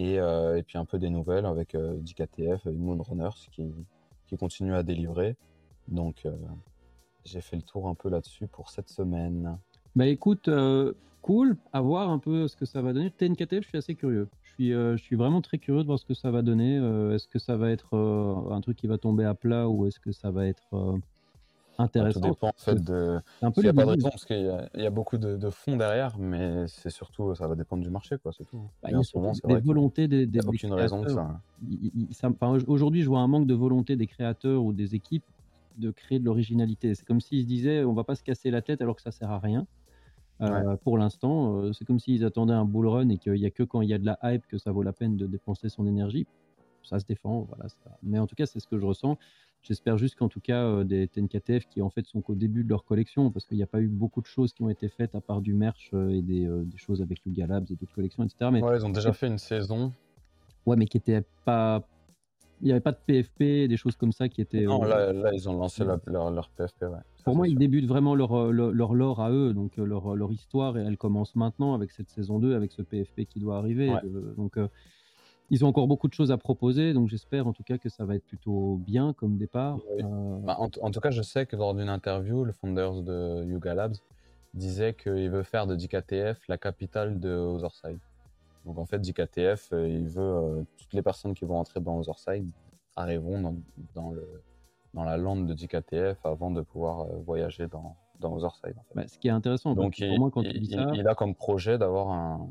Euh, 0.00 0.56
et, 0.56 0.62
puis 0.62 0.78
un 0.78 0.84
peu 0.84 0.98
des 0.98 1.10
nouvelles 1.10 1.46
avec 1.46 1.74
euh, 1.74 1.98
DKTF 1.98 2.66
et 2.66 2.72
Moonrunners 2.72 3.48
qui, 3.52 3.70
qui 4.26 4.36
continue 4.36 4.74
à 4.74 4.82
délivrer. 4.82 5.36
Donc 5.88 6.24
euh, 6.24 6.32
j'ai 7.24 7.40
fait 7.40 7.56
le 7.56 7.62
tour 7.62 7.88
un 7.88 7.94
peu 7.94 8.08
là-dessus 8.08 8.46
pour 8.46 8.70
cette 8.70 8.88
semaine. 8.88 9.58
Bah 9.94 10.06
écoute, 10.06 10.48
cool, 11.20 11.56
à 11.72 11.80
voir 11.82 12.10
un 12.10 12.18
peu 12.18 12.48
ce 12.48 12.56
que 12.56 12.64
ça 12.64 12.80
va 12.80 12.92
donner. 12.92 13.10
TNKTF, 13.10 13.62
je 13.62 13.68
suis 13.68 13.78
assez 13.78 13.94
curieux. 13.94 14.28
Je 14.58 14.64
suis, 14.64 14.72
je 14.72 14.96
suis 14.96 15.16
vraiment 15.16 15.40
très 15.40 15.58
curieux 15.58 15.82
de 15.82 15.86
voir 15.86 15.98
ce 15.98 16.04
que 16.04 16.14
ça 16.14 16.30
va 16.30 16.42
donner. 16.42 16.76
est-ce 17.14 17.26
que 17.26 17.38
ça 17.38 17.56
va 17.56 17.70
être 17.70 17.96
un 17.96 18.60
truc 18.60 18.76
qui 18.76 18.86
va 18.86 18.98
tomber 18.98 19.24
à 19.24 19.34
plat 19.34 19.68
ou 19.68 19.86
est-ce 19.86 19.98
que 19.98 20.12
ça 20.12 20.30
va 20.30 20.46
être 20.46 21.00
intéressant? 21.78 22.20
Ça 22.20 22.28
dépend 22.28 22.48
en 22.48 22.52
fait 22.56 22.84
de. 22.84 23.20
Un 23.40 23.50
peu 23.50 23.62
il 23.62 23.64
n'y 23.64 23.70
a 23.70 23.72
pas 23.72 23.84
de 23.84 23.90
raison 23.90 24.10
parce 24.10 24.24
qu'il 24.24 24.68
y, 24.74 24.86
a 24.86 24.90
beaucoup 24.90 25.16
de, 25.18 25.50
fonds 25.50 25.76
derrière, 25.76 26.18
mais 26.18 26.66
c'est 26.68 26.90
surtout 26.90 27.34
ça 27.34 27.46
va 27.46 27.54
dépendre 27.54 27.82
du 27.82 27.90
marché, 27.90 28.16
quoi, 28.22 28.32
c'est 28.36 28.44
tout. 28.44 28.68
Bah, 28.82 28.90
il 28.90 28.92
y 28.92 28.94
a 28.94 29.00
moment, 29.14 29.32
des 29.32 29.60
volontés 29.60 30.08
des, 30.08 30.26
des, 30.26 30.40
a 30.40 30.46
aucune 30.46 30.74
raison 30.74 31.02
que 31.02 31.10
ça. 31.10 32.30
Aujourd'hui, 32.66 33.02
je 33.02 33.08
vois 33.08 33.20
un 33.20 33.28
manque 33.28 33.46
de 33.46 33.54
volonté 33.54 33.96
des 33.96 34.06
créateurs 34.06 34.62
ou 34.62 34.72
des 34.72 34.94
équipes 34.94 35.24
de 35.78 35.90
créer 35.90 36.18
de 36.18 36.24
l'originalité. 36.24 36.94
C'est 36.94 37.06
comme 37.06 37.20
s'ils 37.20 37.42
se 37.42 37.46
disaient 37.46 37.84
on 37.84 37.94
va 37.94 38.04
pas 38.04 38.14
se 38.14 38.22
casser 38.22 38.50
la 38.50 38.62
tête 38.62 38.80
alors 38.82 38.96
que 38.96 39.02
ça 39.02 39.10
sert 39.10 39.30
à 39.30 39.38
rien. 39.38 39.66
Euh, 40.42 40.76
pour 40.76 40.98
l'instant, 40.98 41.56
euh, 41.56 41.72
c'est 41.72 41.84
comme 41.84 41.98
s'ils 41.98 42.24
attendaient 42.24 42.52
un 42.52 42.64
bull 42.64 42.86
run 42.86 43.08
et 43.10 43.18
qu'il 43.18 43.34
n'y 43.34 43.46
a 43.46 43.50
que 43.50 43.62
quand 43.62 43.80
il 43.80 43.88
y 43.88 43.94
a 43.94 43.98
de 43.98 44.06
la 44.06 44.18
hype 44.22 44.46
que 44.46 44.58
ça 44.58 44.72
vaut 44.72 44.82
la 44.82 44.92
peine 44.92 45.16
de 45.16 45.26
dépenser 45.26 45.68
son 45.68 45.86
énergie. 45.86 46.26
Ça 46.82 46.98
se 46.98 47.06
défend, 47.06 47.46
voilà. 47.48 47.66
Mais 48.02 48.18
en 48.18 48.26
tout 48.26 48.34
cas, 48.34 48.46
c'est 48.46 48.58
ce 48.58 48.66
que 48.66 48.78
je 48.78 48.84
ressens. 48.84 49.16
J'espère 49.62 49.96
juste 49.96 50.16
qu'en 50.16 50.28
tout 50.28 50.40
cas, 50.40 50.64
euh, 50.64 50.84
des 50.84 51.06
TNKTF 51.06 51.68
qui 51.68 51.80
en 51.80 51.90
fait 51.90 52.04
sont 52.06 52.20
qu'au 52.20 52.34
début 52.34 52.64
de 52.64 52.68
leur 52.68 52.84
collection, 52.84 53.30
parce 53.30 53.46
qu'il 53.46 53.56
n'y 53.56 53.62
a 53.62 53.68
pas 53.68 53.80
eu 53.80 53.86
beaucoup 53.86 54.20
de 54.20 54.26
choses 54.26 54.52
qui 54.52 54.62
ont 54.62 54.68
été 54.68 54.88
faites 54.88 55.14
à 55.14 55.20
part 55.20 55.40
du 55.40 55.54
merch 55.54 55.92
et 55.92 56.22
des, 56.22 56.48
des 56.48 56.78
choses 56.78 57.00
avec 57.00 57.24
Yuga 57.24 57.46
Labs 57.46 57.66
et 57.70 57.76
d'autres 57.76 57.94
collections, 57.94 58.24
etc. 58.24 58.50
Mais 58.52 58.60
ouais, 58.60 58.76
ils 58.76 58.84
ont 58.84 58.90
déjà 58.90 59.12
fait 59.12 59.28
une 59.28 59.38
saison. 59.38 59.92
Ouais, 60.66 60.76
mais 60.76 60.86
qui 60.86 60.96
était 60.96 61.22
pas. 61.44 61.86
Il 62.62 62.66
n'y 62.66 62.70
avait 62.72 62.80
pas 62.80 62.92
de 62.92 62.98
PFP, 63.04 63.68
des 63.68 63.76
choses 63.76 63.96
comme 63.96 64.12
ça 64.12 64.28
qui 64.28 64.40
étaient. 64.40 64.62
Non, 64.62 64.82
là, 64.84 65.12
là, 65.12 65.30
ils 65.34 65.48
ont 65.48 65.58
lancé 65.58 65.84
leur, 65.84 66.30
leur, 66.30 66.48
PFP, 66.50 66.82
ouais. 66.84 66.98
Pour 67.24 67.36
moi, 67.36 67.48
ils 67.48 67.58
débutent 67.58 67.88
vraiment 67.88 68.14
leur, 68.14 68.52
leur, 68.52 68.70
leur, 68.70 68.94
lore 68.94 69.20
à 69.20 69.30
eux, 69.30 69.52
donc 69.52 69.76
leur, 69.76 70.14
leur 70.14 70.32
histoire, 70.32 70.78
et 70.78 70.82
elle 70.82 70.96
commence 70.96 71.34
maintenant 71.34 71.74
avec 71.74 71.90
cette 71.90 72.08
saison 72.08 72.38
2, 72.38 72.54
avec 72.54 72.72
ce 72.72 72.82
PFP 72.82 73.24
qui 73.24 73.40
doit 73.40 73.58
arriver. 73.58 73.92
donc 74.36 74.56
ils 75.52 75.66
ont 75.66 75.68
encore 75.68 75.86
beaucoup 75.86 76.08
de 76.08 76.14
choses 76.14 76.32
à 76.32 76.38
proposer, 76.38 76.94
donc 76.94 77.10
j'espère 77.10 77.46
en 77.46 77.52
tout 77.52 77.62
cas 77.62 77.76
que 77.76 77.90
ça 77.90 78.06
va 78.06 78.14
être 78.14 78.24
plutôt 78.24 78.76
bien 78.76 79.12
comme 79.12 79.36
départ. 79.36 79.80
Euh, 80.00 80.38
bah, 80.38 80.56
en, 80.58 80.90
tout 80.90 81.00
cas, 81.00 81.10
je 81.10 81.20
sais 81.20 81.44
que 81.44 81.56
lors 81.56 81.74
d'une 81.74 81.90
interview, 81.90 82.42
le 82.44 82.52
founder 82.52 82.90
de 83.02 83.44
Yuga 83.44 83.74
Labs 83.74 83.96
disait 84.54 84.94
qu'il 84.94 85.28
veut 85.28 85.42
faire 85.42 85.66
de 85.66 85.76
DKTF 85.76 86.48
la 86.48 86.56
capitale 86.56 87.20
de 87.20 87.36
Otherside. 87.36 87.98
Donc 88.64 88.78
en 88.78 88.86
fait, 88.86 88.98
DKTF, 88.98 89.72
euh, 89.72 89.88
il 89.88 90.08
veut 90.08 90.22
euh, 90.22 90.62
toutes 90.78 90.92
les 90.92 91.02
personnes 91.02 91.34
qui 91.34 91.44
vont 91.44 91.58
entrer 91.58 91.80
dans 91.80 91.98
Otherside 91.98 92.50
arriveront 92.96 93.56
dans, 93.94 94.10
le, 94.10 94.42
dans 94.94 95.04
la 95.04 95.16
lande 95.16 95.46
de 95.46 95.54
DKTF 95.54 96.24
avant 96.24 96.50
de 96.50 96.60
pouvoir 96.60 97.06
voyager 97.24 97.66
dans, 97.66 97.96
dans 98.20 98.34
Otherside. 98.36 98.76
Bah, 98.94 99.08
ce 99.08 99.18
qui 99.18 99.28
est 99.28 99.32
intéressant, 99.32 99.74
donc 99.74 99.98
il, 99.98 100.18
moi, 100.18 100.30
quand 100.30 100.42
il, 100.42 100.68
ça... 100.70 100.90
il, 100.94 101.08
a 101.08 101.14
comme 101.14 101.34
projet 101.34 101.78
d'avoir 101.78 102.10
un, 102.10 102.48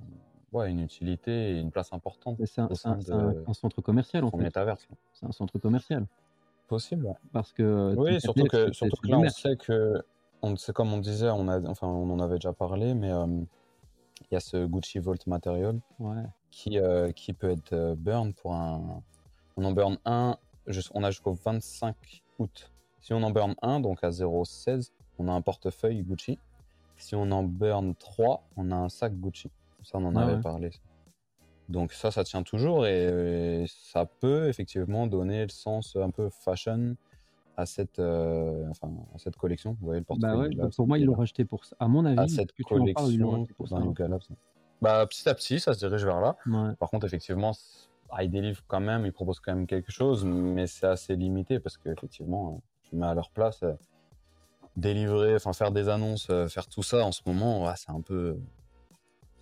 ouais, 0.52 0.70
une 0.70 0.80
utilité 0.80 1.52
et 1.52 1.60
une 1.60 1.72
place 1.72 1.94
importante. 1.94 2.38
C'est 2.46 2.62
un, 2.62 2.70
un, 2.70 3.54
centre 3.54 3.82
commercial 3.82 4.24
en 4.26 4.32
fait. 4.32 4.52
C'est 5.14 5.26
un 5.26 5.32
centre 5.32 5.58
commercial. 5.60 6.06
Possible. 6.68 7.14
Parce 7.34 7.52
que. 7.52 7.94
Oui, 7.98 8.22
surtout 8.22 8.46
que, 8.46 8.72
surtout 8.72 9.02
que 9.02 9.08
là, 9.10 9.20
on 9.20 9.30
sait 9.30 9.58
que. 9.58 10.02
On, 10.42 10.56
c'est 10.56 10.74
comme 10.74 10.92
on 10.92 10.98
disait, 10.98 11.30
on, 11.30 11.48
a, 11.48 11.62
enfin, 11.70 11.86
on 11.86 12.10
en 12.10 12.20
avait 12.20 12.36
déjà 12.36 12.54
parlé, 12.54 12.96
mais 12.96 13.12
euh, 13.12 13.28
il 14.30 14.34
y 14.34 14.38
a 14.38 14.40
ce 14.40 14.66
Gucci 14.66 15.00
Vault 15.00 15.18
Material 15.28 15.80
qui, 16.52 16.80
euh, 16.80 17.12
qui 17.12 17.34
peut 17.34 17.50
être 17.50 17.74
euh, 17.74 17.96
burn 17.96 18.34
pour 18.34 18.54
un. 18.54 19.02
On 19.58 19.66
en 19.66 19.72
burn 19.72 19.98
un, 20.06 20.38
on 20.94 21.04
a 21.04 21.12
jusqu'au 21.12 21.34
25 21.34 21.96
août. 22.40 22.72
Si 23.00 23.14
on 23.14 23.24
en 23.24 23.32
burn 23.32 23.56
un, 23.62 23.80
donc 23.80 24.04
à 24.04 24.10
0,16, 24.10 24.92
on 25.18 25.28
a 25.28 25.32
un 25.32 25.42
portefeuille 25.42 26.04
Gucci. 26.04 26.38
Si 26.98 27.16
on 27.16 27.32
en 27.32 27.44
burn 27.44 27.96
3, 27.96 28.44
on 28.58 28.72
a 28.72 28.76
un 28.76 28.90
sac 28.90 29.14
Gucci. 29.20 29.50
Ça, 29.84 29.98
on 29.98 30.06
en 30.06 30.16
avait 30.16 30.40
parlé. 30.40 30.72
Donc 31.70 31.94
ça, 31.94 32.12
ça 32.12 32.24
tient 32.24 32.44
toujours 32.44 32.86
et, 32.86 33.66
ça 33.68 34.06
peut 34.06 34.50
effectivement 34.50 35.08
donner 35.08 35.44
le 35.44 35.50
sens 35.50 35.96
un 35.96 36.12
peu 36.12 36.30
fashion 36.30 36.96
à 37.58 37.66
cette, 37.66 38.00
euh, 38.00 38.68
enfin, 38.70 38.92
à 39.14 39.18
cette 39.18 39.36
collection. 39.36 39.78
Vous 39.80 39.86
voyez 39.86 40.00
le 40.00 40.06
bah 40.08 40.30
portefeuille. 40.30 40.58
Pour 40.76 40.88
moi, 40.88 40.98
ils 40.98 41.06
l'ont 41.06 41.14
racheté 41.14 41.46
pour 41.46 41.66
ça. 41.66 41.76
À 41.80 41.88
mon 41.88 42.06
avis, 42.06 42.20
à 42.20 42.28
cette 42.28 42.54
collection 42.64 43.46
pour 43.58 43.68
ça, 43.68 43.82
Bah, 44.82 45.06
petit 45.08 45.28
à 45.28 45.36
petit, 45.36 45.60
ça 45.60 45.74
se 45.74 45.80
dirige 45.80 46.06
vers 46.06 46.22
là. 46.22 46.38
Par 46.80 46.90
contre, 46.90 47.06
effectivement, 47.06 47.54
ils 48.20 48.30
délivrent 48.30 48.64
quand 48.68 48.82
même, 48.82 49.06
ils 49.06 49.14
proposent 49.14 49.40
quand 49.40 49.56
même 49.56 49.68
quelque 49.68 49.92
chose, 49.92 50.26
mais 50.26 50.68
c'est 50.68 50.88
assez 50.88 51.16
limité 51.16 51.60
parce 51.60 51.78
qu'effectivement, 51.78 52.62
je 52.92 52.98
mets 52.98 53.06
à 53.06 53.14
leur 53.14 53.32
place, 53.32 53.64
euh, 53.64 53.74
délivrer, 54.76 55.36
enfin 55.36 55.54
faire 55.54 55.72
des 55.72 55.88
annonces, 55.88 56.30
euh, 56.30 56.48
faire 56.48 56.68
tout 56.68 56.84
ça 56.84 57.06
en 57.06 57.12
ce 57.12 57.22
moment, 57.26 57.74
c'est 57.76 57.92
un 57.92 58.02
peu, 58.02 58.38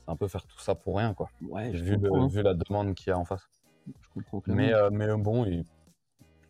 un 0.07 0.15
peu 0.15 0.27
faire 0.27 0.45
tout 0.45 0.59
ça 0.59 0.75
pour 0.75 0.97
rien, 0.97 1.13
quoi. 1.13 1.29
Ouais, 1.41 1.71
vu, 1.71 1.95
hein. 1.95 2.27
vu 2.27 2.41
la 2.43 2.53
demande 2.53 2.93
qu'il 2.93 3.09
y 3.09 3.13
a 3.13 3.17
en 3.17 3.25
face. 3.25 3.49
Je 4.01 4.07
comprends 4.13 4.41
mais, 4.47 4.73
euh, 4.73 4.89
mais 4.91 5.07
bon, 5.17 5.45
il... 5.45 5.65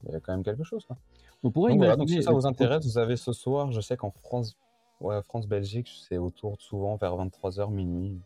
y 0.09 0.15
a 0.15 0.19
quand 0.19 0.33
même 0.33 0.43
quelque 0.43 0.63
chose. 0.63 0.85
Quoi. 0.85 0.97
On 1.43 1.51
pourrait 1.51 1.75
donc, 1.75 1.97
donc 1.97 2.09
si 2.09 2.21
ça 2.21 2.31
vous 2.31 2.45
intéresse, 2.45 2.85
vous 2.85 2.97
avez 2.97 3.15
ce 3.15 3.31
soir, 3.31 3.71
je 3.71 3.79
sais 3.81 3.95
qu'en 3.95 4.11
France, 4.11 4.57
ouais, 4.99 5.21
France-Belgique, 5.23 5.89
c'est 6.07 6.17
autour 6.17 6.59
souvent 6.59 6.95
vers 6.97 7.15
23h, 7.15 7.71
minuit, 7.71 8.19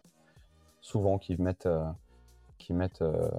souvent 0.81 1.17
qu'ils 1.17 1.41
mettent, 1.41 1.67
euh, 1.67 1.85
mettent 2.71 3.01
euh, 3.01 3.29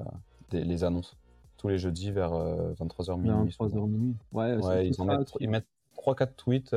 les 0.52 0.84
annonces. 0.84 1.16
Tous 1.56 1.68
les 1.68 1.78
jeudis 1.78 2.10
vers 2.10 2.32
23h, 2.32 3.20
minuit. 3.20 3.50
23h, 3.50 3.88
minuit. 3.88 4.16
Ouais, 4.32 4.56
ouais 4.56 4.88
ils, 4.88 5.04
mettent, 5.04 5.32
ils 5.40 5.48
mettent 5.48 5.66
3-4 5.96 6.34
tweets 6.36 6.74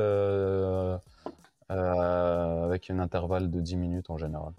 avec 1.68 2.90
un 2.90 2.98
intervalle 2.98 3.50
de 3.50 3.60
10 3.60 3.76
minutes 3.76 4.10
en 4.10 4.16
général. 4.16 4.52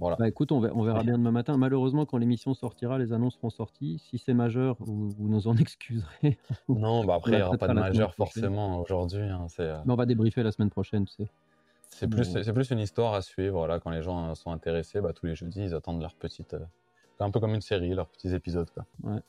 Bah, 0.00 0.28
écoute, 0.28 0.50
on 0.52 0.60
verra, 0.60 1.02
bien 1.02 1.16
demain 1.16 1.30
matin. 1.30 1.56
Malheureusement, 1.56 2.06
quand 2.06 2.18
l'émission 2.18 2.54
sortira, 2.54 2.98
les 2.98 3.12
annonces 3.12 3.34
seront 3.34 3.50
sorties. 3.50 4.02
Si 4.10 4.18
c'est 4.18 4.34
majeur, 4.34 4.76
vous, 4.80 5.14
nous 5.18 5.46
en 5.46 5.56
excuserez. 5.58 6.38
non, 6.68 7.04
bah 7.04 7.14
après, 7.16 7.32
il 7.32 7.36
n'y 7.36 7.42
aura 7.42 7.56
pas 7.56 7.68
de 7.68 7.74
majeur 7.74 8.14
forcément 8.14 8.80
aujourd'hui. 8.80 9.22
Hein, 9.22 9.46
euh 9.60 9.78
on 9.86 9.94
va 9.94 10.06
débriefer 10.06 10.42
la 10.42 10.52
semaine 10.52 10.70
prochaine, 10.70 11.04
tu 11.04 11.14
sais. 11.14 11.28
C'est 11.88 12.08
plus, 12.08 12.24
c'est 12.24 12.52
plus 12.52 12.70
une 12.70 12.78
histoire 12.78 13.14
à 13.14 13.22
suivre. 13.22 13.58
Voilà, 13.58 13.78
quand 13.78 13.90
les 13.90 14.02
gens 14.02 14.34
sont 14.34 14.50
intéressés, 14.50 15.00
bah, 15.00 15.12
tous 15.12 15.26
les 15.26 15.34
jeudis, 15.34 15.60
ils 15.60 15.74
attendent 15.74 16.00
leur 16.00 16.14
petite. 16.14 16.54
Euh, 16.54 16.60
un 17.20 17.30
peu 17.30 17.38
comme 17.38 17.54
une 17.54 17.60
série, 17.60 17.94
leurs 17.94 18.08
petits 18.08 18.34
épisodes. 18.34 18.68
Quoi. 18.70 18.84
Ouais. 19.04 19.20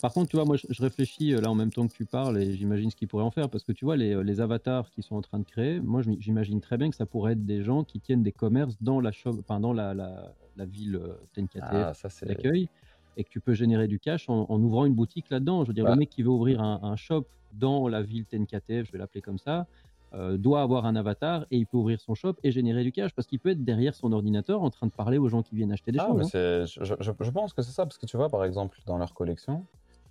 Par 0.00 0.12
contre, 0.12 0.28
tu 0.30 0.36
vois, 0.36 0.44
moi, 0.44 0.56
je, 0.56 0.82
réfléchis 0.82 1.30
là 1.32 1.50
en 1.50 1.54
même 1.54 1.72
temps 1.72 1.86
que 1.88 1.92
tu 1.92 2.04
parles 2.04 2.40
et 2.40 2.54
j'imagine 2.54 2.90
ce 2.90 2.96
qu'ils 2.96 3.08
pourraient 3.08 3.24
en 3.24 3.30
faire 3.30 3.48
parce 3.48 3.64
que 3.64 3.72
tu 3.72 3.84
vois, 3.84 3.96
les, 3.96 4.22
les 4.22 4.40
avatars 4.40 4.90
qu'ils 4.90 5.02
sont 5.04 5.16
en 5.16 5.22
train 5.22 5.38
de 5.38 5.44
créer, 5.44 5.80
moi, 5.80 6.02
j'imagine 6.20 6.60
très 6.60 6.76
bien 6.76 6.88
que 6.90 6.96
ça 6.96 7.06
pourrait 7.06 7.32
être 7.32 7.44
des 7.44 7.62
gens 7.62 7.84
qui 7.84 8.00
tiennent 8.00 8.22
des 8.22 8.32
commerces 8.32 8.76
dans 8.80 9.00
la, 9.00 9.10
enfin, 9.26 9.60
dans 9.60 9.72
la, 9.72 9.94
la, 9.94 10.32
la 10.56 10.64
ville 10.64 11.00
TNKTF 11.34 11.62
ah, 11.62 11.92
d'accueil 12.22 12.68
et 13.16 13.24
que 13.24 13.28
tu 13.28 13.40
peux 13.40 13.54
générer 13.54 13.88
du 13.88 13.98
cash 13.98 14.28
en, 14.28 14.46
ouvrant 14.62 14.84
une 14.84 14.94
boutique 14.94 15.30
là-dedans. 15.30 15.64
Je 15.64 15.68
veux 15.68 15.74
dire, 15.74 15.88
le 15.88 15.96
mec 15.96 16.08
qui 16.08 16.22
veut 16.22 16.30
ouvrir 16.30 16.62
un, 16.62 16.80
un 16.82 16.94
shop 16.94 17.26
dans 17.52 17.88
la 17.88 18.02
ville 18.02 18.24
TNKTF, 18.26 18.86
je 18.86 18.92
vais 18.92 18.98
l'appeler 18.98 19.22
comme 19.22 19.38
ça, 19.38 19.66
euh, 20.14 20.38
doit 20.38 20.62
avoir 20.62 20.86
un 20.86 20.96
avatar 20.96 21.44
et 21.50 21.58
il 21.58 21.66
peut 21.66 21.76
ouvrir 21.76 22.00
son 22.00 22.14
shop 22.14 22.34
et 22.42 22.50
générer 22.50 22.82
du 22.82 22.92
cash 22.92 23.12
parce 23.12 23.26
qu'il 23.26 23.38
peut 23.38 23.50
être 23.50 23.62
derrière 23.62 23.94
son 23.94 24.12
ordinateur 24.12 24.62
en 24.62 24.70
train 24.70 24.86
de 24.86 24.92
parler 24.92 25.18
aux 25.18 25.28
gens 25.28 25.42
qui 25.42 25.54
viennent 25.54 25.70
acheter 25.70 25.92
des 25.92 25.98
ah, 25.98 26.06
choses. 26.06 26.34
Hein. 26.34 26.64
Je, 26.64 27.30
pense 27.30 27.52
que 27.52 27.60
c'est 27.60 27.72
ça 27.72 27.84
parce 27.84 27.98
que 27.98 28.06
tu 28.06 28.16
vois, 28.16 28.30
par 28.30 28.44
exemple, 28.44 28.78
dans 28.86 28.96
leur 28.96 29.12
collection, 29.12 29.66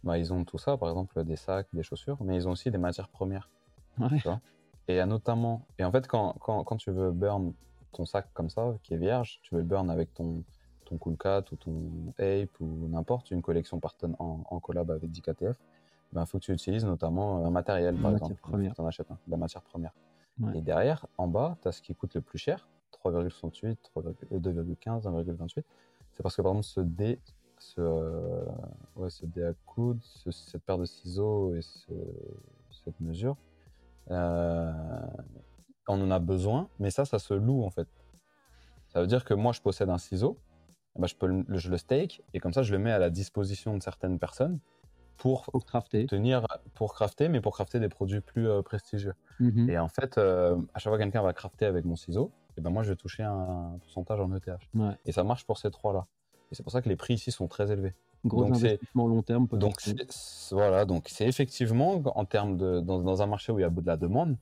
bah, 0.07 0.17
ils 0.17 0.33
ont 0.33 0.43
tout 0.43 0.57
ça, 0.57 0.77
par 0.77 0.89
exemple 0.89 1.23
des 1.23 1.35
sacs, 1.35 1.67
des 1.73 1.83
chaussures, 1.83 2.17
mais 2.21 2.35
ils 2.35 2.47
ont 2.47 2.51
aussi 2.51 2.71
des 2.71 2.77
matières 2.77 3.09
premières. 3.09 3.49
Ouais. 3.99 4.19
et 4.87 5.03
notamment, 5.05 5.65
et 5.79 5.83
en 5.83 5.91
fait, 5.91 6.07
quand, 6.07 6.35
quand, 6.39 6.63
quand, 6.63 6.77
tu 6.77 6.91
veux 6.91 7.11
burn 7.11 7.53
ton 7.91 8.05
sac 8.05 8.27
comme 8.33 8.49
ça, 8.49 8.75
qui 8.83 8.93
est 8.93 8.97
vierge, 8.97 9.39
tu 9.41 9.55
veux 9.55 9.61
le 9.61 9.67
burn 9.67 9.89
avec 9.89 10.13
ton, 10.13 10.43
ton 10.85 10.97
Coolcat 10.97 11.43
ou 11.51 11.55
ton 11.55 12.13
Ape 12.19 12.59
ou 12.59 12.87
n'importe, 12.89 13.31
une 13.31 13.41
collection 13.41 13.81
en, 14.19 14.43
en 14.49 14.59
collab 14.59 14.91
avec 14.91 15.11
DKTF, 15.11 15.57
il 16.11 16.15
ben, 16.15 16.25
faut 16.25 16.39
que 16.39 16.45
tu 16.45 16.53
utilises 16.53 16.85
notamment 16.85 17.45
un 17.45 17.49
matériel, 17.49 17.95
par 17.95 18.11
exemple. 18.11 18.35
Première. 18.35 18.73
En 18.77 18.85
achètes 18.85 19.11
un, 19.11 19.17
la 19.27 19.37
matière 19.37 19.61
première. 19.61 19.93
Et 20.53 20.61
derrière, 20.61 21.07
en 21.17 21.27
bas, 21.27 21.57
tu 21.61 21.67
as 21.67 21.71
ce 21.71 21.81
qui 21.81 21.95
coûte 21.95 22.13
le 22.13 22.21
plus 22.21 22.37
cher, 22.37 22.67
3,68, 23.03 23.75
2,15, 24.31 25.03
1,28. 25.03 25.63
C'est 26.13 26.23
parce 26.23 26.35
que, 26.35 26.41
par 26.41 26.51
exemple, 26.51 26.65
ce 26.65 26.79
dé, 26.79 27.19
ce, 27.59 27.81
euh, 27.81 28.45
ouais, 28.95 29.09
ce 29.09 29.25
dé 29.25 29.43
à 29.43 29.53
coude, 29.65 29.99
cette 30.03 30.63
paire 30.63 30.77
de 30.77 30.85
ciseaux 30.85 31.55
et 31.55 31.61
cette 31.61 32.99
mesure, 32.99 33.35
euh, 34.11 34.71
on 35.87 36.01
en 36.01 36.11
a 36.11 36.19
besoin, 36.19 36.69
mais 36.79 36.91
ça, 36.91 37.05
ça 37.05 37.19
se 37.19 37.33
loue, 37.33 37.63
en 37.63 37.69
fait. 37.69 37.87
Ça 38.89 39.01
veut 39.01 39.07
dire 39.07 39.25
que 39.25 39.33
moi, 39.33 39.51
je 39.51 39.61
possède 39.61 39.89
un 39.89 39.97
ciseau, 39.97 40.37
ben, 40.97 41.07
je, 41.07 41.15
peux 41.15 41.27
le, 41.27 41.45
je 41.57 41.69
le 41.69 41.77
stake, 41.77 42.23
et 42.33 42.39
comme 42.39 42.53
ça, 42.53 42.63
je 42.63 42.71
le 42.71 42.79
mets 42.79 42.91
à 42.91 42.99
la 42.99 43.09
disposition 43.09 43.77
de 43.77 43.83
certaines 43.83 44.19
personnes 44.19 44.59
pour, 45.17 45.47
crafter. 45.65 46.05
tenir, 46.05 46.45
pour 46.75 46.93
crafter, 46.93 47.27
mais 47.29 47.41
pour 47.41 47.53
crafter 47.53 47.79
des 47.79 47.89
produits 47.89 48.21
plus 48.21 48.47
euh, 48.47 48.61
prestigieux. 48.61 49.13
Mhm. 49.39 49.69
Et 49.69 49.77
en 49.77 49.87
fait, 49.87 50.17
euh, 50.17 50.55
à 50.73 50.79
chaque 50.79 50.91
fois 50.91 50.97
que 50.97 51.03
quelqu'un 51.03 51.21
va 51.21 51.33
crafter 51.33 51.65
avec 51.65 51.85
mon 51.85 51.95
ciseau, 51.95 52.31
et 52.49 52.59
eh 52.59 52.61
ben 52.61 52.71
moi 52.71 52.81
je 52.81 52.89
vais 52.89 52.95
toucher 52.95 53.21
un 53.21 53.77
pourcentage 53.81 54.19
en 54.19 54.33
ETH. 54.35 54.49
Et 55.05 55.11
ça 55.11 55.23
marche 55.23 55.45
pour 55.45 55.59
ces 55.59 55.69
trois-là. 55.69 56.07
Et 56.51 56.55
c'est 56.55 56.63
pour 56.63 56.71
ça 56.71 56.81
que 56.81 56.89
les 56.89 56.95
prix 56.95 57.15
ici 57.15 57.31
sont 57.31 57.47
très 57.47 57.71
élevés. 57.71 57.93
Gros 58.25 58.43
donc 58.43 58.55
investissement 58.55 59.07
long 59.07 59.21
terme. 59.21 59.47
Donc 59.51 59.75
voilà, 60.51 60.85
donc 60.85 61.07
c'est 61.07 61.27
effectivement 61.27 62.01
en 62.15 62.25
termes 62.25 62.57
de 62.57 62.79
dans, 62.79 62.99
dans, 62.99 63.21
un 63.21 63.27
marché 63.27 63.51
où 63.51 63.59
il 63.59 63.61
y 63.61 63.65
a 63.65 63.69
de 63.69 63.85
la 63.85 63.97
demande, 63.97 64.37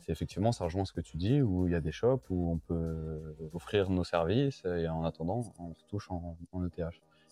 c'est 0.00 0.12
effectivement 0.12 0.50
ça 0.50 0.64
rejoint 0.64 0.84
ce 0.84 0.92
que 0.92 1.00
tu 1.00 1.16
dis 1.16 1.40
où 1.40 1.66
il 1.66 1.72
y 1.72 1.76
a 1.76 1.80
des 1.80 1.92
shops 1.92 2.24
où 2.30 2.50
on 2.50 2.58
peut 2.58 3.36
offrir 3.52 3.90
nos 3.90 4.04
services 4.04 4.64
et 4.64 4.88
en 4.88 5.04
attendant 5.04 5.42
on 5.58 5.74
se 5.74 5.84
touche 5.88 6.10
en, 6.10 6.36
en 6.52 6.64
ETH. 6.64 6.80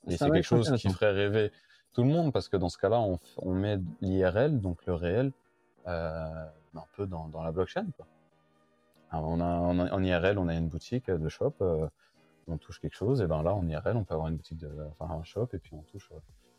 Et 0.08 0.16
c'est 0.16 0.30
quelque 0.30 0.42
chose 0.42 0.72
qui 0.76 0.88
ferait 0.88 1.12
rêver 1.12 1.50
tout 1.92 2.02
le 2.02 2.08
monde, 2.08 2.32
parce 2.32 2.48
que 2.48 2.56
dans 2.56 2.68
ce 2.68 2.78
cas-là, 2.78 3.00
on, 3.00 3.18
on 3.38 3.54
met 3.54 3.78
l'IRL, 4.00 4.60
donc 4.60 4.84
le 4.86 4.94
réel, 4.94 5.32
euh, 5.86 6.46
un 6.74 6.84
peu 6.96 7.06
dans, 7.06 7.28
dans, 7.28 7.42
la 7.42 7.52
blockchain. 7.52 7.86
Quoi. 7.96 8.06
on 9.12 9.40
a, 9.40 9.44
en 9.44 10.02
IRL, 10.02 10.38
on 10.38 10.48
a 10.48 10.54
une 10.54 10.68
boutique 10.68 11.10
de 11.10 11.28
shop, 11.28 11.54
euh, 11.62 11.88
on 12.50 12.58
touche 12.58 12.80
quelque 12.80 12.96
chose, 12.96 13.20
et 13.20 13.26
ben 13.26 13.42
là, 13.42 13.54
en 13.54 13.66
IRL, 13.66 13.96
on 13.96 14.04
peut 14.04 14.14
avoir 14.14 14.28
une 14.28 14.36
boutique 14.36 14.58
de, 14.58 14.70
enfin 14.98 15.12
un 15.14 15.22
shop, 15.24 15.48
et 15.52 15.58
puis 15.58 15.72
on 15.74 15.82
touche. 15.82 16.10
Euh, 16.12 16.18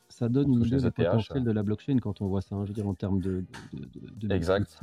ça 0.10 0.28
donne 0.28 0.52
une 0.52 0.66
idée 0.66 0.92
potentiel 0.92 1.44
de 1.44 1.52
la 1.52 1.64
blockchain 1.64 1.98
quand 2.00 2.22
on 2.22 2.28
voit 2.28 2.42
ça, 2.42 2.56
hein, 2.56 2.66
je 2.66 2.70
veux 2.70 2.74
dire, 2.74 2.88
en 2.88 2.94
termes 2.94 3.22
de, 3.22 3.46
de, 3.72 3.80
de, 3.80 4.28
de 4.28 4.34
exact. 4.34 4.78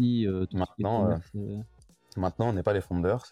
Maintenant, 0.55 1.19
Maintenant, 2.17 2.49
on 2.49 2.53
n'est 2.53 2.63
pas 2.63 2.73
les 2.73 2.81
fondeurs. 2.81 3.25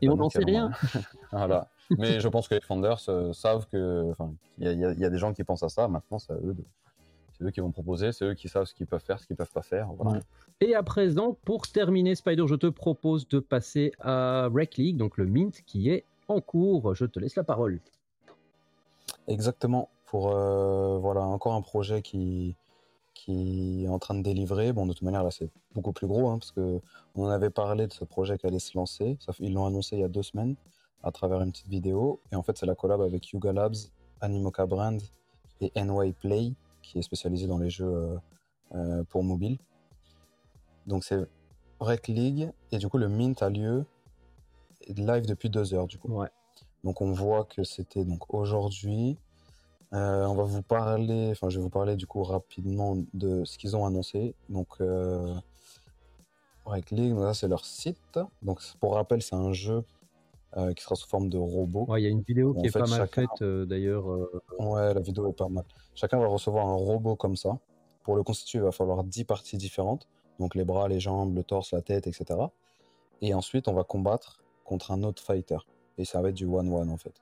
Et 0.00 0.08
on 0.08 0.16
n'en 0.16 0.30
sait 0.30 0.44
rien. 0.44 0.70
voilà. 1.32 1.68
Mais 1.98 2.20
je 2.20 2.28
pense 2.28 2.48
que 2.48 2.54
les 2.54 2.60
founders 2.60 3.00
euh, 3.08 3.32
savent 3.32 3.66
que, 3.66 4.12
il 4.58 4.70
y, 4.70 5.00
y, 5.00 5.04
a 5.04 5.10
des 5.10 5.18
gens 5.18 5.32
qui 5.32 5.42
pensent 5.42 5.64
à 5.64 5.68
ça. 5.68 5.88
Maintenant, 5.88 6.20
c'est 6.20 6.32
eux, 6.34 6.54
eux 7.42 7.50
qui 7.50 7.60
vont 7.60 7.72
proposer, 7.72 8.12
c'est 8.12 8.26
eux 8.26 8.34
qui 8.34 8.48
savent 8.48 8.66
ce 8.66 8.74
qu'ils 8.74 8.86
peuvent 8.86 9.02
faire, 9.02 9.18
ce 9.18 9.26
qu'ils 9.26 9.36
peuvent 9.36 9.52
pas 9.52 9.62
faire. 9.62 9.88
Et 10.60 10.74
à 10.74 10.82
présent, 10.82 11.36
pour 11.44 11.66
terminer, 11.66 12.14
Spider, 12.14 12.44
je 12.46 12.54
te 12.54 12.66
propose 12.66 13.26
de 13.28 13.40
passer 13.40 13.92
à 13.98 14.48
Rec 14.52 14.76
League, 14.76 14.96
donc 14.96 15.16
le 15.16 15.26
Mint 15.26 15.62
qui 15.66 15.90
est 15.90 16.04
en 16.30 16.40
cours. 16.40 16.94
Je 16.94 17.04
te 17.04 17.18
laisse 17.18 17.36
la 17.36 17.44
parole. 17.44 17.80
Exactement. 19.28 19.88
Pour 20.06 20.32
euh, 20.32 20.98
voilà 20.98 21.22
encore 21.22 21.54
un 21.54 21.62
projet 21.62 22.02
qui 22.02 22.56
qui 23.14 23.84
est 23.84 23.88
en 23.88 23.98
train 23.98 24.14
de 24.14 24.22
délivrer. 24.22 24.72
Bon, 24.72 24.86
de 24.86 24.92
toute 24.92 25.02
manière, 25.02 25.22
là, 25.22 25.30
c'est 25.30 25.50
beaucoup 25.74 25.92
plus 25.92 26.06
gros, 26.06 26.30
hein, 26.30 26.38
parce 26.38 26.52
que 26.52 26.80
on 27.14 27.26
avait 27.26 27.50
parlé 27.50 27.86
de 27.86 27.92
ce 27.92 28.04
projet 28.04 28.38
qui 28.38 28.46
allait 28.46 28.58
se 28.58 28.76
lancer. 28.76 29.18
ils 29.40 29.52
l'ont 29.52 29.66
annoncé 29.66 29.96
il 29.96 30.00
y 30.00 30.04
a 30.04 30.08
deux 30.08 30.22
semaines 30.22 30.56
à 31.02 31.10
travers 31.12 31.42
une 31.42 31.50
petite 31.50 31.68
vidéo. 31.68 32.20
Et 32.32 32.36
en 32.36 32.42
fait, 32.42 32.56
c'est 32.56 32.66
la 32.66 32.74
collab 32.74 33.02
avec 33.02 33.28
Yuga 33.30 33.52
Labs, 33.52 33.76
Animoca 34.20 34.64
Brand 34.66 35.00
et 35.60 35.70
NY 35.76 36.12
Play, 36.12 36.54
qui 36.82 36.98
est 36.98 37.02
spécialisé 37.02 37.46
dans 37.46 37.58
les 37.58 37.68
jeux 37.68 37.92
euh, 37.92 38.16
euh, 38.74 39.04
pour 39.04 39.22
mobile. 39.22 39.58
Donc, 40.86 41.04
c'est 41.04 41.18
Rec 41.78 42.08
League. 42.08 42.50
Et 42.72 42.78
du 42.78 42.88
coup, 42.88 42.98
le 42.98 43.08
mint 43.08 43.42
a 43.42 43.50
lieu 43.50 43.84
live 44.88 45.26
depuis 45.26 45.50
deux 45.50 45.74
heures, 45.74 45.86
du 45.86 45.98
coup. 45.98 46.08
Ouais. 46.08 46.28
Donc, 46.84 47.00
on 47.00 47.12
voit 47.12 47.44
que 47.44 47.62
c'était 47.62 48.04
donc 48.04 48.32
aujourd'hui. 48.32 49.18
Euh, 49.92 50.24
on 50.26 50.34
va 50.34 50.44
vous 50.44 50.62
parler, 50.62 51.30
enfin, 51.32 51.48
je 51.48 51.58
vais 51.58 51.62
vous 51.62 51.70
parler 51.70 51.96
du 51.96 52.06
coup 52.06 52.22
rapidement 52.22 52.96
de 53.12 53.44
ce 53.44 53.58
qu'ils 53.58 53.76
ont 53.76 53.84
annoncé. 53.84 54.34
Donc, 54.48 54.68
euh, 54.80 55.34
Rec 56.64 56.90
League, 56.92 57.16
c'est 57.34 57.48
leur 57.48 57.64
site. 57.64 58.18
Donc, 58.42 58.60
pour 58.78 58.94
rappel, 58.94 59.20
c'est 59.20 59.34
un 59.34 59.52
jeu 59.52 59.84
euh, 60.56 60.72
qui 60.74 60.84
sera 60.84 60.94
sous 60.94 61.08
forme 61.08 61.28
de 61.28 61.38
robot. 61.38 61.86
Il 61.96 62.02
y 62.02 62.06
a 62.06 62.10
une 62.10 62.22
vidéo 62.22 62.54
qui 62.54 62.66
est 62.66 62.70
pas 62.72 62.86
mal 62.86 63.08
faite 63.08 63.42
d'ailleurs. 63.42 64.06
Ouais, 64.58 64.94
la 64.94 65.00
vidéo 65.00 65.28
est 65.28 65.36
pas 65.36 65.48
mal. 65.48 65.64
Chacun 65.94 66.18
va 66.18 66.28
recevoir 66.28 66.66
un 66.68 66.76
robot 66.76 67.16
comme 67.16 67.36
ça. 67.36 67.58
Pour 68.04 68.16
le 68.16 68.22
constituer, 68.22 68.58
il 68.58 68.64
va 68.64 68.72
falloir 68.72 69.04
10 69.04 69.24
parties 69.24 69.56
différentes. 69.56 70.08
Donc 70.38 70.54
les 70.54 70.64
bras, 70.64 70.88
les 70.88 71.00
jambes, 71.00 71.34
le 71.36 71.44
torse, 71.44 71.72
la 71.72 71.82
tête, 71.82 72.06
etc. 72.06 72.40
Et 73.20 73.34
ensuite, 73.34 73.68
on 73.68 73.74
va 73.74 73.84
combattre 73.84 74.40
contre 74.70 74.92
un 74.92 75.02
autre 75.02 75.20
fighter. 75.20 75.58
Et 75.98 76.04
ça 76.04 76.22
va 76.22 76.28
être 76.28 76.36
du 76.36 76.46
one-one 76.46 76.90
en 76.90 76.96
fait. 76.96 77.20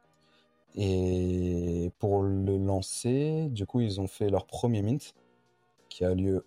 Et 0.76 1.90
pour 1.98 2.22
le 2.22 2.58
lancer, 2.58 3.48
du 3.48 3.64
coup, 3.64 3.80
ils 3.80 4.00
ont 4.02 4.06
fait 4.06 4.28
leur 4.28 4.46
premier 4.46 4.82
mint 4.82 5.14
qui 5.88 6.04
a 6.04 6.14
lieu 6.14 6.44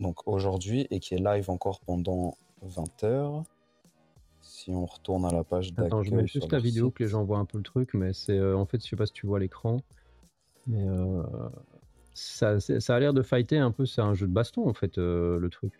donc 0.00 0.28
aujourd'hui 0.28 0.86
et 0.90 1.00
qui 1.00 1.14
est 1.14 1.18
live 1.18 1.48
encore 1.48 1.80
pendant 1.80 2.36
20 2.60 3.04
heures. 3.04 3.44
Si 4.42 4.70
on 4.70 4.84
retourne 4.84 5.24
à 5.24 5.32
la 5.32 5.44
page 5.44 5.72
d'accueil. 5.72 5.86
Attends, 5.86 6.02
je 6.02 6.14
mets 6.14 6.26
juste 6.26 6.52
la 6.52 6.58
vidéo 6.58 6.90
que 6.90 7.02
les 7.02 7.08
gens 7.08 7.24
voient 7.24 7.38
un 7.38 7.46
peu 7.46 7.56
le 7.56 7.64
truc, 7.64 7.94
mais 7.94 8.12
c'est 8.12 8.36
euh, 8.36 8.54
en 8.54 8.66
fait, 8.66 8.84
je 8.84 8.90
sais 8.90 8.96
pas 8.96 9.06
si 9.06 9.14
tu 9.14 9.26
vois 9.26 9.40
l'écran, 9.40 9.78
mais 10.66 10.86
euh, 10.86 11.22
ça, 12.12 12.60
ça, 12.60 12.94
a 12.94 13.00
l'air 13.00 13.14
de 13.14 13.22
fighter 13.22 13.56
un 13.56 13.70
peu. 13.70 13.86
C'est 13.86 14.02
un 14.02 14.12
jeu 14.12 14.26
de 14.26 14.32
baston 14.32 14.68
en 14.68 14.74
fait, 14.74 14.98
euh, 14.98 15.38
le 15.38 15.48
truc. 15.48 15.72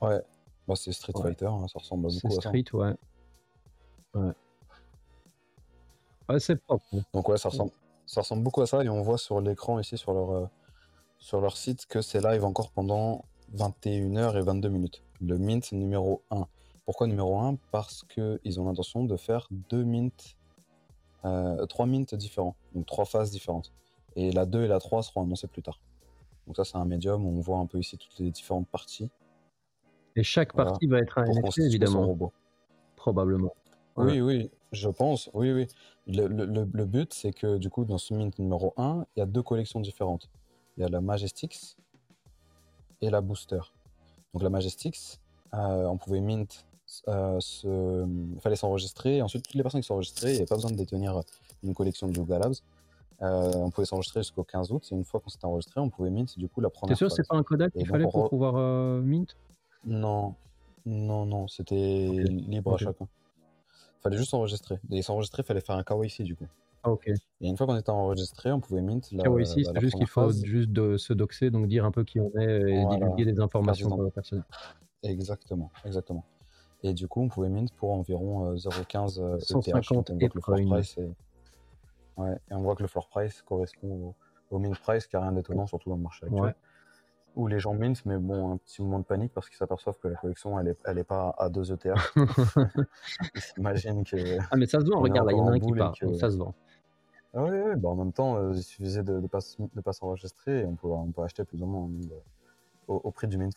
Ouais, 0.00 0.22
bah, 0.68 0.76
c'est 0.76 0.92
Street 0.92 1.12
Fighter, 1.20 1.46
hein, 1.46 1.66
ça 1.66 1.80
ressemble 1.80 2.06
beaucoup 2.06 2.28
à 2.28 2.40
ça. 2.40 2.48
Street, 2.48 2.64
ouais. 2.74 2.94
Ouais. 4.14 4.32
Ouais, 6.28 6.40
c'est 6.40 6.56
propre. 6.56 6.86
Donc 7.14 7.28
ouais, 7.28 7.38
ça 7.38 7.48
ressemble, 7.48 7.72
ça 8.06 8.20
ressemble 8.20 8.42
beaucoup 8.42 8.62
à 8.62 8.66
ça 8.66 8.84
et 8.84 8.88
on 8.88 9.02
voit 9.02 9.18
sur 9.18 9.40
l'écran 9.40 9.78
ici 9.78 9.96
sur 9.96 10.12
leur, 10.12 10.30
euh, 10.30 10.46
sur 11.18 11.40
leur 11.40 11.56
site 11.56 11.86
que 11.86 12.02
c'est 12.02 12.20
live 12.22 12.44
encore 12.44 12.70
pendant 12.70 13.24
21h 13.54 14.36
et 14.36 14.42
22 14.42 14.68
minutes. 14.68 15.02
Le 15.20 15.38
mint 15.38 15.72
numéro 15.72 16.22
1. 16.30 16.46
Pourquoi 16.84 17.06
numéro 17.06 17.38
1 17.38 17.56
Parce 17.70 18.04
qu'ils 18.04 18.60
ont 18.60 18.64
l'intention 18.64 19.04
de 19.04 19.16
faire 19.16 19.48
deux 19.50 19.84
mints, 19.84 20.08
euh, 21.24 21.66
trois 21.66 21.86
mints 21.86 22.14
différents, 22.14 22.56
donc 22.74 22.86
trois 22.86 23.04
phases 23.04 23.30
différentes. 23.30 23.72
Et 24.16 24.32
la 24.32 24.46
2 24.46 24.64
et 24.64 24.68
la 24.68 24.80
3 24.80 25.02
seront 25.02 25.22
annoncées 25.22 25.48
plus 25.48 25.62
tard. 25.62 25.80
Donc 26.46 26.56
ça 26.56 26.64
c'est 26.64 26.76
un 26.76 26.84
médium 26.84 27.24
où 27.26 27.28
on 27.28 27.40
voit 27.40 27.58
un 27.58 27.66
peu 27.66 27.78
ici 27.78 27.98
toutes 27.98 28.18
les 28.18 28.30
différentes 28.30 28.68
parties. 28.68 29.10
Et 30.16 30.22
chaque 30.22 30.54
partie 30.54 30.86
va 30.86 30.98
être 30.98 31.18
un 31.18 31.24
NFT 31.24 31.58
évidemment. 31.58 32.06
Robot. 32.06 32.32
Probablement. 32.96 33.54
Oui, 34.04 34.20
oui, 34.20 34.50
je 34.72 34.88
pense, 34.88 35.30
oui, 35.34 35.52
oui. 35.52 35.66
Le, 36.06 36.84
but, 36.84 37.12
c'est 37.12 37.32
que 37.32 37.58
du 37.58 37.68
coup, 37.70 37.84
dans 37.84 37.98
ce 37.98 38.14
mint 38.14 38.38
numéro 38.38 38.72
1, 38.76 39.04
il 39.16 39.20
y 39.20 39.22
a 39.22 39.26
deux 39.26 39.42
collections 39.42 39.80
différentes. 39.80 40.30
Il 40.76 40.82
y 40.82 40.84
a 40.84 40.88
la 40.88 41.00
Majestix 41.00 41.76
et 43.00 43.10
la 43.10 43.20
Booster. 43.20 43.60
Donc 44.32 44.42
la 44.42 44.50
Majestix, 44.50 45.20
euh, 45.54 45.86
on 45.86 45.96
pouvait 45.96 46.20
mint, 46.20 46.64
euh, 47.08 47.40
il 47.64 48.40
fallait 48.40 48.56
s'enregistrer. 48.56 49.20
Ensuite, 49.22 49.44
toutes 49.44 49.54
les 49.54 49.62
personnes 49.62 49.80
qui 49.80 49.86
s'enregistraient, 49.86 50.30
il 50.30 50.34
n'y 50.34 50.38
avait 50.38 50.46
pas 50.46 50.54
besoin 50.54 50.70
de 50.70 50.76
détenir 50.76 51.20
une 51.62 51.74
collection 51.74 52.08
de 52.08 52.16
Yuga 52.16 52.38
Labs. 52.38 52.54
Euh, 53.20 53.50
on 53.54 53.70
pouvait 53.70 53.86
s'enregistrer 53.86 54.20
jusqu'au 54.20 54.44
15 54.44 54.70
août. 54.70 54.88
Et 54.92 54.94
une 54.94 55.04
fois 55.04 55.20
qu'on 55.20 55.28
s'était 55.28 55.46
enregistré, 55.46 55.80
on 55.80 55.90
pouvait 55.90 56.10
mint 56.10 56.38
du 56.38 56.48
coup 56.48 56.60
la 56.60 56.70
première. 56.70 56.96
T'es 56.96 56.98
sûr 56.98 57.10
c'est 57.10 57.26
pas 57.26 57.36
un 57.36 57.42
Kodak 57.42 57.72
qu'il 57.72 57.86
fallait 57.86 58.04
pour 58.04 58.28
pouvoir 58.28 58.54
mint? 59.02 59.36
Non, 59.84 60.34
non, 60.86 61.26
non, 61.26 61.48
c'était 61.48 62.08
libre 62.08 62.74
à 62.74 62.78
chacun 62.78 63.08
fallait 64.02 64.16
juste 64.16 64.30
s'enregistrer. 64.30 64.78
Et 64.90 65.02
s'enregistrer, 65.02 65.42
fallait 65.42 65.60
faire 65.60 65.76
un 65.76 65.84
KYC 65.84 66.22
du 66.22 66.36
coup. 66.36 66.46
Ah, 66.82 66.90
ok. 66.90 67.08
Et 67.08 67.48
une 67.48 67.56
fois 67.56 67.66
qu'on 67.66 67.76
était 67.76 67.90
enregistré, 67.90 68.52
on 68.52 68.60
pouvait 68.60 68.82
mint 68.82 69.10
la, 69.12 69.40
ici, 69.40 69.64
c'est 69.64 69.80
juste 69.80 69.96
qu'il 69.96 70.06
faut 70.06 70.30
juste 70.30 70.70
de 70.70 70.96
se 70.96 71.12
doxer, 71.12 71.50
donc 71.50 71.66
dire 71.66 71.84
un 71.84 71.90
peu 71.90 72.04
qui 72.04 72.20
on 72.20 72.30
est 72.38 72.60
et 72.70 72.86
divulguer 72.86 73.24
des 73.24 73.40
informations 73.40 74.10
personnelles. 74.10 74.44
Exactement, 75.02 75.70
exactement. 75.84 76.24
Et 76.82 76.94
du 76.94 77.08
coup, 77.08 77.22
on 77.22 77.28
pouvait 77.28 77.48
mint 77.48 77.72
pour 77.74 77.92
environ 77.92 78.54
0,15 78.54 79.40
150 79.40 80.10
ETH. 80.10 80.34
le 80.34 80.40
floor 80.40 80.60
price 80.66 80.96
ouais, 82.16 82.36
et 82.50 82.54
on 82.54 82.62
voit 82.62 82.76
que 82.76 82.82
le 82.82 82.88
floor 82.88 83.08
price 83.08 83.42
correspond 83.42 84.14
au, 84.50 84.56
au 84.56 84.58
mint 84.58 84.78
price, 84.78 85.06
qui 85.06 85.16
n'a 85.16 85.22
rien 85.22 85.32
d'étonnant, 85.32 85.66
surtout 85.66 85.90
dans 85.90 85.96
le 85.96 86.02
marché 86.02 86.26
actuel. 86.26 86.54
Où 87.36 87.46
les 87.46 87.60
gens 87.60 87.74
mint, 87.74 88.04
mais 88.04 88.16
bon, 88.16 88.52
un 88.52 88.56
petit 88.56 88.82
moment 88.82 88.98
de 88.98 89.04
panique 89.04 89.32
parce 89.32 89.48
qu'ils 89.48 89.58
s'aperçoivent 89.58 89.98
que 89.98 90.08
la 90.08 90.16
collection, 90.16 90.58
elle 90.58 90.66
n'est 90.66 90.76
elle 90.84 90.98
est 90.98 91.04
pas 91.04 91.34
à 91.38 91.48
2 91.48 91.72
ETH. 91.72 91.88
ils 93.34 93.40
s'imaginent 93.40 94.04
que. 94.04 94.38
Ah, 94.50 94.56
mais 94.56 94.66
ça 94.66 94.80
se 94.80 94.86
vend, 94.86 95.00
regarde, 95.00 95.28
il 95.30 95.36
y 95.36 95.40
en 95.40 95.46
a 95.46 95.52
un 95.52 95.60
qui 95.60 95.72
part, 95.72 95.94
ça 96.18 96.30
se 96.30 96.36
vend. 96.36 96.54
Ah 97.34 97.44
oui, 97.44 97.50
oui 97.50 97.76
bah 97.76 97.90
en 97.90 97.94
même 97.94 98.12
temps, 98.12 98.36
euh, 98.36 98.52
il 98.54 98.62
suffisait 98.62 99.02
de 99.02 99.20
ne 99.20 99.26
pas, 99.26 99.40
pas 99.84 99.92
s'enregistrer 99.92 100.60
et 100.60 100.64
on 100.64 100.74
peut, 100.74 100.88
on 100.88 101.12
peut 101.12 101.22
acheter 101.22 101.44
plus 101.44 101.62
ou 101.62 101.66
moins 101.66 101.88
au, 102.88 103.10
prix 103.10 103.28
du 103.28 103.36
mint. 103.36 103.52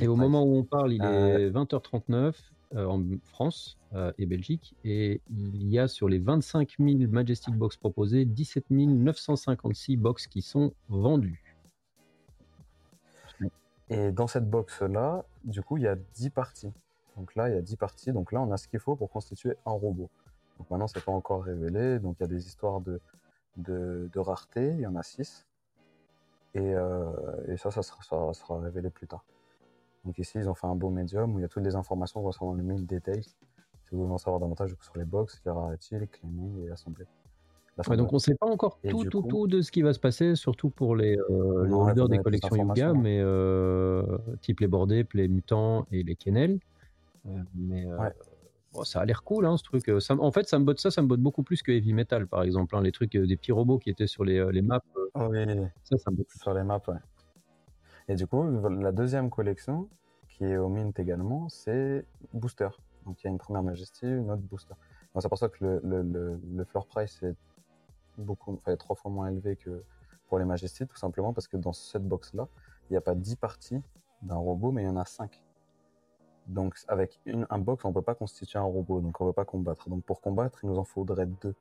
et 0.00 0.06
au 0.06 0.16
moment 0.16 0.44
où 0.44 0.56
on 0.56 0.62
parle, 0.62 0.92
il 0.92 1.02
est 1.02 1.50
20h39 1.50 2.34
euh, 2.74 2.86
en 2.86 3.02
France 3.24 3.78
euh, 3.94 4.12
et 4.18 4.26
Belgique 4.26 4.74
et 4.84 5.20
il 5.30 5.68
y 5.68 5.78
a 5.78 5.88
sur 5.88 6.08
les 6.08 6.18
25 6.18 6.76
000 6.78 7.10
Majestic 7.10 7.54
Box 7.54 7.76
proposés, 7.76 8.24
17 8.24 8.70
956 8.70 9.96
box 9.96 10.26
qui 10.26 10.42
sont 10.42 10.72
vendues. 10.88 11.42
Et 13.88 14.10
dans 14.10 14.26
cette 14.26 14.48
box-là, 14.48 15.24
du 15.44 15.62
coup, 15.62 15.76
il 15.76 15.84
y 15.84 15.88
a 15.88 15.96
10 15.96 16.30
parties. 16.30 16.72
Donc 17.16 17.34
là, 17.34 17.48
il 17.48 17.54
y 17.54 17.58
a 17.58 17.62
10 17.62 17.76
parties. 17.76 18.12
Donc 18.12 18.32
là, 18.32 18.40
on 18.40 18.50
a 18.50 18.56
ce 18.56 18.68
qu'il 18.68 18.80
faut 18.80 18.96
pour 18.96 19.10
constituer 19.10 19.56
un 19.64 19.72
robot. 19.72 20.10
Donc 20.58 20.70
maintenant, 20.70 20.88
c'est 20.88 21.04
pas 21.04 21.12
encore 21.12 21.44
révélé. 21.44 21.98
Donc 21.98 22.16
il 22.18 22.22
y 22.22 22.24
a 22.24 22.28
des 22.28 22.46
histoires 22.46 22.80
de, 22.80 23.00
de, 23.56 24.18
rareté. 24.18 24.72
Il 24.72 24.80
y 24.80 24.86
en 24.86 24.96
a 24.96 25.02
6. 25.02 25.46
Et, 26.54 26.74
euh, 26.74 27.12
et 27.48 27.56
ça, 27.56 27.70
ça 27.70 27.82
sera, 27.82 28.58
révélé 28.58 28.90
plus 28.90 29.06
tard. 29.06 29.24
Donc 30.04 30.18
ici, 30.18 30.38
ils 30.38 30.48
ont 30.48 30.54
fait 30.54 30.66
un 30.66 30.74
beau 30.74 30.90
médium 30.90 31.34
où 31.34 31.38
il 31.38 31.42
y 31.42 31.44
a 31.44 31.48
toutes 31.48 31.64
les 31.64 31.76
informations 31.76 32.22
concernant 32.22 32.54
le 32.54 32.62
mille 32.62 32.86
details. 32.86 33.24
Si 33.24 33.92
vous 33.92 34.02
voulez 34.02 34.12
en 34.12 34.18
savoir 34.18 34.40
davantage 34.40 34.74
sur 34.80 34.96
les 34.96 35.04
box, 35.04 35.40
les 35.44 35.52
raretés, 35.52 35.98
les 35.98 36.08
claiming 36.08 36.66
et 36.66 36.70
donc 37.76 38.12
on 38.12 38.16
ne 38.16 38.20
sait 38.20 38.34
pas 38.34 38.46
encore 38.46 38.78
tout, 38.88 39.04
tout, 39.04 39.22
tout 39.22 39.46
de 39.46 39.60
ce 39.60 39.70
qui 39.70 39.82
va 39.82 39.92
se 39.92 40.00
passer, 40.00 40.34
surtout 40.34 40.70
pour 40.70 40.96
les, 40.96 41.18
euh, 41.18 41.70
holders 41.70 42.08
des 42.08 42.18
collections 42.18 42.56
Yuga, 42.56 42.92
mais 42.94 43.18
euh, 43.20 44.02
type 44.40 44.60
les 44.60 44.66
bordés, 44.66 45.06
les 45.12 45.28
mutants 45.28 45.86
et 45.92 46.02
les 46.02 46.16
kennels. 46.16 46.58
Euh, 47.26 47.38
mais 47.54 47.86
euh, 47.86 47.98
ça 48.84 49.00
a 49.00 49.04
l'air 49.04 49.22
cool, 49.22 49.46
hein, 49.46 49.56
ce 49.56 49.64
truc. 49.64 49.90
Ça, 50.00 50.14
en 50.14 50.30
fait, 50.30 50.48
ça 50.48 50.58
me 50.58 50.64
botte 50.64 50.80
ça, 50.80 50.90
ça 50.90 51.02
me 51.02 51.06
botte 51.06 51.20
beaucoup 51.20 51.42
plus 51.42 51.62
que 51.62 51.72
Heavy 51.72 51.92
Metal, 51.92 52.26
par 52.26 52.42
exemple. 52.42 52.76
Hein, 52.76 52.82
les 52.82 52.92
trucs, 52.92 53.12
des 53.12 53.36
petits 53.36 53.52
robots 53.52 53.78
qui 53.78 53.90
étaient 53.90 54.06
sur 54.06 54.24
les, 54.24 54.50
les 54.52 54.62
maps. 54.62 54.80
Oh 55.14 55.28
oui, 55.30 55.44
ça, 55.84 55.98
ça 55.98 56.10
me 56.10 56.16
botte. 56.16 56.30
Sur 56.30 56.54
les 56.54 56.62
maps, 56.62 56.82
ouais. 56.88 56.94
Et 58.08 58.14
du 58.14 58.26
coup, 58.26 58.44
la 58.68 58.92
deuxième 58.92 59.30
collection, 59.30 59.88
qui 60.28 60.44
est 60.44 60.56
au 60.56 60.68
Mint 60.68 60.98
également, 60.98 61.48
c'est 61.48 62.04
Booster. 62.32 62.68
Donc 63.04 63.22
il 63.22 63.24
y 63.24 63.28
a 63.28 63.30
une 63.30 63.38
première 63.38 63.62
Majesty, 63.62 64.06
une 64.06 64.30
autre 64.30 64.42
Booster. 64.42 64.74
C'est 65.18 65.28
pour 65.28 65.38
ça 65.38 65.48
que 65.48 65.64
le, 65.64 65.80
le, 65.82 66.38
le, 66.54 66.64
floor 66.64 66.86
price 66.86 67.22
est 67.22 67.34
beaucoup, 68.18 68.54
enfin, 68.54 68.76
trois 68.76 68.96
fois 68.96 69.10
moins 69.10 69.28
élevé 69.28 69.56
que 69.56 69.84
pour 70.28 70.38
les 70.38 70.44
Majesty, 70.44 70.86
tout 70.86 70.96
simplement 70.96 71.32
parce 71.32 71.48
que 71.48 71.56
dans 71.56 71.72
cette 71.72 72.06
box-là, 72.06 72.48
il 72.88 72.92
n'y 72.92 72.96
a 72.96 73.00
pas 73.00 73.14
10 73.14 73.36
parties 73.36 73.80
d'un 74.22 74.36
robot, 74.36 74.72
mais 74.72 74.82
il 74.82 74.86
y 74.86 74.88
en 74.88 74.96
a 74.96 75.04
5. 75.04 75.42
Donc 76.46 76.76
avec 76.88 77.20
une, 77.26 77.46
un 77.50 77.58
box, 77.58 77.84
on 77.84 77.88
ne 77.88 77.94
peut 77.94 78.02
pas 78.02 78.14
constituer 78.14 78.58
un 78.58 78.62
robot, 78.62 79.00
donc 79.00 79.20
on 79.20 79.24
ne 79.24 79.30
peut 79.30 79.34
pas 79.34 79.44
combattre. 79.44 79.88
Donc 79.88 80.04
pour 80.04 80.20
combattre, 80.20 80.60
il 80.62 80.68
nous 80.68 80.78
en 80.78 80.84
faudrait 80.84 81.26
deux. 81.26 81.54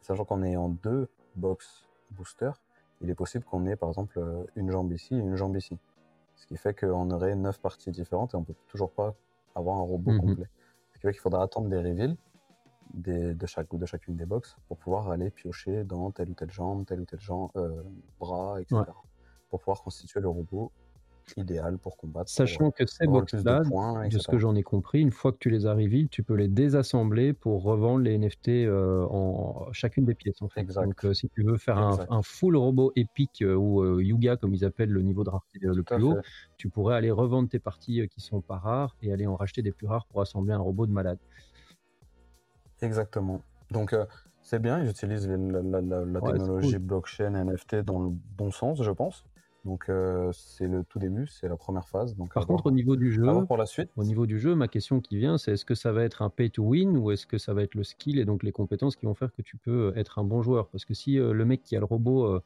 Sachant 0.00 0.24
qu'on 0.24 0.42
est 0.42 0.56
en 0.56 0.68
deux 0.68 1.08
box 1.36 1.86
booster, 2.10 2.50
il 3.00 3.10
est 3.10 3.14
possible 3.14 3.44
qu'on 3.44 3.66
ait 3.66 3.76
par 3.76 3.88
exemple 3.88 4.20
une 4.56 4.70
jambe 4.70 4.92
ici 4.92 5.14
et 5.14 5.18
une 5.18 5.36
jambe 5.36 5.56
ici. 5.56 5.78
Ce 6.34 6.46
qui 6.46 6.56
fait 6.56 6.74
qu'on 6.74 7.10
aurait 7.10 7.36
neuf 7.36 7.60
parties 7.60 7.90
différentes 7.90 8.34
et 8.34 8.36
on 8.36 8.42
peut 8.42 8.54
toujours 8.66 8.90
pas 8.90 9.14
avoir 9.54 9.76
un 9.76 9.82
robot 9.82 10.12
mhm. 10.12 10.20
complet. 10.20 10.48
Ce 10.90 10.98
qui 10.98 11.02
fait 11.02 11.12
qu'il 11.12 11.20
faudra 11.20 11.42
attendre 11.42 11.68
des 11.68 11.78
reveals 11.78 12.16
de, 12.94 13.46
chaque, 13.46 13.74
de 13.74 13.86
chacune 13.86 14.16
des 14.16 14.26
box 14.26 14.56
pour 14.68 14.78
pouvoir 14.78 15.10
aller 15.10 15.30
piocher 15.30 15.84
dans 15.84 16.10
telle 16.10 16.30
ou 16.30 16.34
telle 16.34 16.50
jambe, 16.50 16.84
tel 16.86 17.00
ou 17.00 17.04
tel 17.04 17.20
genre, 17.20 17.50
euh, 17.56 17.82
bras, 18.20 18.60
etc. 18.60 18.82
Pour 19.48 19.60
pouvoir 19.60 19.82
constituer 19.82 20.20
le 20.20 20.28
robot 20.28 20.72
idéal 21.36 21.78
pour 21.78 21.96
combattre. 21.96 22.28
Sachant 22.28 22.72
que 22.72 22.84
ces 22.84 23.06
box-là, 23.06 23.60
de, 23.60 24.18
ce 24.18 24.28
que 24.28 24.38
j'en 24.38 24.56
ai 24.56 24.64
compris, 24.64 25.00
une 25.00 25.12
fois 25.12 25.30
que 25.30 25.38
tu 25.38 25.50
les 25.50 25.66
as 25.66 25.72
reveal, 25.72 26.08
tu 26.08 26.24
peux 26.24 26.34
les 26.34 26.48
désassembler 26.48 27.32
pour 27.32 27.62
revendre 27.62 28.00
les 28.00 28.18
NFT 28.18 28.48
euh, 28.48 29.06
en 29.08 29.72
chacune 29.72 30.04
des 30.04 30.14
pièces. 30.14 30.42
En 30.42 30.48
fait. 30.48 30.64
Donc 30.64 31.04
euh, 31.04 31.14
si 31.14 31.28
tu 31.28 31.44
veux 31.44 31.58
faire 31.58 31.78
un, 31.78 32.22
full 32.22 32.56
robot 32.56 32.92
épique 32.96 33.44
ou 33.46 34.00
Yuga, 34.00 34.36
comme 34.36 34.52
ils 34.52 34.64
appellent 34.64 34.90
le 34.90 35.02
niveau 35.02 35.22
de 35.22 35.30
rareté 35.30 35.60
le 35.62 35.82
plus 35.82 36.02
haut, 36.02 36.18
tu 36.56 36.68
pourrais 36.68 36.96
aller 36.96 37.12
revendre 37.12 37.48
tes 37.48 37.60
parties 37.60 38.06
qui 38.08 38.20
sont 38.20 38.40
pas 38.40 38.56
rares 38.56 38.96
et 39.00 39.12
aller 39.12 39.26
en 39.26 39.36
racheter 39.36 39.62
des 39.62 39.72
plus 39.72 39.86
rares 39.86 40.06
pour 40.06 40.20
assembler 40.20 40.52
un 40.52 40.58
robot 40.58 40.86
de 40.86 40.92
malade. 40.92 41.18
Exactement. 42.82 43.42
Donc, 43.70 43.92
euh, 43.92 44.04
c'est 44.42 44.60
bien, 44.60 44.82
ils 44.82 44.90
utilisent 44.90 45.28
la, 45.28 46.20
technologie 46.20 46.78
blockchain 46.78 47.32
NFT 47.44 47.76
dans 47.76 48.00
le 48.00 48.10
bon 48.36 48.50
sens, 48.50 48.82
je 48.82 48.90
pense. 48.90 49.24
Donc, 49.64 49.84
euh, 49.88 50.30
c'est 50.32 50.66
le 50.66 50.82
tout 50.82 50.98
début, 50.98 51.28
c'est 51.28 51.48
la 51.48 51.56
première 51.56 51.88
phase. 51.88 52.16
Donc, 52.16 52.34
Par 52.34 52.48
contre, 52.48 52.66
au 52.66 52.72
niveau 52.72 52.96
du 52.96 53.12
jeu, 53.12 53.44
pour 53.46 53.56
la 53.56 53.66
suite. 53.66 53.90
au 53.96 54.02
niveau 54.02 54.26
du 54.26 54.40
jeu, 54.40 54.56
ma 54.56 54.66
question 54.66 55.00
qui 55.00 55.16
vient, 55.16 55.38
c'est 55.38 55.52
est-ce 55.52 55.64
que 55.64 55.76
ça 55.76 55.92
va 55.92 56.02
être 56.02 56.22
un 56.22 56.30
pay 56.30 56.50
to 56.50 56.64
win 56.64 56.96
ou 56.96 57.12
est-ce 57.12 57.26
que 57.26 57.38
ça 57.38 57.54
va 57.54 57.62
être 57.62 57.76
le 57.76 57.84
skill 57.84 58.18
et 58.18 58.24
donc 58.24 58.42
les 58.42 58.50
compétences 58.50 58.96
qui 58.96 59.06
vont 59.06 59.14
faire 59.14 59.32
que 59.32 59.42
tu 59.42 59.56
peux 59.56 59.92
être 59.96 60.18
un 60.18 60.24
bon 60.24 60.42
joueur? 60.42 60.66
Parce 60.66 60.84
que 60.84 60.94
si 60.94 61.16
euh, 61.20 61.32
le 61.32 61.44
mec 61.44 61.62
qui 61.62 61.76
a 61.76 61.78
le 61.78 61.84
robot 61.84 62.40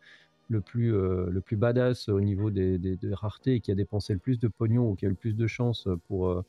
le 0.49 0.61
plus, 0.61 0.93
le 0.93 1.41
plus 1.41 1.57
badass 1.57 2.09
au 2.09 2.21
niveau 2.21 2.51
des, 2.51 2.79
des, 2.79 2.97
des, 2.97 3.15
raretés 3.15 3.55
et 3.55 3.61
qui 3.61 3.73
a 3.73 3.75
dépensé 3.75 4.13
le 4.13 4.21
plus 4.21 4.39
de 4.39 4.47
pognon 4.47 4.91
ou 4.91 4.95
qui 4.95 5.07
a 5.07 5.09
le 5.09 5.17
plus 5.17 5.35
de 5.35 5.47
chance 5.47 5.89
pour 6.07 6.45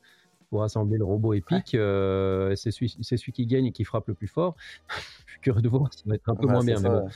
pour 0.49 0.63
assembler 0.63 0.97
le 0.97 1.05
robot 1.05 1.33
épique. 1.33 1.75
Euh, 1.75 2.55
c'est 2.55 2.71
celui, 2.71 2.89
celui, 3.01 3.31
qui 3.31 3.45
gagne 3.45 3.65
et 3.65 3.71
qui 3.71 3.83
frappe 3.83 4.07
le 4.07 4.13
plus 4.13 4.27
fort. 4.27 4.55
je 5.25 5.31
suis 5.31 5.41
curieux 5.41 5.61
de 5.61 5.69
voir, 5.69 5.93
ça 5.93 6.03
va 6.05 6.15
être 6.15 6.29
un 6.29 6.35
peu 6.35 6.47
moins 6.47 6.63
bien, 6.63 6.79
mais 6.79 6.89
bon, 6.89 7.07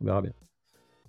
on 0.00 0.04
verra 0.04 0.22
bien. 0.22 0.32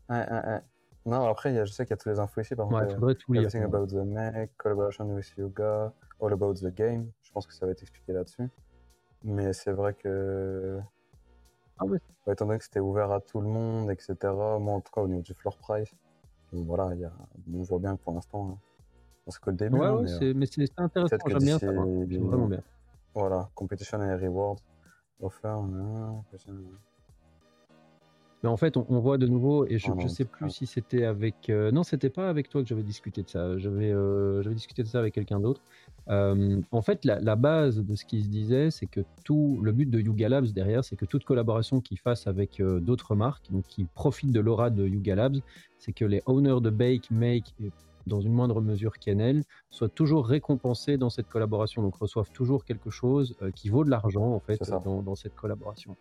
Ouais, 0.10 0.30
ouais, 0.30 0.62
non, 1.06 1.28
après, 1.28 1.54
je 1.66 1.72
sais 1.72 1.86
qu'il 1.86 1.92
y 1.92 1.94
a 1.94 1.98
tous 1.98 2.10
les 2.10 2.20
infos 2.20 2.42
ici. 2.42 2.56
Par 2.56 2.72
ouais, 2.72 2.86
il 2.90 2.96
faudrait 2.96 3.16
tout 3.16 3.34
lire. 3.34 3.44
Everything 3.44 3.64
about 3.64 3.88
the 3.88 4.06
mech, 4.06 4.52
collaboration 4.58 5.14
with 5.14 5.34
Yoga, 5.38 5.94
all 6.22 6.32
about 6.32 6.54
the 6.56 6.74
game. 6.74 7.12
Je 7.24 7.32
pense 7.32 7.46
que 7.46 7.54
ça 7.54 7.66
va 7.66 7.74
être 7.74 7.82
expliqué 7.82 8.14
là-dessus. 8.14 8.50
Mais 9.24 9.52
c'est 9.54 9.72
vrai 9.72 9.94
que. 9.94 10.80
Ah 11.80 11.86
oui. 11.86 11.98
étant 12.28 12.46
donné 12.46 12.60
que 12.60 12.64
c'était 12.64 12.80
ouvert 12.80 13.12
à 13.12 13.20
tout 13.20 13.42
le 13.42 13.48
monde, 13.48 13.92
etc. 13.92 14.16
Moi, 14.24 14.74
en 14.74 14.80
tout 14.80 14.92
cas, 14.94 15.02
au 15.02 15.08
niveau 15.08 15.22
du 15.22 15.34
floor 15.34 15.58
price, 15.58 15.94
voilà, 16.52 16.94
y 16.96 17.04
a... 17.04 17.12
on 17.54 17.64
voit 17.64 17.80
bien 17.80 17.98
que 17.98 18.02
pour 18.02 18.14
l'instant. 18.14 18.52
Hein, 18.52 18.58
c'est 19.28 19.40
que 19.40 19.50
le 19.50 19.56
début. 19.56 19.78
Ouais, 19.78 19.86
hein, 19.86 20.04
ouais, 20.04 20.34
mais 20.34 20.46
c'est 20.46 20.68
intéressant, 20.78 21.18
j'aime 21.28 21.40
bien 21.40 21.60
ça. 21.60 21.72
vraiment 21.72 22.48
bien. 22.48 22.62
Voilà, 23.16 23.50
competition 23.56 24.00
and 24.00 24.18
reward, 24.18 24.60
offer. 25.22 25.56
Mais 28.44 28.50
en 28.50 28.58
fait, 28.58 28.76
on, 28.76 29.00
voit 29.00 29.18
de 29.18 29.26
nouveau, 29.26 29.66
et 29.68 29.78
je 29.78 29.90
ne 29.90 30.04
ah 30.04 30.08
sais 30.10 30.26
plus 30.26 30.50
si 30.50 30.66
c'était 30.66 31.06
avec. 31.06 31.50
Euh, 31.50 31.72
non, 31.72 31.84
c'était 31.84 32.10
pas 32.10 32.30
avec 32.30 32.50
toi 32.50 32.62
que 32.62 32.68
j'avais 32.68 32.84
discuté 32.84 33.24
de 33.24 33.30
ça. 33.30 33.58
J'avais 33.58 33.90
euh, 33.90 34.44
discuté 34.50 34.84
de 34.84 34.88
ça 34.90 35.00
avec 35.00 35.14
quelqu'un 35.14 35.40
d'autre. 35.40 35.62
Euh, 36.10 36.60
en 36.72 36.82
fait, 36.82 37.06
la, 37.06 37.22
la, 37.22 37.38
base 37.38 37.78
de 37.78 37.96
ce 37.96 38.04
qui 38.04 38.22
se 38.22 38.28
disait, 38.28 38.70
c'est 38.70 38.88
que 38.88 39.00
tout 39.24 39.62
le 39.64 39.72
but 39.72 39.90
de 39.90 39.98
Yuga 39.98 40.28
Labs 40.28 40.48
derrière, 40.48 40.84
c'est 40.84 40.98
que 40.98 41.06
toute 41.06 41.24
collaboration 41.24 41.80
qu'ils 41.80 42.00
fassent 42.00 42.28
avec 42.28 42.62
d'autres 42.62 43.16
marques, 43.16 43.50
donc 43.50 43.64
qui 43.70 43.86
profitent 43.86 44.34
de 44.34 44.42
l'aura 44.42 44.70
de 44.70 44.86
Yuga 44.86 45.16
Labs, 45.16 45.38
c'est 45.78 45.94
que 45.94 46.04
les 46.04 46.22
owners 46.26 46.60
de 46.60 46.70
Bake, 46.70 47.12
Make 47.12 47.54
et 47.64 47.72
dans 48.08 48.22
une 48.22 48.34
moindre 48.34 48.62
mesure 48.62 48.98
qu'Enel, 49.00 49.44
soient 49.70 49.90
toujours 49.90 50.28
récompensés 50.28 50.98
dans 50.98 51.10
cette 51.10 51.28
collaboration, 51.28 51.82
donc 51.82 51.96
reçoivent 51.96 52.32
toujours 52.32 52.66
quelque 52.66 52.90
chose 52.90 53.36
euh, 53.42 53.52
qui 53.52 53.70
vaut 53.70 53.84
de 53.84 53.90
l'argent 53.90 54.34
en 54.34 54.40
fait 54.40 54.60
dans, 54.84 55.16
cette 55.16 55.36
collaboration. 55.36 55.96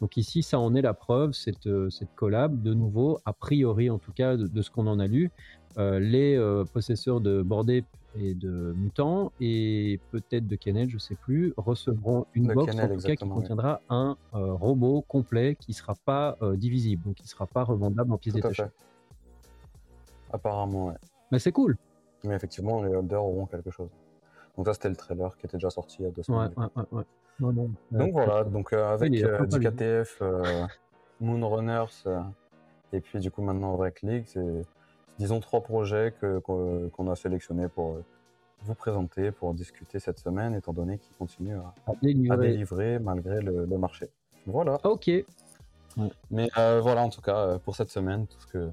Donc 0.00 0.16
ici, 0.16 0.42
ça 0.42 0.58
en 0.58 0.74
est 0.74 0.82
la 0.82 0.94
preuve, 0.94 1.32
cette, 1.32 1.66
euh, 1.66 1.90
cette 1.90 2.14
collab, 2.14 2.62
de 2.62 2.74
nouveau, 2.74 3.18
a 3.24 3.32
priori 3.32 3.90
en 3.90 3.98
tout 3.98 4.12
cas 4.12 4.36
de, 4.36 4.62
ce 4.62 4.70
qu'on 4.70 4.86
en 4.86 4.98
a 5.00 5.06
lu, 5.06 5.30
euh, 5.78 5.98
les 5.98 6.38
possesseurs 6.72 7.20
de 7.20 7.42
Bordé 7.42 7.84
et 8.16 8.34
de 8.34 8.72
Mutants 8.76 9.32
et 9.40 10.00
peut-être 10.10 10.46
de 10.46 10.56
Kennel, 10.56 10.88
je 10.88 10.98
sais 10.98 11.14
plus, 11.14 11.52
recevront 11.56 12.26
une 12.34 12.52
box 12.52 12.74
en 12.74 12.88
tout 12.88 13.00
cas 13.00 13.16
qui 13.16 13.28
contiendra 13.28 13.80
un 13.88 14.16
robot 14.32 15.02
complet 15.06 15.56
qui 15.56 15.72
sera 15.72 15.94
pas 15.94 16.36
divisible, 16.56 17.04
donc 17.04 17.16
qui 17.16 17.28
sera 17.28 17.46
pas 17.46 17.64
revendable 17.64 18.12
en 18.12 18.18
pièces 18.18 18.34
détachées. 18.34 18.64
Apparemment, 20.32 20.86
ouais. 20.88 20.94
Mais 21.30 21.38
c'est 21.38 21.52
cool. 21.52 21.76
Mais 22.24 22.34
effectivement, 22.34 22.82
les 22.82 22.94
holders 22.94 23.24
auront 23.24 23.46
quelque 23.46 23.70
chose. 23.70 23.90
Donc 24.56 24.66
ça, 24.66 24.74
c'était 24.74 24.88
le 24.88 24.96
trailer 24.96 25.36
qui 25.36 25.46
était 25.46 25.56
déjà 25.56 25.70
sorti 25.70 25.98
il 26.00 26.06
y 26.06 26.08
a 26.08 26.10
deux 26.10 26.22
semaines. 26.22 26.52
Ouais, 26.56 26.66
ouais, 26.76 26.84
ouais. 26.92 27.04
Donc 27.40 28.12
voilà, 28.12 28.44
donc 28.44 28.72
euh, 28.72 28.92
avec 28.92 29.14
euh, 29.22 29.46
du 29.46 29.60
KTF, 29.60 30.18
euh, 30.22 30.66
Moonrunners, 31.20 32.04
et 32.92 33.00
puis 33.00 33.20
du 33.20 33.30
coup 33.30 33.42
maintenant 33.42 33.76
Rec 33.76 34.02
League, 34.02 34.24
c'est 34.26 34.62
disons 35.18 35.38
trois 35.40 35.62
projets 35.62 36.12
qu'on 36.42 37.10
a 37.10 37.16
sélectionnés 37.16 37.68
pour 37.68 37.98
vous 38.62 38.74
présenter, 38.74 39.30
pour 39.30 39.54
discuter 39.54 40.00
cette 40.00 40.18
semaine, 40.18 40.54
étant 40.54 40.72
donné 40.72 40.98
qu'ils 40.98 41.14
continuent 41.16 41.58
à, 41.58 41.92
délivrer. 42.02 42.98
malgré 42.98 43.40
le, 43.40 43.66
le, 43.66 43.78
marché. 43.78 44.08
Voilà. 44.46 44.78
Ok. 44.82 45.08
Mais 46.30 46.48
voilà, 46.54 47.02
en 47.02 47.10
tout 47.10 47.20
cas, 47.20 47.58
pour 47.58 47.76
cette 47.76 47.90
semaine, 47.90 48.26
tout 48.26 48.40
ce, 48.40 48.46
que, 48.46 48.70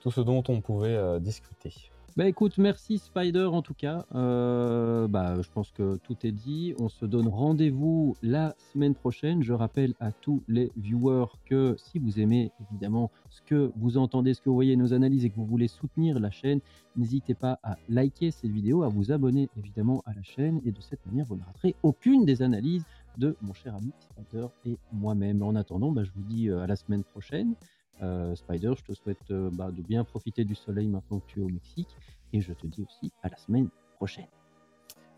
tout 0.00 0.10
ce 0.10 0.20
dont 0.20 0.42
on 0.48 0.60
pouvait 0.60 1.20
discuter. 1.20 1.72
Bah 2.16 2.26
écoute, 2.26 2.58
merci 2.58 2.98
Spider 2.98 3.44
en 3.44 3.62
tout 3.62 3.74
cas. 3.74 4.04
Euh, 4.16 5.06
bah, 5.06 5.40
je 5.40 5.48
pense 5.48 5.70
que 5.70 5.96
tout 5.98 6.16
est 6.24 6.32
dit. 6.32 6.74
On 6.80 6.88
se 6.88 7.06
donne 7.06 7.28
rendez-vous 7.28 8.16
la 8.20 8.56
semaine 8.72 8.96
prochaine. 8.96 9.44
Je 9.44 9.52
rappelle 9.52 9.94
à 10.00 10.10
tous 10.10 10.42
les 10.48 10.72
viewers 10.76 11.26
que 11.46 11.76
si 11.78 12.00
vous 12.00 12.18
aimez 12.18 12.50
évidemment 12.68 13.12
ce 13.30 13.40
que 13.42 13.70
vous 13.76 13.96
entendez, 13.96 14.34
ce 14.34 14.40
que 14.40 14.48
vous 14.48 14.56
voyez 14.56 14.76
nos 14.76 14.92
analyses 14.92 15.24
et 15.24 15.30
que 15.30 15.36
vous 15.36 15.46
voulez 15.46 15.68
soutenir 15.68 16.18
la 16.18 16.32
chaîne, 16.32 16.60
n'hésitez 16.96 17.34
pas 17.34 17.60
à 17.62 17.76
liker 17.88 18.32
cette 18.32 18.50
vidéo, 18.50 18.82
à 18.82 18.88
vous 18.88 19.12
abonner 19.12 19.48
évidemment 19.56 20.02
à 20.04 20.12
la 20.12 20.22
chaîne 20.22 20.60
et 20.64 20.72
de 20.72 20.80
cette 20.80 21.06
manière 21.06 21.26
vous 21.26 21.36
ne 21.36 21.44
raterez 21.44 21.76
aucune 21.84 22.24
des 22.24 22.42
analyses 22.42 22.84
de 23.18 23.36
mon 23.40 23.52
cher 23.52 23.76
ami 23.76 23.92
Spider 24.00 24.46
et 24.66 24.76
moi-même. 24.92 25.42
En 25.42 25.54
attendant, 25.54 25.92
bah, 25.92 26.02
je 26.02 26.10
vous 26.10 26.24
dis 26.24 26.48
euh, 26.48 26.62
à 26.62 26.66
la 26.66 26.74
semaine 26.74 27.04
prochaine. 27.04 27.54
Euh, 28.02 28.34
Spider, 28.34 28.72
je 28.76 28.82
te 28.82 28.92
souhaite 28.92 29.18
euh, 29.30 29.50
bah, 29.52 29.70
de 29.70 29.82
bien 29.82 30.04
profiter 30.04 30.44
du 30.44 30.54
soleil 30.54 30.86
maintenant 30.86 31.20
que 31.20 31.26
tu 31.26 31.40
es 31.40 31.42
au 31.42 31.48
Mexique. 31.48 31.88
Et 32.32 32.40
je 32.40 32.52
te 32.52 32.66
dis 32.66 32.82
aussi 32.82 33.12
à 33.22 33.28
la 33.28 33.36
semaine 33.36 33.68
prochaine. 33.96 34.28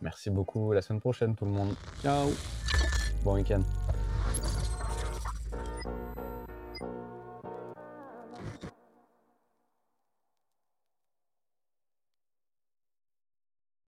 Merci 0.00 0.30
beaucoup. 0.30 0.72
À 0.72 0.74
la 0.76 0.82
semaine 0.82 1.00
prochaine, 1.00 1.34
tout 1.34 1.44
le 1.44 1.52
monde. 1.52 1.74
Ciao. 2.02 2.30
Bon 3.24 3.34
week-end. 3.34 3.62